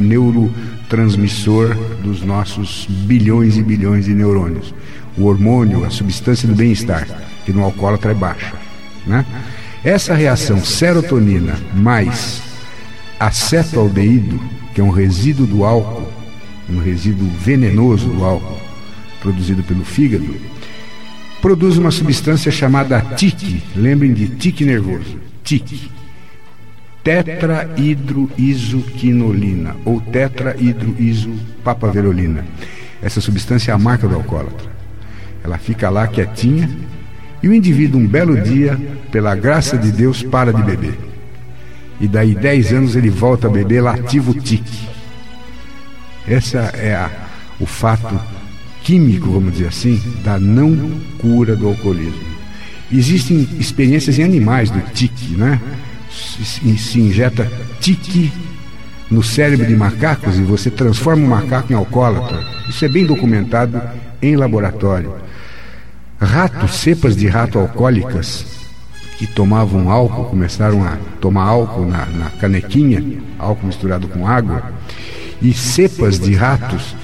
neurotransmissor 0.94 1.74
dos 2.02 2.22
nossos 2.22 2.86
bilhões 2.88 3.56
e 3.56 3.62
bilhões 3.62 4.04
de 4.04 4.14
neurônios. 4.14 4.74
O 5.16 5.24
hormônio, 5.24 5.84
a 5.84 5.90
substância 5.90 6.48
do 6.48 6.54
bem-estar, 6.54 7.06
que 7.44 7.52
no 7.52 7.62
alcoólatra 7.62 8.12
é 8.12 8.14
baixa. 8.14 8.54
Né? 9.06 9.24
Essa 9.84 10.14
reação 10.14 10.64
serotonina 10.64 11.58
mais 11.74 12.42
acetaldeído, 13.18 14.40
que 14.74 14.80
é 14.80 14.84
um 14.84 14.90
resíduo 14.90 15.46
do 15.46 15.64
álcool, 15.64 16.08
um 16.68 16.78
resíduo 16.78 17.28
venenoso 17.38 18.08
do 18.08 18.24
álcool, 18.24 18.60
produzido 19.20 19.62
pelo 19.62 19.84
fígado, 19.84 20.34
produz 21.40 21.76
uma 21.76 21.90
substância 21.90 22.50
chamada 22.50 23.00
TIC. 23.00 23.62
Lembrem 23.76 24.14
de 24.14 24.28
tique 24.28 24.64
nervoso. 24.64 25.18
TIC. 25.42 25.90
Tetrahidroisoquinolina 27.04 29.76
ou 29.84 30.00
tetrahidroisopapaverolina. 30.00 32.44
Essa 33.02 33.20
substância 33.20 33.70
é 33.70 33.74
a 33.74 33.78
marca 33.78 34.08
do 34.08 34.14
alcoólatra. 34.14 34.72
Ela 35.44 35.58
fica 35.58 35.90
lá 35.90 36.08
quietinha 36.08 36.70
e 37.42 37.48
o 37.48 37.52
indivíduo, 37.52 38.00
um 38.00 38.06
belo 38.06 38.40
dia, 38.40 38.80
pela 39.12 39.36
graça 39.36 39.76
de 39.76 39.92
Deus, 39.92 40.22
para 40.22 40.50
de 40.50 40.62
beber. 40.62 40.98
E 42.00 42.08
daí 42.08 42.34
dez 42.34 42.72
anos 42.72 42.96
ele 42.96 43.10
volta 43.10 43.48
a 43.48 43.50
beber 43.50 43.82
lativo 43.82 44.32
tique. 44.32 44.88
Essa 46.26 46.72
é 46.74 46.94
a, 46.94 47.10
o 47.60 47.66
fato 47.66 48.18
químico, 48.82 49.30
vamos 49.30 49.52
dizer 49.52 49.68
assim, 49.68 50.00
da 50.24 50.40
não 50.40 50.74
cura 51.18 51.54
do 51.54 51.68
alcoolismo. 51.68 52.32
Existem 52.90 53.46
experiências 53.60 54.18
em 54.18 54.22
animais 54.22 54.70
do 54.70 54.80
tique, 54.92 55.36
né? 55.36 55.60
Se, 56.14 56.78
se 56.78 57.00
injeta 57.00 57.50
tique 57.80 58.32
no 59.10 59.22
cérebro 59.22 59.66
de 59.66 59.76
macacos 59.76 60.38
e 60.38 60.42
você 60.42 60.70
transforma 60.70 61.24
o 61.24 61.28
macaco 61.28 61.72
em 61.72 61.76
alcoólatra. 61.76 62.40
Isso 62.68 62.84
é 62.84 62.88
bem 62.88 63.04
documentado 63.04 63.80
em 64.22 64.36
laboratório. 64.36 65.14
Ratos, 66.20 66.76
cepas 66.76 67.16
de 67.16 67.28
rato 67.28 67.58
alcoólicas 67.58 68.46
que 69.18 69.26
tomavam 69.26 69.90
álcool, 69.90 70.24
começaram 70.24 70.82
a 70.82 70.96
tomar 71.20 71.44
álcool 71.44 71.86
na, 71.86 72.06
na 72.06 72.30
canequinha, 72.30 73.20
álcool 73.38 73.66
misturado 73.66 74.08
com 74.08 74.26
água, 74.26 74.62
e 75.40 75.52
cepas 75.52 76.18
de 76.18 76.34
ratos 76.34 76.96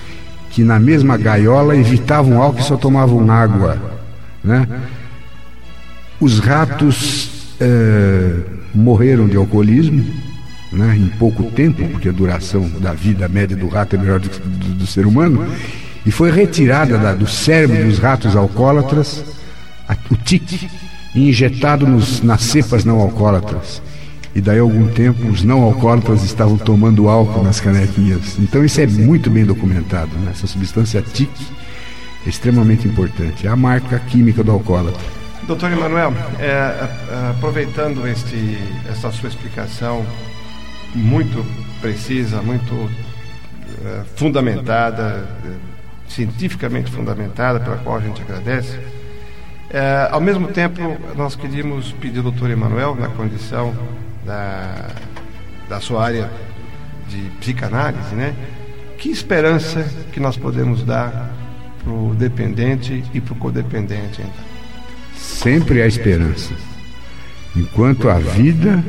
que 0.51 0.65
na 0.65 0.81
mesma 0.81 1.17
gaiola 1.17 1.77
evitavam 1.77 2.43
álcool 2.43 2.61
e 2.61 2.65
só 2.65 2.77
tomavam 2.77 3.31
água. 3.31 3.79
Né? 4.43 4.67
Os 6.21 6.41
ratos 6.41 7.55
eh, 7.61 8.41
morreram 8.75 9.29
de 9.29 9.37
alcoolismo 9.37 10.05
né, 10.73 10.97
em 10.97 11.09
pouco 11.19 11.45
tempo, 11.45 11.87
porque 11.89 12.09
a 12.09 12.13
duração 12.13 12.69
da 12.81 12.93
vida 12.93 13.29
média 13.29 13.57
do 13.57 13.69
rato 13.69 13.97
é 13.97 13.99
melhor 13.99 14.21
do 14.21 14.29
do, 14.29 14.75
do 14.75 14.87
ser 14.87 15.07
humano, 15.07 15.45
e 16.07 16.11
foi 16.11 16.31
retirada 16.31 16.97
da, 16.97 17.13
do 17.13 17.27
cérebro 17.27 17.85
dos 17.85 17.99
ratos 17.99 18.37
alcoólatras 18.37 19.25
a, 19.89 19.97
o 20.11 20.17
tique 20.17 20.69
e 21.15 21.29
injetado 21.29 21.87
nos, 21.87 22.23
nas 22.23 22.43
cepas 22.43 22.85
não 22.85 23.01
alcoólatras. 23.01 23.83
E 24.35 24.41
daí 24.41 24.59
a 24.59 24.63
algum 24.63 24.87
tempo 24.87 25.27
os 25.27 25.43
não 25.43 25.63
alcoólatras 25.63 26.23
estavam 26.23 26.57
tomando 26.57 27.09
álcool 27.09 27.43
nas 27.43 27.59
canequinhas. 27.59 28.39
Então 28.39 28.65
isso 28.65 28.81
é 28.81 28.87
muito 28.87 29.29
bem 29.29 29.45
documentado. 29.45 30.11
Né? 30.19 30.31
Essa 30.31 30.47
substância 30.47 31.03
TIC 31.03 31.31
é 32.25 32.29
extremamente 32.29 32.87
importante. 32.87 33.47
É 33.47 33.51
a 33.51 33.57
marca 33.57 33.99
química 33.99 34.45
do 34.45 34.53
alcoólatra. 34.53 35.20
Doutor 35.47 35.73
Emanuel, 35.73 36.13
é, 36.39 36.47
é, 36.47 37.31
aproveitando 37.31 38.07
este, 38.07 38.59
essa 38.89 39.11
sua 39.11 39.29
explicação 39.29 40.05
muito 40.95 41.45
precisa, 41.81 42.43
muito 42.43 42.91
é, 43.85 44.03
fundamentada, 44.17 45.27
é, 45.45 45.51
cientificamente 46.09 46.91
fundamentada, 46.91 47.59
pela 47.59 47.79
qual 47.79 47.97
a 47.97 48.01
gente 48.01 48.21
agradece, 48.23 48.79
é, 49.73 50.09
ao 50.11 50.21
mesmo 50.21 50.49
tempo, 50.49 50.99
nós 51.17 51.37
queríamos 51.37 51.93
pedir 51.93 52.19
ao 52.19 52.25
doutor 52.25 52.51
Emanuel, 52.51 52.97
na 52.97 53.09
condição 53.09 53.73
da, 54.27 54.89
da 55.69 55.81
sua 55.81 56.05
área 56.05 56.29
de 57.09 57.19
psicanálise, 57.39 58.15
né? 58.17 58.35
Que 58.99 59.11
esperança 59.11 59.89
que 60.13 60.19
nós 60.19 60.37
podemos 60.37 60.83
dar 60.83 61.31
para 61.83 61.93
o 61.93 62.15
dependente 62.17 63.05
e 63.15 63.21
para 63.21 63.33
o 63.33 63.37
codependente, 63.37 64.21
então? 64.21 64.50
Sempre 65.21 65.83
há 65.83 65.87
esperança. 65.87 66.53
Enquanto 67.55 68.09
há 68.09 68.19
vida, 68.19 68.83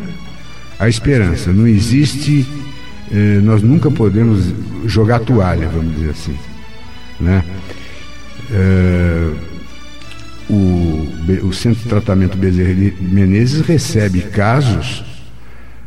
há 0.79 0.88
esperança. 0.88 1.51
Não 1.51 1.67
existe, 1.67 2.47
eh, 3.11 3.39
nós 3.43 3.61
nunca 3.61 3.91
podemos 3.91 4.53
jogar 4.86 5.19
toalha, 5.19 5.67
vamos 5.67 5.95
dizer 5.95 6.11
assim. 6.11 6.36
Né? 7.19 7.43
Eh, 8.51 9.32
o, 10.49 11.07
o 11.47 11.53
Centro 11.53 11.84
de 11.84 11.89
Tratamento 11.89 12.38
Bezerra 12.38 12.73
Menezes 12.99 13.61
recebe 13.61 14.21
casos 14.21 15.03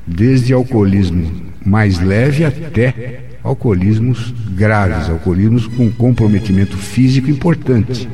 desde 0.07 0.53
alcoolismo 0.53 1.31
mais 1.65 1.99
leve 1.99 2.45
até 2.45 3.25
alcoolismos 3.43 4.35
graves, 4.55 5.09
alcoolismos 5.09 5.67
com 5.67 5.91
comprometimento 5.91 6.77
físico 6.77 7.31
importante. 7.31 8.09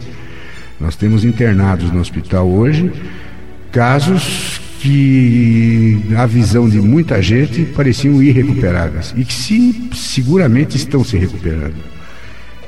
Nós 0.81 0.97
temos 0.97 1.25
internados 1.25 1.93
no 1.93 2.01
hospital 2.01 2.49
hoje 2.49 2.91
casos 3.71 4.61
que, 4.81 6.03
a 6.17 6.25
visão 6.25 6.69
de 6.69 6.81
muita 6.81 7.21
gente, 7.21 7.65
pareciam 7.67 8.23
irrecuperáveis 8.23 9.15
e 9.17 9.25
que 9.25 9.33
se, 9.33 9.91
seguramente 9.95 10.77
estão 10.77 11.05
se 11.05 11.19
recuperando. 11.19 11.77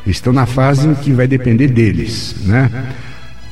Estão 0.07 0.33
na 0.33 0.47
fase 0.47 0.87
em 0.87 0.95
que 0.95 1.13
vai 1.13 1.27
depender 1.27 1.69
deles, 1.69 2.37
né? 2.45 2.71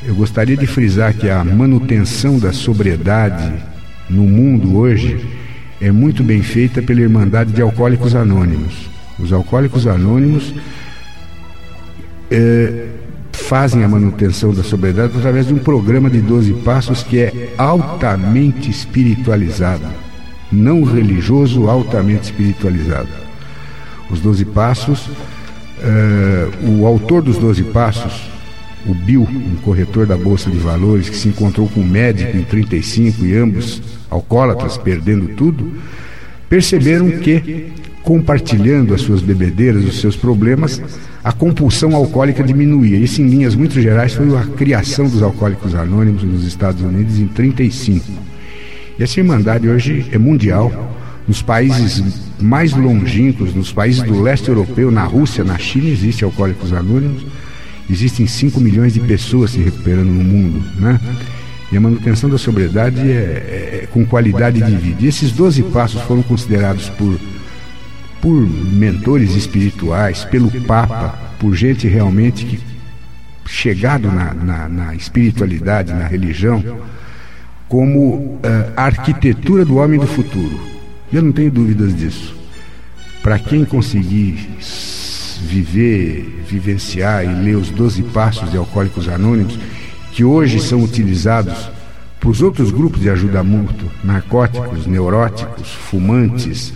Eu 0.06 0.14
gostaria 0.14 0.56
de 0.56 0.66
frisar 0.66 1.14
que 1.14 1.28
a 1.28 1.42
manutenção 1.44 2.38
da 2.38 2.52
sobriedade 2.52 3.52
no 4.08 4.24
mundo 4.24 4.76
hoje 4.76 5.24
é 5.80 5.90
muito 5.90 6.22
bem 6.22 6.42
feita 6.42 6.82
pela 6.82 7.00
Irmandade 7.00 7.52
de 7.52 7.62
Alcoólicos 7.62 8.14
Anônimos. 8.14 8.90
Os 9.18 9.32
Alcoólicos 9.32 9.86
Anônimos 9.86 10.54
é, 12.30 12.86
fazem 13.50 13.82
a 13.82 13.88
manutenção 13.88 14.54
da 14.54 14.62
sobriedade 14.62 15.12
através 15.18 15.48
de 15.48 15.52
um 15.52 15.58
programa 15.58 16.08
de 16.08 16.20
12 16.20 16.52
passos 16.62 17.02
que 17.02 17.18
é 17.18 17.52
altamente 17.58 18.70
espiritualizado, 18.70 19.88
não 20.52 20.84
religioso, 20.84 21.68
altamente 21.68 22.26
espiritualizado. 22.26 23.08
Os 24.08 24.20
12 24.20 24.44
passos, 24.44 25.08
uh, 25.08 26.70
o 26.70 26.86
autor 26.86 27.22
dos 27.22 27.38
12 27.38 27.64
passos, 27.64 28.30
o 28.86 28.94
Bill, 28.94 29.22
um 29.22 29.56
corretor 29.64 30.06
da 30.06 30.16
Bolsa 30.16 30.48
de 30.48 30.58
Valores, 30.58 31.08
que 31.08 31.16
se 31.16 31.26
encontrou 31.26 31.68
com 31.68 31.80
um 31.80 31.84
médico 31.84 32.36
em 32.36 32.44
35 32.44 33.26
e 33.26 33.36
ambos 33.36 33.82
alcoólatras, 34.08 34.78
perdendo 34.78 35.26
tudo, 35.34 35.72
perceberam 36.48 37.10
que, 37.18 37.72
compartilhando 38.04 38.94
as 38.94 39.00
suas 39.00 39.20
bebedeiras, 39.20 39.84
os 39.84 40.00
seus 40.00 40.14
problemas, 40.14 40.80
a 41.22 41.32
compulsão 41.32 41.94
alcoólica 41.94 42.42
diminuía. 42.42 42.96
Isso, 42.96 43.20
em 43.20 43.28
linhas 43.28 43.54
muito 43.54 43.80
gerais, 43.80 44.14
foi 44.14 44.34
a 44.36 44.42
criação 44.42 45.06
dos 45.06 45.22
alcoólicos 45.22 45.74
anônimos 45.74 46.22
nos 46.22 46.44
Estados 46.44 46.82
Unidos 46.82 47.18
em 47.18 47.26
35. 47.26 48.06
E 48.98 49.02
essa 49.02 49.20
irmandade 49.20 49.68
hoje 49.68 50.06
é 50.12 50.18
mundial. 50.18 50.96
Nos 51.28 51.42
países 51.42 52.02
mais 52.40 52.72
longínquos, 52.72 53.54
nos 53.54 53.72
países 53.72 54.02
do 54.02 54.20
leste 54.20 54.48
europeu, 54.48 54.90
na 54.90 55.04
Rússia, 55.04 55.44
na 55.44 55.58
China, 55.58 55.88
existe 55.88 56.24
alcoólicos 56.24 56.72
anônimos. 56.72 57.24
Existem 57.88 58.26
5 58.26 58.60
milhões 58.60 58.94
de 58.94 59.00
pessoas 59.00 59.50
se 59.50 59.58
recuperando 59.58 60.08
no 60.08 60.24
mundo, 60.24 60.62
né? 60.78 60.98
E 61.70 61.76
a 61.76 61.80
manutenção 61.80 62.28
da 62.28 62.38
sobriedade 62.38 63.00
é, 63.00 63.04
é, 63.04 63.80
é 63.82 63.88
com 63.92 64.04
qualidade 64.04 64.60
de 64.60 64.76
vida. 64.76 65.04
E 65.04 65.06
esses 65.06 65.30
12 65.32 65.62
passos 65.64 66.00
foram 66.02 66.22
considerados 66.22 66.88
por 66.88 67.18
por 68.20 68.34
mentores 68.34 69.34
espirituais, 69.34 70.24
pelo 70.24 70.50
Papa, 70.62 71.18
por 71.38 71.54
gente 71.54 71.88
realmente 71.88 72.44
que 72.44 72.60
chegado 73.50 74.10
na, 74.10 74.32
na, 74.32 74.68
na 74.68 74.94
espiritualidade, 74.94 75.92
na 75.92 76.06
religião, 76.06 76.62
como 77.68 78.14
uh, 78.14 78.40
a 78.76 78.84
arquitetura 78.84 79.64
do 79.64 79.76
homem 79.76 79.98
do 79.98 80.06
futuro. 80.06 80.60
Eu 81.12 81.22
não 81.22 81.32
tenho 81.32 81.50
dúvidas 81.50 81.96
disso. 81.96 82.36
Para 83.22 83.38
quem 83.38 83.64
conseguir 83.64 84.48
viver, 85.42 86.44
vivenciar 86.46 87.24
e 87.24 87.42
ler 87.42 87.56
os 87.56 87.70
12 87.70 88.02
passos 88.04 88.50
de 88.50 88.56
Alcoólicos 88.56 89.08
Anônimos, 89.08 89.58
que 90.12 90.22
hoje 90.24 90.60
são 90.60 90.82
utilizados 90.82 91.70
para 92.20 92.28
os 92.28 92.42
outros 92.42 92.70
grupos 92.70 93.00
de 93.00 93.10
ajuda 93.10 93.42
mútua, 93.42 93.90
narcóticos, 94.04 94.86
neuróticos, 94.86 95.72
fumantes, 95.72 96.72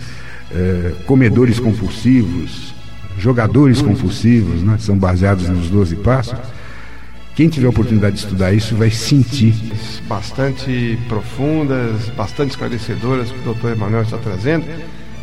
é, 0.55 0.93
comedores 1.05 1.59
compulsivos, 1.59 2.73
jogadores 3.17 3.81
compulsivos, 3.81 4.63
né, 4.63 4.77
são 4.79 4.97
baseados 4.97 5.49
nos 5.49 5.69
12 5.69 5.97
passos. 5.97 6.37
Quem 7.35 7.49
tiver 7.49 7.67
a 7.67 7.69
oportunidade 7.69 8.15
de 8.15 8.21
estudar 8.21 8.53
isso 8.53 8.75
vai 8.75 8.89
sentir. 8.89 9.53
Bastante 10.07 10.97
profundas, 11.09 12.09
bastante 12.15 12.51
esclarecedoras 12.51 13.29
que 13.29 13.39
o 13.39 13.43
doutor 13.43 13.73
Emanuel 13.73 14.03
está 14.03 14.17
trazendo, 14.17 14.65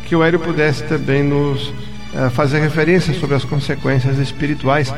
que 0.05 0.15
o 0.15 0.23
Hélio 0.23 0.39
pudesse 0.39 0.83
também 0.83 1.23
nos 1.23 1.69
uh, 1.69 2.29
fazer 2.31 2.59
referência 2.59 3.13
sobre 3.15 3.35
as 3.35 3.43
consequências 3.43 4.19
espirituais 4.19 4.93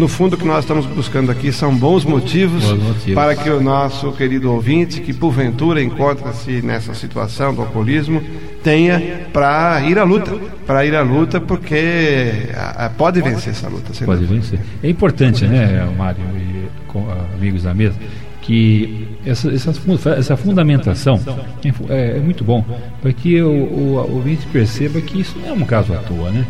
no 0.00 0.08
fundo, 0.08 0.34
o 0.34 0.38
que 0.38 0.46
nós 0.46 0.64
estamos 0.64 0.86
buscando 0.86 1.30
aqui 1.30 1.52
são 1.52 1.76
bons 1.76 2.06
motivos, 2.06 2.64
bons 2.64 2.82
motivos. 2.82 3.14
para 3.14 3.36
que 3.36 3.50
o 3.50 3.60
nosso 3.60 4.10
querido 4.12 4.50
ouvinte, 4.50 5.02
que 5.02 5.12
porventura 5.12 5.82
encontra-se 5.82 6.62
nessa 6.62 6.94
situação 6.94 7.54
do 7.54 7.60
alcoolismo, 7.60 8.22
tenha 8.64 9.26
para 9.30 9.82
ir 9.82 9.98
à 9.98 10.04
luta. 10.04 10.34
Para 10.66 10.86
ir 10.86 10.96
à 10.96 11.02
luta, 11.02 11.38
porque 11.38 12.48
pode 12.96 13.20
vencer 13.20 13.50
essa 13.52 13.68
luta. 13.68 13.92
Pode 14.04 14.22
dúvida. 14.22 14.40
vencer. 14.40 14.60
É 14.82 14.88
importante, 14.88 15.46
né, 15.46 15.86
Mário 15.96 16.24
e 16.34 16.68
com, 16.88 17.06
amigos 17.34 17.64
da 17.64 17.74
mesa, 17.74 17.96
que 18.40 19.06
essa, 19.26 19.52
essa, 19.52 19.70
essa 20.16 20.36
fundamentação 20.36 21.20
é, 21.90 22.16
é, 22.16 22.20
muito 22.20 22.42
bom 22.42 22.64
para 23.02 23.12
que 23.12 23.40
o, 23.42 23.50
o, 23.50 23.96
o 23.96 24.14
ouvinte 24.14 24.46
perceba 24.46 24.98
que 25.02 25.20
isso 25.20 25.38
não 25.38 25.48
é 25.50 25.52
um 25.52 25.64
caso 25.66 25.92
à 25.92 25.98
toa, 25.98 26.30
né? 26.30 26.46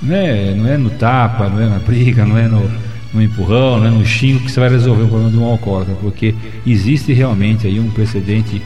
Não 0.00 0.14
é, 0.14 0.54
não 0.54 0.66
é 0.68 0.76
no 0.76 0.90
tapa, 0.90 1.48
não 1.48 1.60
é 1.60 1.68
na 1.68 1.78
briga, 1.78 2.24
não 2.24 2.38
é 2.38 2.46
no, 2.46 2.70
no 3.12 3.22
empurrão, 3.22 3.78
não 3.78 3.86
é 3.86 3.90
no 3.90 4.04
xingo 4.04 4.40
que 4.40 4.50
você 4.50 4.60
vai 4.60 4.68
resolver 4.68 5.02
o 5.02 5.08
problema 5.08 5.30
de 5.30 5.38
um 5.38 5.44
alcoólatra, 5.44 5.94
porque 6.00 6.34
existe 6.66 7.12
realmente 7.12 7.66
aí 7.66 7.80
um 7.80 7.90
precedente 7.90 8.62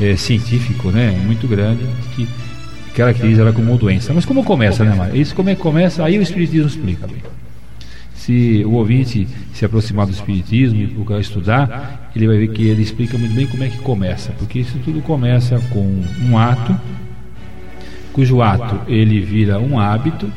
é, 0.00 0.16
científico 0.16 0.90
né, 0.90 1.10
muito 1.24 1.46
grande 1.46 1.84
que 2.14 2.28
caracteriza 2.94 3.42
ela 3.42 3.52
como 3.52 3.70
uma 3.70 3.78
doença. 3.78 4.12
Mas 4.12 4.24
como 4.24 4.44
começa, 4.44 4.84
né, 4.84 4.94
Mário? 4.94 5.16
Isso 5.16 5.34
como 5.34 5.50
é 5.50 5.54
que 5.54 5.60
começa, 5.60 6.04
aí 6.04 6.18
o 6.18 6.22
Espiritismo 6.22 6.68
explica 6.68 7.06
bem. 7.06 7.22
Se 8.14 8.62
o 8.64 8.72
ouvinte 8.72 9.26
se 9.52 9.64
aproximar 9.64 10.06
do 10.06 10.12
Espiritismo 10.12 10.80
e 10.80 10.86
procurar 10.86 11.20
estudar, 11.20 12.10
ele 12.14 12.26
vai 12.26 12.38
ver 12.38 12.48
que 12.48 12.64
ele 12.66 12.82
explica 12.82 13.18
muito 13.18 13.34
bem 13.34 13.46
como 13.46 13.64
é 13.64 13.68
que 13.68 13.78
começa, 13.78 14.32
porque 14.32 14.60
isso 14.60 14.78
tudo 14.84 15.00
começa 15.02 15.60
com 15.70 16.02
um 16.22 16.38
ato, 16.38 16.78
cujo 18.12 18.40
ato 18.40 18.80
ele 18.86 19.20
vira 19.20 19.58
um 19.58 19.78
hábito, 19.78 20.30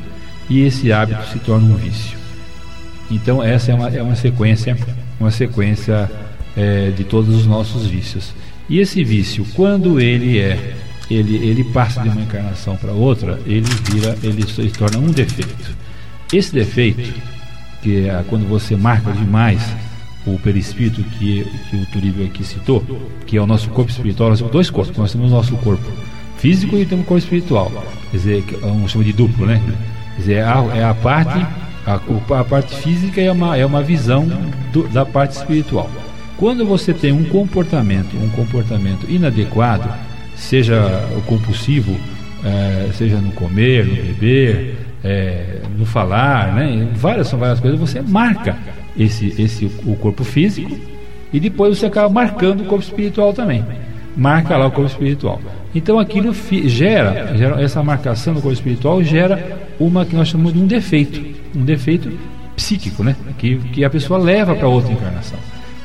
e 0.50 0.62
esse 0.62 0.92
hábito 0.92 1.28
se 1.32 1.40
torna 1.40 1.74
um 1.74 1.76
vício. 1.76 2.18
Então 3.10 3.42
essa 3.44 3.72
é 3.72 3.76
uma, 3.76 3.90
é 3.90 4.02
uma 4.02 4.16
sequência, 4.16 4.78
uma 5.20 5.32
sequência 5.32 6.10
é, 6.56 6.92
de 6.92 7.04
todos 7.04 7.36
os 7.36 7.46
nossos 7.46 7.86
vícios. 7.86 8.34
E 8.68 8.80
esse 8.80 9.04
vício, 9.04 9.46
quando 9.56 10.00
ele 10.00 10.40
é, 10.40 10.76
ele, 11.10 11.36
ele 11.36 11.64
passa 11.66 12.02
de 12.02 12.10
uma 12.10 12.22
encarnação 12.22 12.76
para 12.76 12.92
outra, 12.92 13.40
ele 13.46 13.68
vira, 13.92 14.18
ele 14.24 14.48
se 14.48 14.70
torna 14.70 14.98
um 14.98 15.12
defeito. 15.12 15.76
Esse 16.34 16.52
defeito, 16.52 17.14
que 17.84 18.08
é 18.08 18.24
quando 18.28 18.48
você 18.48 18.76
marca 18.76 19.12
demais 19.12 19.62
o 20.26 20.40
perispírito 20.40 21.04
que, 21.04 21.46
que 21.70 21.76
o 21.76 21.86
Turíbio 21.86 22.26
aqui 22.26 22.44
citou, 22.44 22.84
que 23.28 23.38
é 23.38 23.42
o 23.42 23.46
nosso 23.46 23.70
corpo 23.70 23.92
espiritual, 23.92 24.30
nós 24.30 24.40
temos 24.40 24.52
dois 24.52 24.70
corpos, 24.72 24.98
nós 24.98 25.12
temos 25.12 25.32
o 25.32 25.36
nosso 25.36 25.56
corpo 25.58 25.86
físico 26.38 26.76
e 26.76 26.86
temos 26.86 27.06
o 27.06 27.08
corpo 27.08 27.24
espiritual. 27.24 27.72
Quer 28.10 28.18
dizer, 28.18 28.44
é 28.64 28.66
um 28.66 28.88
chama 28.88 29.04
de 29.04 29.14
duplo, 29.14 29.46
né? 29.46 29.62
Dizer, 30.18 30.36
é 30.36 30.44
a, 30.44 30.66
é 30.76 30.84
a 30.84 30.94
parte 30.94 31.46
a, 31.86 32.00
a, 32.40 32.44
parte 32.44 32.76
física 32.78 33.22
é 33.22 33.32
uma, 33.32 33.56
é 33.56 33.66
uma 33.66 33.82
visão 33.82 34.28
do, 34.74 34.88
da 34.88 35.06
parte 35.06 35.38
espiritual. 35.38 35.90
Quando 36.38 36.66
você 36.66 36.94
tem 36.94 37.12
um 37.12 37.24
comportamento, 37.26 38.18
um 38.18 38.30
comportamento 38.30 39.10
inadequado, 39.10 39.88
seja 40.36 41.08
o 41.16 41.22
compulsivo, 41.22 41.96
é, 42.44 42.90
seja 42.94 43.18
no 43.18 43.32
comer, 43.32 43.86
no 43.86 43.96
beber, 43.96 44.76
é, 45.04 45.62
no 45.78 45.86
falar, 45.86 46.54
né? 46.54 46.90
várias 46.96 47.28
são 47.28 47.38
várias 47.38 47.60
coisas, 47.60 47.80
você 47.80 48.02
marca 48.02 48.58
esse, 48.98 49.40
esse 49.42 49.66
o 49.66 49.96
corpo 49.96 50.24
físico 50.24 50.76
e 51.32 51.40
depois 51.40 51.78
você 51.78 51.86
acaba 51.86 52.10
marcando 52.10 52.62
o 52.62 52.66
corpo 52.66 52.84
espiritual 52.84 53.32
também. 53.32 53.64
Marca 54.18 54.58
lá 54.58 54.68
o 54.68 54.72
corpo 54.72 54.90
espiritual. 54.90 55.40
Então 55.74 56.00
aquilo 56.00 56.34
gera, 56.66 57.36
gera, 57.36 57.62
essa 57.62 57.84
marcação 57.84 58.34
do 58.34 58.42
corpo 58.42 58.54
espiritual 58.54 59.04
gera 59.04 59.55
uma 59.80 60.06
que 60.06 60.16
nós 60.16 60.28
chamamos 60.28 60.54
de 60.54 60.60
um 60.60 60.68
defeito, 60.68 61.22
um 61.56 61.64
defeito 61.64 62.12
psíquico, 62.56 63.04
né? 63.04 63.16
Que, 63.38 63.58
que 63.58 63.84
a 63.84 63.90
pessoa 63.90 64.20
leva 64.20 64.56
para 64.56 64.68
outra 64.68 64.92
encarnação. 64.92 65.38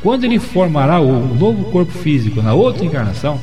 Quando 0.02 0.24
ele 0.24 0.38
formará 0.38 1.00
o 1.00 1.34
novo 1.34 1.64
corpo 1.70 1.92
físico 1.92 2.40
na 2.40 2.54
outra 2.54 2.84
encarnação, 2.84 3.38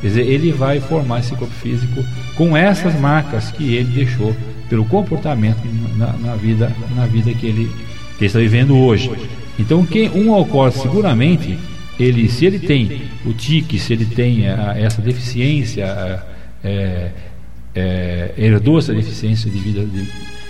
quer 0.00 0.08
dizer, 0.08 0.26
ele 0.26 0.52
vai 0.52 0.80
formar 0.80 1.20
esse 1.20 1.34
corpo 1.34 1.54
físico 1.54 2.04
com 2.36 2.56
essas 2.56 2.98
marcas 2.98 3.50
que 3.50 3.74
ele 3.74 3.90
deixou 3.90 4.34
pelo 4.68 4.84
comportamento 4.84 5.60
na, 5.96 6.12
na 6.12 6.34
vida, 6.34 6.74
na 6.94 7.06
vida 7.06 7.32
que 7.32 7.46
ele, 7.46 7.70
que 8.18 8.24
ele 8.24 8.26
está 8.26 8.38
vivendo 8.38 8.76
hoje. 8.76 9.10
Então, 9.58 9.84
quem 9.86 10.10
um 10.10 10.32
alcoólatra 10.34 10.82
seguramente 10.82 11.58
ele, 11.98 12.28
se 12.28 12.46
ele 12.46 12.58
tem 12.58 13.02
o 13.24 13.32
tique, 13.32 13.78
se 13.78 13.92
ele 13.92 14.06
tem 14.06 14.48
a, 14.48 14.74
essa 14.78 15.00
deficiência, 15.00 15.86
a, 15.86 16.22
é, 16.66 17.10
é, 17.74 18.32
herdou 18.36 18.78
essa 18.78 18.92
deficiência 18.92 19.50
de 19.50 19.58
vida 19.58 19.84
de, 19.84 20.08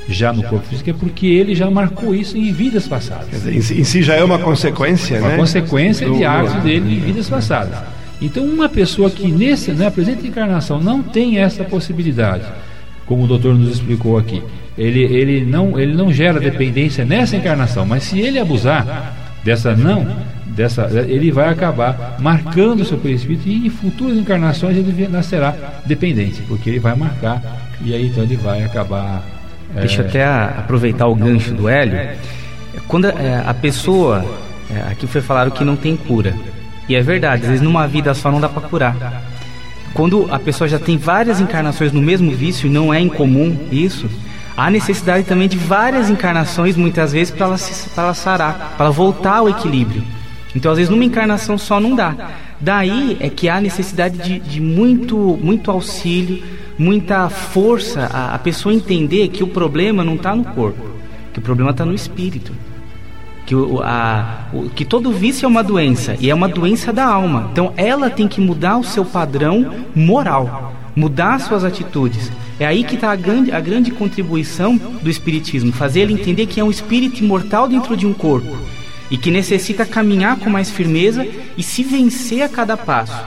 já 0.08 0.32
no 0.32 0.42
corpo 0.42 0.66
físico, 0.66 0.90
é 0.90 0.92
porque 0.92 1.26
ele 1.26 1.54
já 1.54 1.70
marcou 1.70 2.14
isso 2.14 2.36
em 2.36 2.52
vidas 2.52 2.88
passadas. 2.88 3.30
Dizer, 3.30 3.54
em, 3.54 3.84
si 3.84 4.02
já 4.02 4.14
é 4.14 4.24
uma 4.24 4.38
consequência, 4.38 5.18
uma 5.20 5.28
né? 5.28 5.36
consequência 5.36 6.10
de 6.10 6.24
atos 6.24 6.54
dele 6.62 6.96
em 6.96 7.00
vidas 7.00 7.28
passadas. 7.28 7.78
Então, 8.20 8.44
uma 8.44 8.68
pessoa 8.68 9.10
que 9.10 9.30
nesse, 9.30 9.72
na 9.72 9.90
presente 9.90 10.26
encarnação 10.26 10.80
não 10.80 11.02
tem 11.02 11.38
essa 11.38 11.64
possibilidade, 11.64 12.44
como 13.04 13.24
o 13.24 13.26
doutor 13.26 13.54
nos 13.54 13.74
explicou 13.74 14.16
aqui, 14.16 14.42
ele, 14.78 15.02
ele, 15.02 15.44
não, 15.44 15.78
ele 15.78 15.94
não 15.94 16.12
gera 16.12 16.40
dependência 16.40 17.04
nessa 17.04 17.36
encarnação, 17.36 17.84
mas 17.84 18.04
se 18.04 18.20
ele 18.20 18.38
abusar 18.38 19.14
dessa 19.44 19.74
não 19.74 20.06
dessa, 20.54 20.88
ele 21.06 21.30
vai 21.30 21.48
acabar 21.48 22.16
marcando 22.18 22.80
o 22.80 22.84
seu 22.84 22.98
perispírito 22.98 23.48
e 23.48 23.66
em 23.66 23.70
futuras 23.70 24.16
encarnações 24.16 24.76
ele 24.76 25.08
nascerá 25.08 25.54
dependente, 25.86 26.42
porque 26.42 26.70
ele 26.70 26.78
vai 26.78 26.94
marcar 26.94 27.42
e 27.80 27.94
aí 27.94 28.06
então 28.06 28.22
ele 28.22 28.36
vai 28.36 28.62
acabar. 28.62 29.22
Deixa 29.74 30.02
eu 30.02 30.06
até 30.06 30.24
aproveitar 30.24 31.06
o 31.06 31.14
gancho 31.14 31.52
do 31.54 31.68
Hélio. 31.68 32.16
Quando 32.86 33.06
é, 33.06 33.42
a 33.44 33.54
pessoa, 33.54 34.24
é, 34.70 34.92
aqui 34.92 35.06
foi 35.06 35.20
falado 35.20 35.50
que 35.50 35.64
não 35.64 35.76
tem 35.76 35.96
cura, 35.96 36.34
e 36.88 36.94
é 36.94 37.00
verdade, 37.00 37.42
às 37.42 37.48
vezes 37.48 37.62
numa 37.62 37.86
vida 37.86 38.12
só 38.12 38.30
não 38.30 38.40
dá 38.40 38.48
para 38.48 38.68
curar. 38.68 39.22
Quando 39.94 40.26
a 40.30 40.38
pessoa 40.38 40.68
já 40.68 40.78
tem 40.78 40.96
várias 40.96 41.40
encarnações 41.40 41.92
no 41.92 42.00
mesmo 42.00 42.30
vício, 42.32 42.66
e 42.66 42.70
não 42.70 42.92
é 42.92 43.00
incomum 43.00 43.56
isso, 43.70 44.08
há 44.56 44.70
necessidade 44.70 45.26
também 45.26 45.48
de 45.48 45.56
várias 45.56 46.08
encarnações, 46.08 46.76
muitas 46.76 47.12
vezes, 47.12 47.30
para 47.30 47.46
ela, 47.46 47.56
ela 47.96 48.14
sarar, 48.14 48.74
para 48.76 48.90
voltar 48.90 49.36
ao 49.36 49.48
equilíbrio. 49.48 50.02
Então, 50.54 50.70
às 50.70 50.78
vezes, 50.78 50.90
numa 50.90 51.04
encarnação 51.04 51.56
só 51.56 51.80
não 51.80 51.94
dá. 51.94 52.32
Daí 52.60 53.16
é 53.20 53.28
que 53.28 53.48
há 53.48 53.60
necessidade 53.60 54.18
de, 54.18 54.38
de 54.38 54.60
muito, 54.60 55.16
muito 55.42 55.70
auxílio, 55.70 56.42
muita 56.78 57.28
força, 57.28 58.08
a, 58.12 58.34
a 58.34 58.38
pessoa 58.38 58.74
entender 58.74 59.28
que 59.28 59.42
o 59.42 59.48
problema 59.48 60.04
não 60.04 60.14
está 60.14 60.34
no 60.34 60.44
corpo, 60.44 60.84
que 61.32 61.38
o 61.38 61.42
problema 61.42 61.70
está 61.70 61.84
no 61.84 61.94
espírito. 61.94 62.52
Que, 63.44 63.56
o, 63.56 63.80
a, 63.82 64.46
o, 64.52 64.70
que 64.70 64.84
todo 64.84 65.10
vício 65.10 65.44
é 65.44 65.48
uma 65.48 65.64
doença 65.64 66.16
e 66.20 66.30
é 66.30 66.34
uma 66.34 66.48
doença 66.48 66.92
da 66.92 67.04
alma. 67.04 67.48
Então 67.50 67.72
ela 67.76 68.08
tem 68.08 68.28
que 68.28 68.40
mudar 68.40 68.78
o 68.78 68.84
seu 68.84 69.04
padrão 69.04 69.84
moral, 69.92 70.72
mudar 70.94 71.40
suas 71.40 71.64
atitudes. 71.64 72.30
É 72.60 72.66
aí 72.66 72.84
que 72.84 72.94
está 72.94 73.10
a 73.10 73.16
grande, 73.16 73.50
a 73.50 73.58
grande 73.58 73.90
contribuição 73.90 74.76
do 74.76 75.10
Espiritismo, 75.10 75.72
fazer 75.72 76.02
ele 76.02 76.12
entender 76.12 76.46
que 76.46 76.60
é 76.60 76.64
um 76.64 76.70
espírito 76.70 77.24
imortal 77.24 77.66
dentro 77.66 77.96
de 77.96 78.06
um 78.06 78.12
corpo 78.12 78.56
e 79.12 79.18
que 79.18 79.30
necessita 79.30 79.84
caminhar 79.84 80.38
com 80.38 80.48
mais 80.48 80.70
firmeza 80.70 81.26
e 81.56 81.62
se 81.62 81.84
vencer 81.84 82.42
a 82.42 82.48
cada 82.48 82.78
passo 82.78 83.22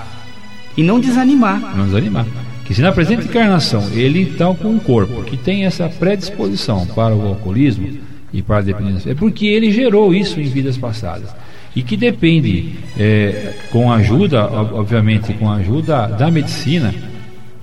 e 0.76 0.82
não 0.82 1.00
desanimar. 1.00 1.78
Não 1.78 1.86
desanimar. 1.86 2.26
Que 2.66 2.74
se 2.74 2.82
na 2.82 2.92
presente 2.92 3.26
encarnação 3.26 3.88
ele 3.94 4.24
está 4.24 4.52
com 4.56 4.70
um 4.70 4.80
corpo 4.80 5.22
que 5.22 5.38
tem 5.38 5.64
essa 5.64 5.88
predisposição 5.88 6.88
para 6.88 7.16
o 7.16 7.28
alcoolismo 7.28 7.88
e 8.34 8.42
para 8.42 8.58
a 8.58 8.62
dependência, 8.62 9.12
é 9.12 9.14
porque 9.14 9.46
ele 9.46 9.72
gerou 9.72 10.12
isso 10.12 10.42
em 10.42 10.46
vidas 10.46 10.76
passadas 10.76 11.30
e 11.76 11.84
que 11.84 11.96
depende, 11.96 12.74
é, 12.98 13.54
com 13.70 13.92
ajuda, 13.92 14.44
obviamente, 14.46 15.34
com 15.34 15.52
a 15.52 15.58
ajuda 15.58 16.08
da 16.08 16.32
medicina, 16.32 16.96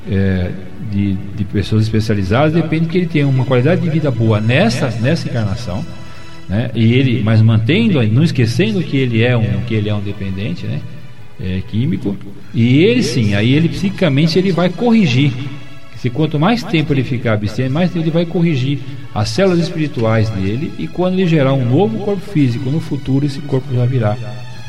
é, 0.08 0.50
de, 0.92 1.14
de, 1.14 1.44
pessoas 1.44 1.84
especializadas, 1.84 2.52
depende 2.52 2.86
que 2.86 2.98
ele 2.98 3.06
tenha 3.06 3.26
uma 3.26 3.44
qualidade 3.44 3.80
de 3.80 3.88
vida 3.88 4.10
boa 4.10 4.40
nessa, 4.40 4.90
nessa 5.00 5.28
encarnação, 5.28 5.84
né? 6.52 6.70
E 6.74 6.92
ele, 6.92 7.22
mas 7.22 7.40
mantendo, 7.40 8.02
não 8.08 8.22
esquecendo 8.22 8.82
que 8.82 8.98
ele 8.98 9.22
é 9.22 9.34
um, 9.34 9.62
que 9.66 9.74
ele 9.74 9.88
é 9.88 9.94
um 9.94 10.00
dependente, 10.00 10.66
né? 10.66 10.80
É, 11.40 11.62
químico. 11.66 12.14
E 12.52 12.82
ele 12.84 13.02
sim, 13.02 13.34
aí 13.34 13.54
ele 13.54 13.70
psicamente 13.70 14.38
ele 14.38 14.52
vai 14.52 14.68
corrigir. 14.68 15.32
Se 15.96 16.10
quanto 16.10 16.38
mais 16.38 16.62
tempo 16.62 16.92
ele 16.92 17.02
ficar 17.02 17.32
abstinente, 17.32 17.72
mais 17.72 17.90
tempo 17.90 18.04
ele 18.04 18.10
vai 18.10 18.26
corrigir 18.26 18.80
as 19.14 19.30
células 19.30 19.60
espirituais 19.60 20.28
dele 20.28 20.70
e 20.78 20.86
quando 20.86 21.14
ele 21.14 21.26
gerar 21.26 21.54
um 21.54 21.64
novo 21.64 21.98
corpo 22.00 22.20
físico 22.20 22.68
no 22.68 22.80
futuro, 22.80 23.24
esse 23.24 23.40
corpo 23.40 23.74
já 23.74 23.86
virá 23.86 24.16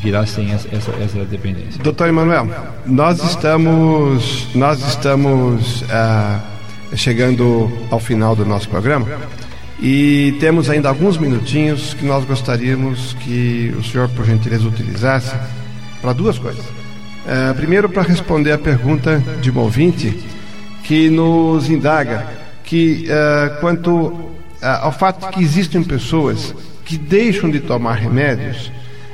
virá 0.01 0.25
sem 0.25 0.51
essa, 0.51 0.67
essa, 0.73 0.91
essa 1.01 1.23
dependência. 1.25 1.81
Doutor 1.81 2.07
Emanuel, 2.09 2.49
nós 2.85 3.23
estamos, 3.23 4.47
nós 4.53 4.85
estamos 4.85 5.83
ah, 5.89 6.41
chegando 6.95 7.71
ao 7.89 7.99
final 7.99 8.35
do 8.35 8.45
nosso 8.45 8.67
programa 8.69 9.07
e 9.83 10.37
temos 10.39 10.69
ainda 10.69 10.87
alguns 10.87 11.17
minutinhos 11.17 11.93
que 11.93 12.05
nós 12.05 12.23
gostaríamos 12.23 13.13
que 13.19 13.75
o 13.77 13.83
senhor, 13.83 14.07
por 14.09 14.25
gentileza, 14.25 14.65
utilizasse 14.65 15.35
para 16.01 16.13
duas 16.13 16.39
coisas. 16.39 16.63
Ah, 17.27 17.53
primeiro, 17.53 17.89
para 17.89 18.01
responder 18.01 18.53
a 18.53 18.57
pergunta 18.57 19.21
de 19.41 19.51
um 19.51 19.59
ouvinte 19.59 20.17
que 20.83 21.09
nos 21.09 21.69
indaga 21.69 22.25
que 22.63 23.07
ah, 23.11 23.57
quanto 23.59 24.31
ao 24.61 24.93
fato 24.93 25.29
que 25.31 25.43
existem 25.43 25.83
pessoas 25.83 26.55
que 26.85 26.97
deixam 26.97 27.51
de 27.51 27.59
tomar 27.59 27.95
remédios 27.95 28.71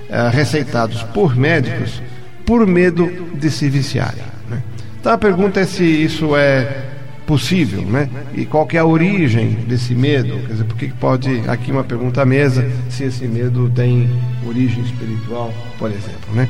uh, 0.09 0.30
receitados 0.32 1.01
por 1.03 1.36
médicos 1.36 2.01
por 2.45 2.65
medo 2.65 3.09
de 3.34 3.49
se 3.49 3.70
viciarem. 3.70 4.24
Né? 4.49 4.61
Então 4.99 5.13
a 5.13 5.17
pergunta 5.17 5.59
é 5.59 5.65
se 5.65 5.84
isso 5.84 6.36
é 6.36 6.89
possível, 7.30 7.84
né? 7.84 8.10
E 8.34 8.44
qual 8.44 8.68
é 8.74 8.80
a 8.80 8.86
origem 8.86 9.50
desse 9.68 9.94
medo? 9.94 10.40
Quer 10.48 10.54
dizer, 10.54 10.64
por 10.64 10.76
que 10.76 10.88
pode 10.88 11.44
aqui 11.48 11.72
uma 11.72 11.84
pergunta 11.84 12.24
à 12.24 12.26
mesa 12.26 12.68
se 12.90 13.04
esse 13.04 13.28
medo 13.28 13.70
tem 13.70 14.10
origem 14.48 14.84
espiritual, 14.84 15.54
por 15.78 15.92
exemplo, 15.92 16.34
né? 16.34 16.50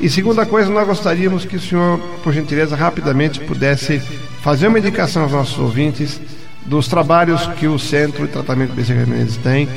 E 0.00 0.10
segunda 0.10 0.44
coisa, 0.44 0.72
nós 0.72 0.88
gostaríamos 0.88 1.44
que 1.44 1.54
o 1.54 1.60
senhor, 1.60 2.00
por 2.24 2.32
gentileza, 2.32 2.74
rapidamente 2.74 3.38
pudesse 3.38 4.00
fazer 4.42 4.66
uma 4.66 4.80
indicação 4.80 5.22
aos 5.22 5.30
nossos 5.30 5.56
ouvintes 5.56 6.20
dos 6.66 6.88
trabalhos 6.88 7.46
que 7.56 7.68
o 7.68 7.78
Centro 7.78 8.26
de 8.26 8.32
Tratamento 8.32 8.72
Bezerra 8.72 9.06
Menezes 9.06 9.36
tem 9.36 9.68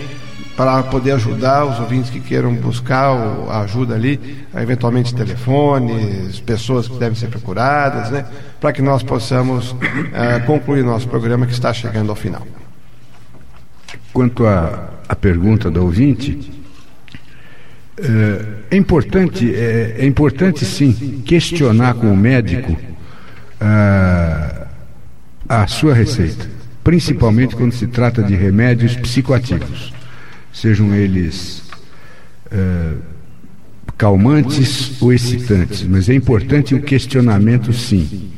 para 0.55 0.83
poder 0.83 1.13
ajudar 1.13 1.65
os 1.65 1.79
ouvintes 1.79 2.09
que 2.09 2.19
queiram 2.19 2.53
buscar 2.53 3.15
a 3.49 3.61
ajuda 3.61 3.95
ali, 3.95 4.45
eventualmente 4.55 5.15
telefones, 5.15 6.39
pessoas 6.41 6.87
que 6.87 6.97
devem 6.97 7.15
ser 7.15 7.27
procuradas, 7.27 8.11
né, 8.11 8.25
para 8.59 8.73
que 8.73 8.81
nós 8.81 9.01
possamos 9.01 9.71
uh, 9.71 10.45
concluir 10.45 10.83
nosso 10.83 11.07
programa 11.07 11.45
que 11.45 11.53
está 11.53 11.73
chegando 11.73 12.09
ao 12.09 12.15
final. 12.15 12.45
Quanto 14.13 14.45
à, 14.45 14.89
pergunta 15.19 15.69
do 15.69 15.83
ouvinte, 15.83 16.51
é, 17.97 18.75
é 18.75 18.77
importante, 18.77 19.53
é, 19.53 19.97
é, 19.99 20.05
importante 20.05 20.65
sim 20.65 21.21
questionar 21.25 21.93
com 21.95 22.11
o 22.11 22.17
médico 22.17 22.71
uh, 22.71 24.67
a 25.47 25.67
sua 25.67 25.93
receita, 25.93 26.47
principalmente 26.83 27.55
quando 27.55 27.73
se 27.73 27.87
trata 27.87 28.23
de 28.23 28.35
remédios 28.35 28.95
psicoativos 28.95 29.93
sejam 30.53 30.93
eles 30.93 31.63
uh, 32.51 32.97
calmantes 33.97 35.01
ou 35.01 35.13
excitantes, 35.13 35.83
mas 35.83 36.09
é 36.09 36.13
importante 36.13 36.73
o 36.73 36.81
questionamento 36.81 37.71
sim, 37.71 38.29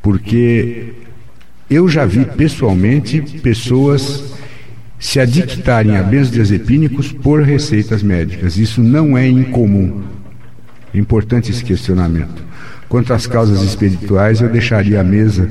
porque 0.00 0.94
eu 1.68 1.88
já 1.88 2.04
vi 2.04 2.24
pessoalmente 2.24 3.20
pessoas 3.42 4.32
se 4.98 5.18
adictarem 5.18 5.96
a 5.96 6.02
benzodiazepínicos 6.02 7.10
por 7.10 7.42
receitas 7.42 8.02
médicas. 8.02 8.56
Isso 8.56 8.80
não 8.80 9.18
é 9.18 9.28
incomum. 9.28 10.02
É 10.94 10.98
importante 10.98 11.50
esse 11.50 11.64
questionamento. 11.64 12.44
Quanto 12.88 13.12
às 13.12 13.26
causas 13.26 13.62
espirituais, 13.62 14.40
eu 14.40 14.48
deixaria 14.48 15.00
a 15.00 15.04
mesa 15.04 15.50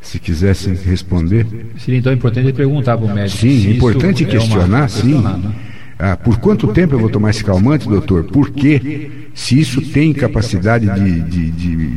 se 0.00 0.18
quisessem 0.18 0.74
responder. 0.74 1.46
Seria 1.78 1.98
então 1.98 2.12
importante 2.12 2.52
perguntar 2.52 2.96
para 2.96 3.06
o 3.06 3.14
médico. 3.14 3.40
Sim, 3.40 3.68
é 3.68 3.70
importante 3.74 4.24
questionar, 4.24 4.84
é 4.84 4.88
sim. 4.88 5.20
Né? 5.20 5.52
Ah, 5.98 6.16
por 6.16 6.38
quanto 6.38 6.68
tempo 6.68 6.94
eu 6.94 6.98
vou 6.98 7.10
tomar 7.10 7.30
esse 7.30 7.44
calmante, 7.44 7.88
doutor? 7.88 8.24
Por 8.24 8.50
quê? 8.50 9.10
Se 9.34 9.58
isso 9.58 9.82
tem 9.82 10.12
capacidade 10.12 10.86
de, 10.86 11.20
de, 11.22 11.50
de, 11.50 11.90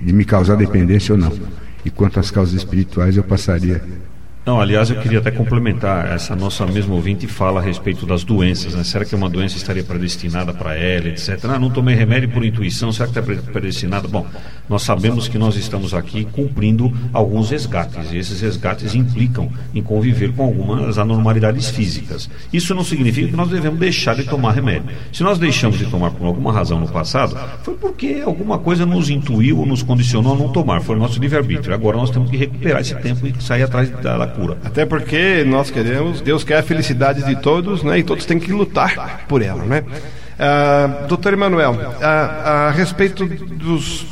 de 0.00 0.12
me 0.12 0.24
causar 0.24 0.56
dependência 0.56 1.14
ou 1.14 1.18
não. 1.18 1.32
E 1.84 1.90
quanto 1.90 2.18
às 2.18 2.30
causas 2.30 2.54
espirituais, 2.54 3.16
eu 3.16 3.22
passaria 3.22 3.82
não, 4.46 4.60
aliás, 4.60 4.90
eu 4.90 5.00
queria 5.00 5.20
até 5.20 5.30
complementar. 5.30 6.12
Essa 6.12 6.36
nossa 6.36 6.66
mesma 6.66 6.94
ouvinte 6.94 7.26
fala 7.26 7.60
a 7.60 7.62
respeito 7.62 8.04
das 8.04 8.24
doenças. 8.24 8.74
Né? 8.74 8.84
Será 8.84 9.02
que 9.02 9.14
uma 9.14 9.30
doença 9.30 9.56
estaria 9.56 9.82
predestinada 9.82 10.52
para 10.52 10.76
ela, 10.76 11.08
etc? 11.08 11.42
Ah, 11.44 11.58
não 11.58 11.70
tomei 11.70 11.94
remédio 11.94 12.28
por 12.28 12.44
intuição, 12.44 12.92
será 12.92 13.08
que 13.08 13.18
está 13.18 13.42
predestinada? 13.50 14.06
Bom, 14.06 14.26
nós 14.68 14.82
sabemos 14.82 15.28
que 15.28 15.38
nós 15.38 15.56
estamos 15.56 15.94
aqui 15.94 16.26
cumprindo 16.26 16.92
alguns 17.10 17.50
resgates. 17.50 18.12
E 18.12 18.18
esses 18.18 18.42
resgates 18.42 18.94
implicam 18.94 19.50
em 19.74 19.82
conviver 19.82 20.30
com 20.32 20.44
algumas 20.44 20.98
anormalidades 20.98 21.70
físicas. 21.70 22.28
Isso 22.52 22.74
não 22.74 22.84
significa 22.84 23.28
que 23.28 23.36
nós 23.36 23.48
devemos 23.48 23.80
deixar 23.80 24.14
de 24.14 24.24
tomar 24.24 24.52
remédio. 24.52 24.94
Se 25.10 25.22
nós 25.22 25.38
deixamos 25.38 25.78
de 25.78 25.86
tomar 25.86 26.10
por 26.10 26.26
alguma 26.26 26.52
razão 26.52 26.78
no 26.78 26.88
passado, 26.88 27.34
foi 27.62 27.74
porque 27.76 28.22
alguma 28.22 28.58
coisa 28.58 28.84
nos 28.84 29.08
intuiu 29.08 29.60
ou 29.60 29.66
nos 29.66 29.82
condicionou 29.82 30.34
a 30.34 30.36
não 30.36 30.50
tomar. 30.50 30.82
Foi 30.82 30.96
o 30.96 30.98
nosso 30.98 31.18
livre-arbítrio. 31.18 31.74
Agora 31.74 31.96
nós 31.96 32.10
temos 32.10 32.30
que 32.30 32.36
recuperar 32.36 32.82
esse 32.82 32.94
tempo 32.96 33.26
e 33.26 33.42
sair 33.42 33.62
atrás 33.62 33.88
da 33.88 34.33
cura. 34.34 34.58
Até 34.64 34.84
porque 34.84 35.44
nós 35.46 35.70
queremos, 35.70 36.20
Deus 36.20 36.44
quer 36.44 36.58
a 36.58 36.62
felicidade 36.62 37.24
de 37.24 37.36
todos, 37.36 37.82
né? 37.82 37.98
E 37.98 38.02
todos 38.02 38.26
têm 38.26 38.38
que 38.38 38.52
lutar 38.52 39.24
por 39.28 39.42
ela, 39.42 39.64
né? 39.64 39.84
Ah, 40.38 41.06
doutor 41.08 41.32
Emanuel, 41.32 41.78
a, 42.02 42.68
a 42.68 42.70
respeito 42.70 43.26
dos 43.26 44.06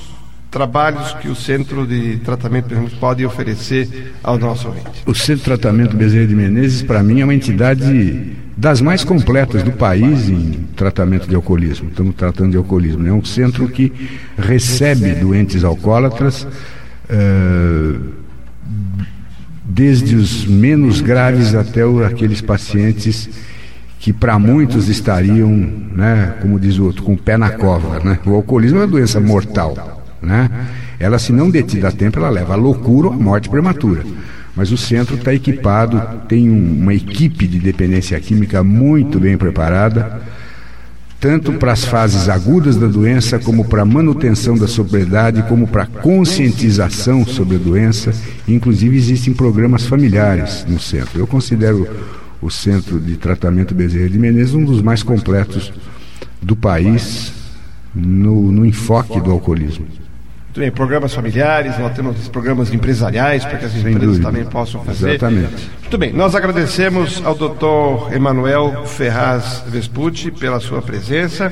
trabalhos 0.50 1.14
que 1.14 1.28
o 1.28 1.34
Centro 1.34 1.86
de 1.86 2.18
Tratamento 2.18 2.68
Bezerra 2.68 2.88
pode 3.00 3.24
oferecer 3.24 4.12
ao 4.22 4.38
nosso 4.38 4.68
ouvinte? 4.68 5.02
O 5.06 5.14
Centro 5.14 5.36
de 5.36 5.44
Tratamento 5.44 5.96
Bezerra 5.96 6.26
de 6.26 6.36
Menezes, 6.36 6.82
para 6.82 7.02
mim, 7.02 7.20
é 7.20 7.24
uma 7.24 7.34
entidade 7.34 8.36
das 8.56 8.80
mais 8.80 9.02
completas 9.02 9.62
do 9.62 9.72
país 9.72 10.28
em 10.28 10.68
tratamento 10.76 11.26
de 11.26 11.34
alcoolismo. 11.34 11.88
Estamos 11.88 12.14
tratando 12.14 12.50
de 12.50 12.56
alcoolismo. 12.58 13.02
Né? 13.02 13.08
É 13.08 13.12
um 13.12 13.24
centro 13.24 13.66
que 13.66 13.92
recebe 14.36 15.14
doentes 15.14 15.64
alcoólatras. 15.64 16.46
Uh, 17.10 18.22
desde 19.74 20.14
os 20.14 20.44
menos 20.44 21.00
graves 21.00 21.54
até 21.54 21.82
aqueles 22.06 22.42
pacientes 22.42 23.28
que 23.98 24.12
para 24.12 24.38
muitos 24.38 24.88
estariam, 24.88 25.48
né, 25.48 26.34
como 26.42 26.60
diz 26.60 26.78
o 26.78 26.84
outro, 26.84 27.02
com 27.02 27.14
o 27.14 27.16
pé 27.16 27.38
na 27.38 27.50
cova. 27.50 28.00
Né? 28.00 28.18
O 28.26 28.34
alcoolismo 28.34 28.78
é 28.78 28.80
uma 28.82 28.86
doença 28.86 29.18
mortal. 29.20 30.04
Né? 30.20 30.50
Ela, 30.98 31.18
se 31.18 31.32
não 31.32 31.48
detida 31.48 31.88
a 31.88 31.92
tempo, 31.92 32.18
ela 32.18 32.28
leva 32.28 32.52
à 32.52 32.56
loucura 32.56 33.08
ou 33.08 33.14
à 33.14 33.16
morte 33.16 33.48
prematura. 33.48 34.04
Mas 34.54 34.70
o 34.70 34.76
centro 34.76 35.16
está 35.16 35.32
equipado, 35.32 36.02
tem 36.28 36.50
um, 36.50 36.80
uma 36.82 36.92
equipe 36.92 37.46
de 37.46 37.58
dependência 37.58 38.18
química 38.20 38.62
muito 38.62 39.18
bem 39.18 39.38
preparada 39.38 40.20
tanto 41.22 41.52
para 41.52 41.70
as 41.70 41.84
fases 41.84 42.28
agudas 42.28 42.76
da 42.76 42.88
doença, 42.88 43.38
como 43.38 43.64
para 43.64 43.82
a 43.82 43.84
manutenção 43.84 44.58
da 44.58 44.66
sobriedade, 44.66 45.44
como 45.44 45.68
para 45.68 45.84
a 45.84 45.86
conscientização 45.86 47.24
sobre 47.24 47.54
a 47.54 47.58
doença. 47.60 48.12
Inclusive, 48.48 48.96
existem 48.96 49.32
programas 49.32 49.86
familiares 49.86 50.66
no 50.68 50.80
centro. 50.80 51.20
Eu 51.20 51.26
considero 51.28 51.86
o 52.42 52.50
Centro 52.50 52.98
de 52.98 53.16
Tratamento 53.16 53.72
Bezerra 53.72 54.08
de 54.08 54.18
Menezes 54.18 54.52
um 54.52 54.64
dos 54.64 54.82
mais 54.82 55.04
completos 55.04 55.72
do 56.42 56.56
país 56.56 57.32
no, 57.94 58.50
no 58.50 58.66
enfoque 58.66 59.20
do 59.20 59.30
alcoolismo. 59.30 60.01
Muito 60.52 60.60
bem, 60.60 60.70
programas 60.70 61.14
familiares, 61.14 61.78
nós 61.78 61.94
temos 61.94 62.28
programas 62.28 62.74
empresariais 62.74 63.42
para 63.42 63.56
que 63.56 63.64
as 63.64 63.74
empresas 63.74 64.18
também 64.18 64.44
possam 64.44 64.84
fazer. 64.84 65.12
Exatamente. 65.12 65.70
Muito 65.80 65.96
bem, 65.96 66.12
nós 66.12 66.34
agradecemos 66.34 67.22
ao 67.24 67.34
doutor 67.34 68.12
Emanuel 68.12 68.84
Ferraz 68.84 69.64
Vespucci 69.66 70.30
pela 70.30 70.60
sua 70.60 70.82
presença. 70.82 71.50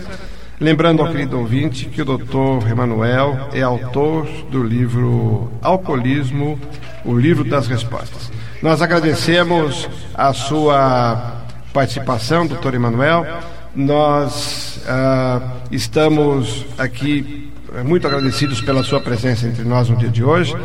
Lembrando 0.61 1.01
ao 1.01 1.11
querido 1.11 1.38
ouvinte 1.38 1.86
que 1.86 2.03
o 2.03 2.05
doutor 2.05 2.70
Emanuel 2.70 3.48
é 3.55 3.62
autor 3.62 4.26
do 4.51 4.62
livro 4.62 5.51
Alcoolismo, 5.62 6.61
o 7.03 7.16
livro 7.16 7.42
das 7.42 7.68
respostas. 7.68 8.30
Nós 8.62 8.82
agradecemos 8.82 9.88
a 10.12 10.34
sua 10.34 11.38
participação, 11.72 12.46
doutor 12.46 12.74
Emanuel. 12.74 13.26
Nós 13.74 14.82
uh, 14.84 15.42
estamos 15.70 16.66
aqui 16.76 17.51
muito 17.84 18.06
agradecidos 18.06 18.60
pela 18.60 18.82
sua 18.82 19.00
presença 19.00 19.46
entre 19.46 19.64
nós 19.64 19.88
no 19.88 19.96
dia 19.96 20.08
de 20.08 20.22
hoje. 20.24 20.56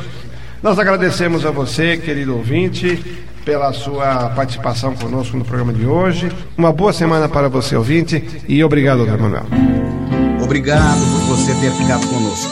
Nós 0.62 0.80
agradecemos 0.80 1.46
a 1.46 1.52
você, 1.52 1.98
querido 1.98 2.36
ouvinte, 2.36 3.24
pela 3.46 3.72
sua 3.72 4.30
participação 4.30 4.96
conosco 4.96 5.38
no 5.38 5.46
programa 5.46 5.72
de 5.72 5.86
hoje. 5.86 6.32
Uma 6.58 6.74
boa 6.74 6.92
semana 6.92 7.30
para 7.30 7.48
você, 7.48 7.76
ouvinte, 7.76 8.44
e 8.48 8.64
obrigado, 8.64 9.06
Dr. 9.06 9.22
Manuel. 9.22 9.46
Obrigado 10.42 11.00
por 11.00 11.36
você 11.36 11.54
ter 11.56 11.72
ficado 11.72 12.08
conosco. 12.08 12.50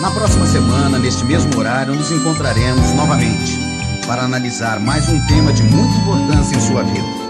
Na 0.00 0.10
próxima 0.10 0.46
semana, 0.46 0.98
neste 0.98 1.24
mesmo 1.24 1.58
horário, 1.58 1.94
nos 1.94 2.10
encontraremos 2.10 2.92
novamente 2.94 3.58
para 4.06 4.22
analisar 4.22 4.78
mais 4.80 5.08
um 5.08 5.26
tema 5.26 5.52
de 5.52 5.62
muita 5.62 5.96
importância 5.96 6.56
em 6.56 6.60
sua 6.60 6.82
vida. 6.82 7.24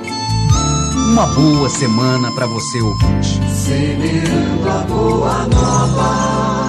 Uma 1.12 1.26
boa 1.28 1.68
semana 1.68 2.32
para 2.32 2.46
você, 2.46 2.80
ouvinte. 2.80 3.40
Semeando 3.54 4.68
a 4.68 4.78
boa 4.88 5.46
nova 5.46 6.63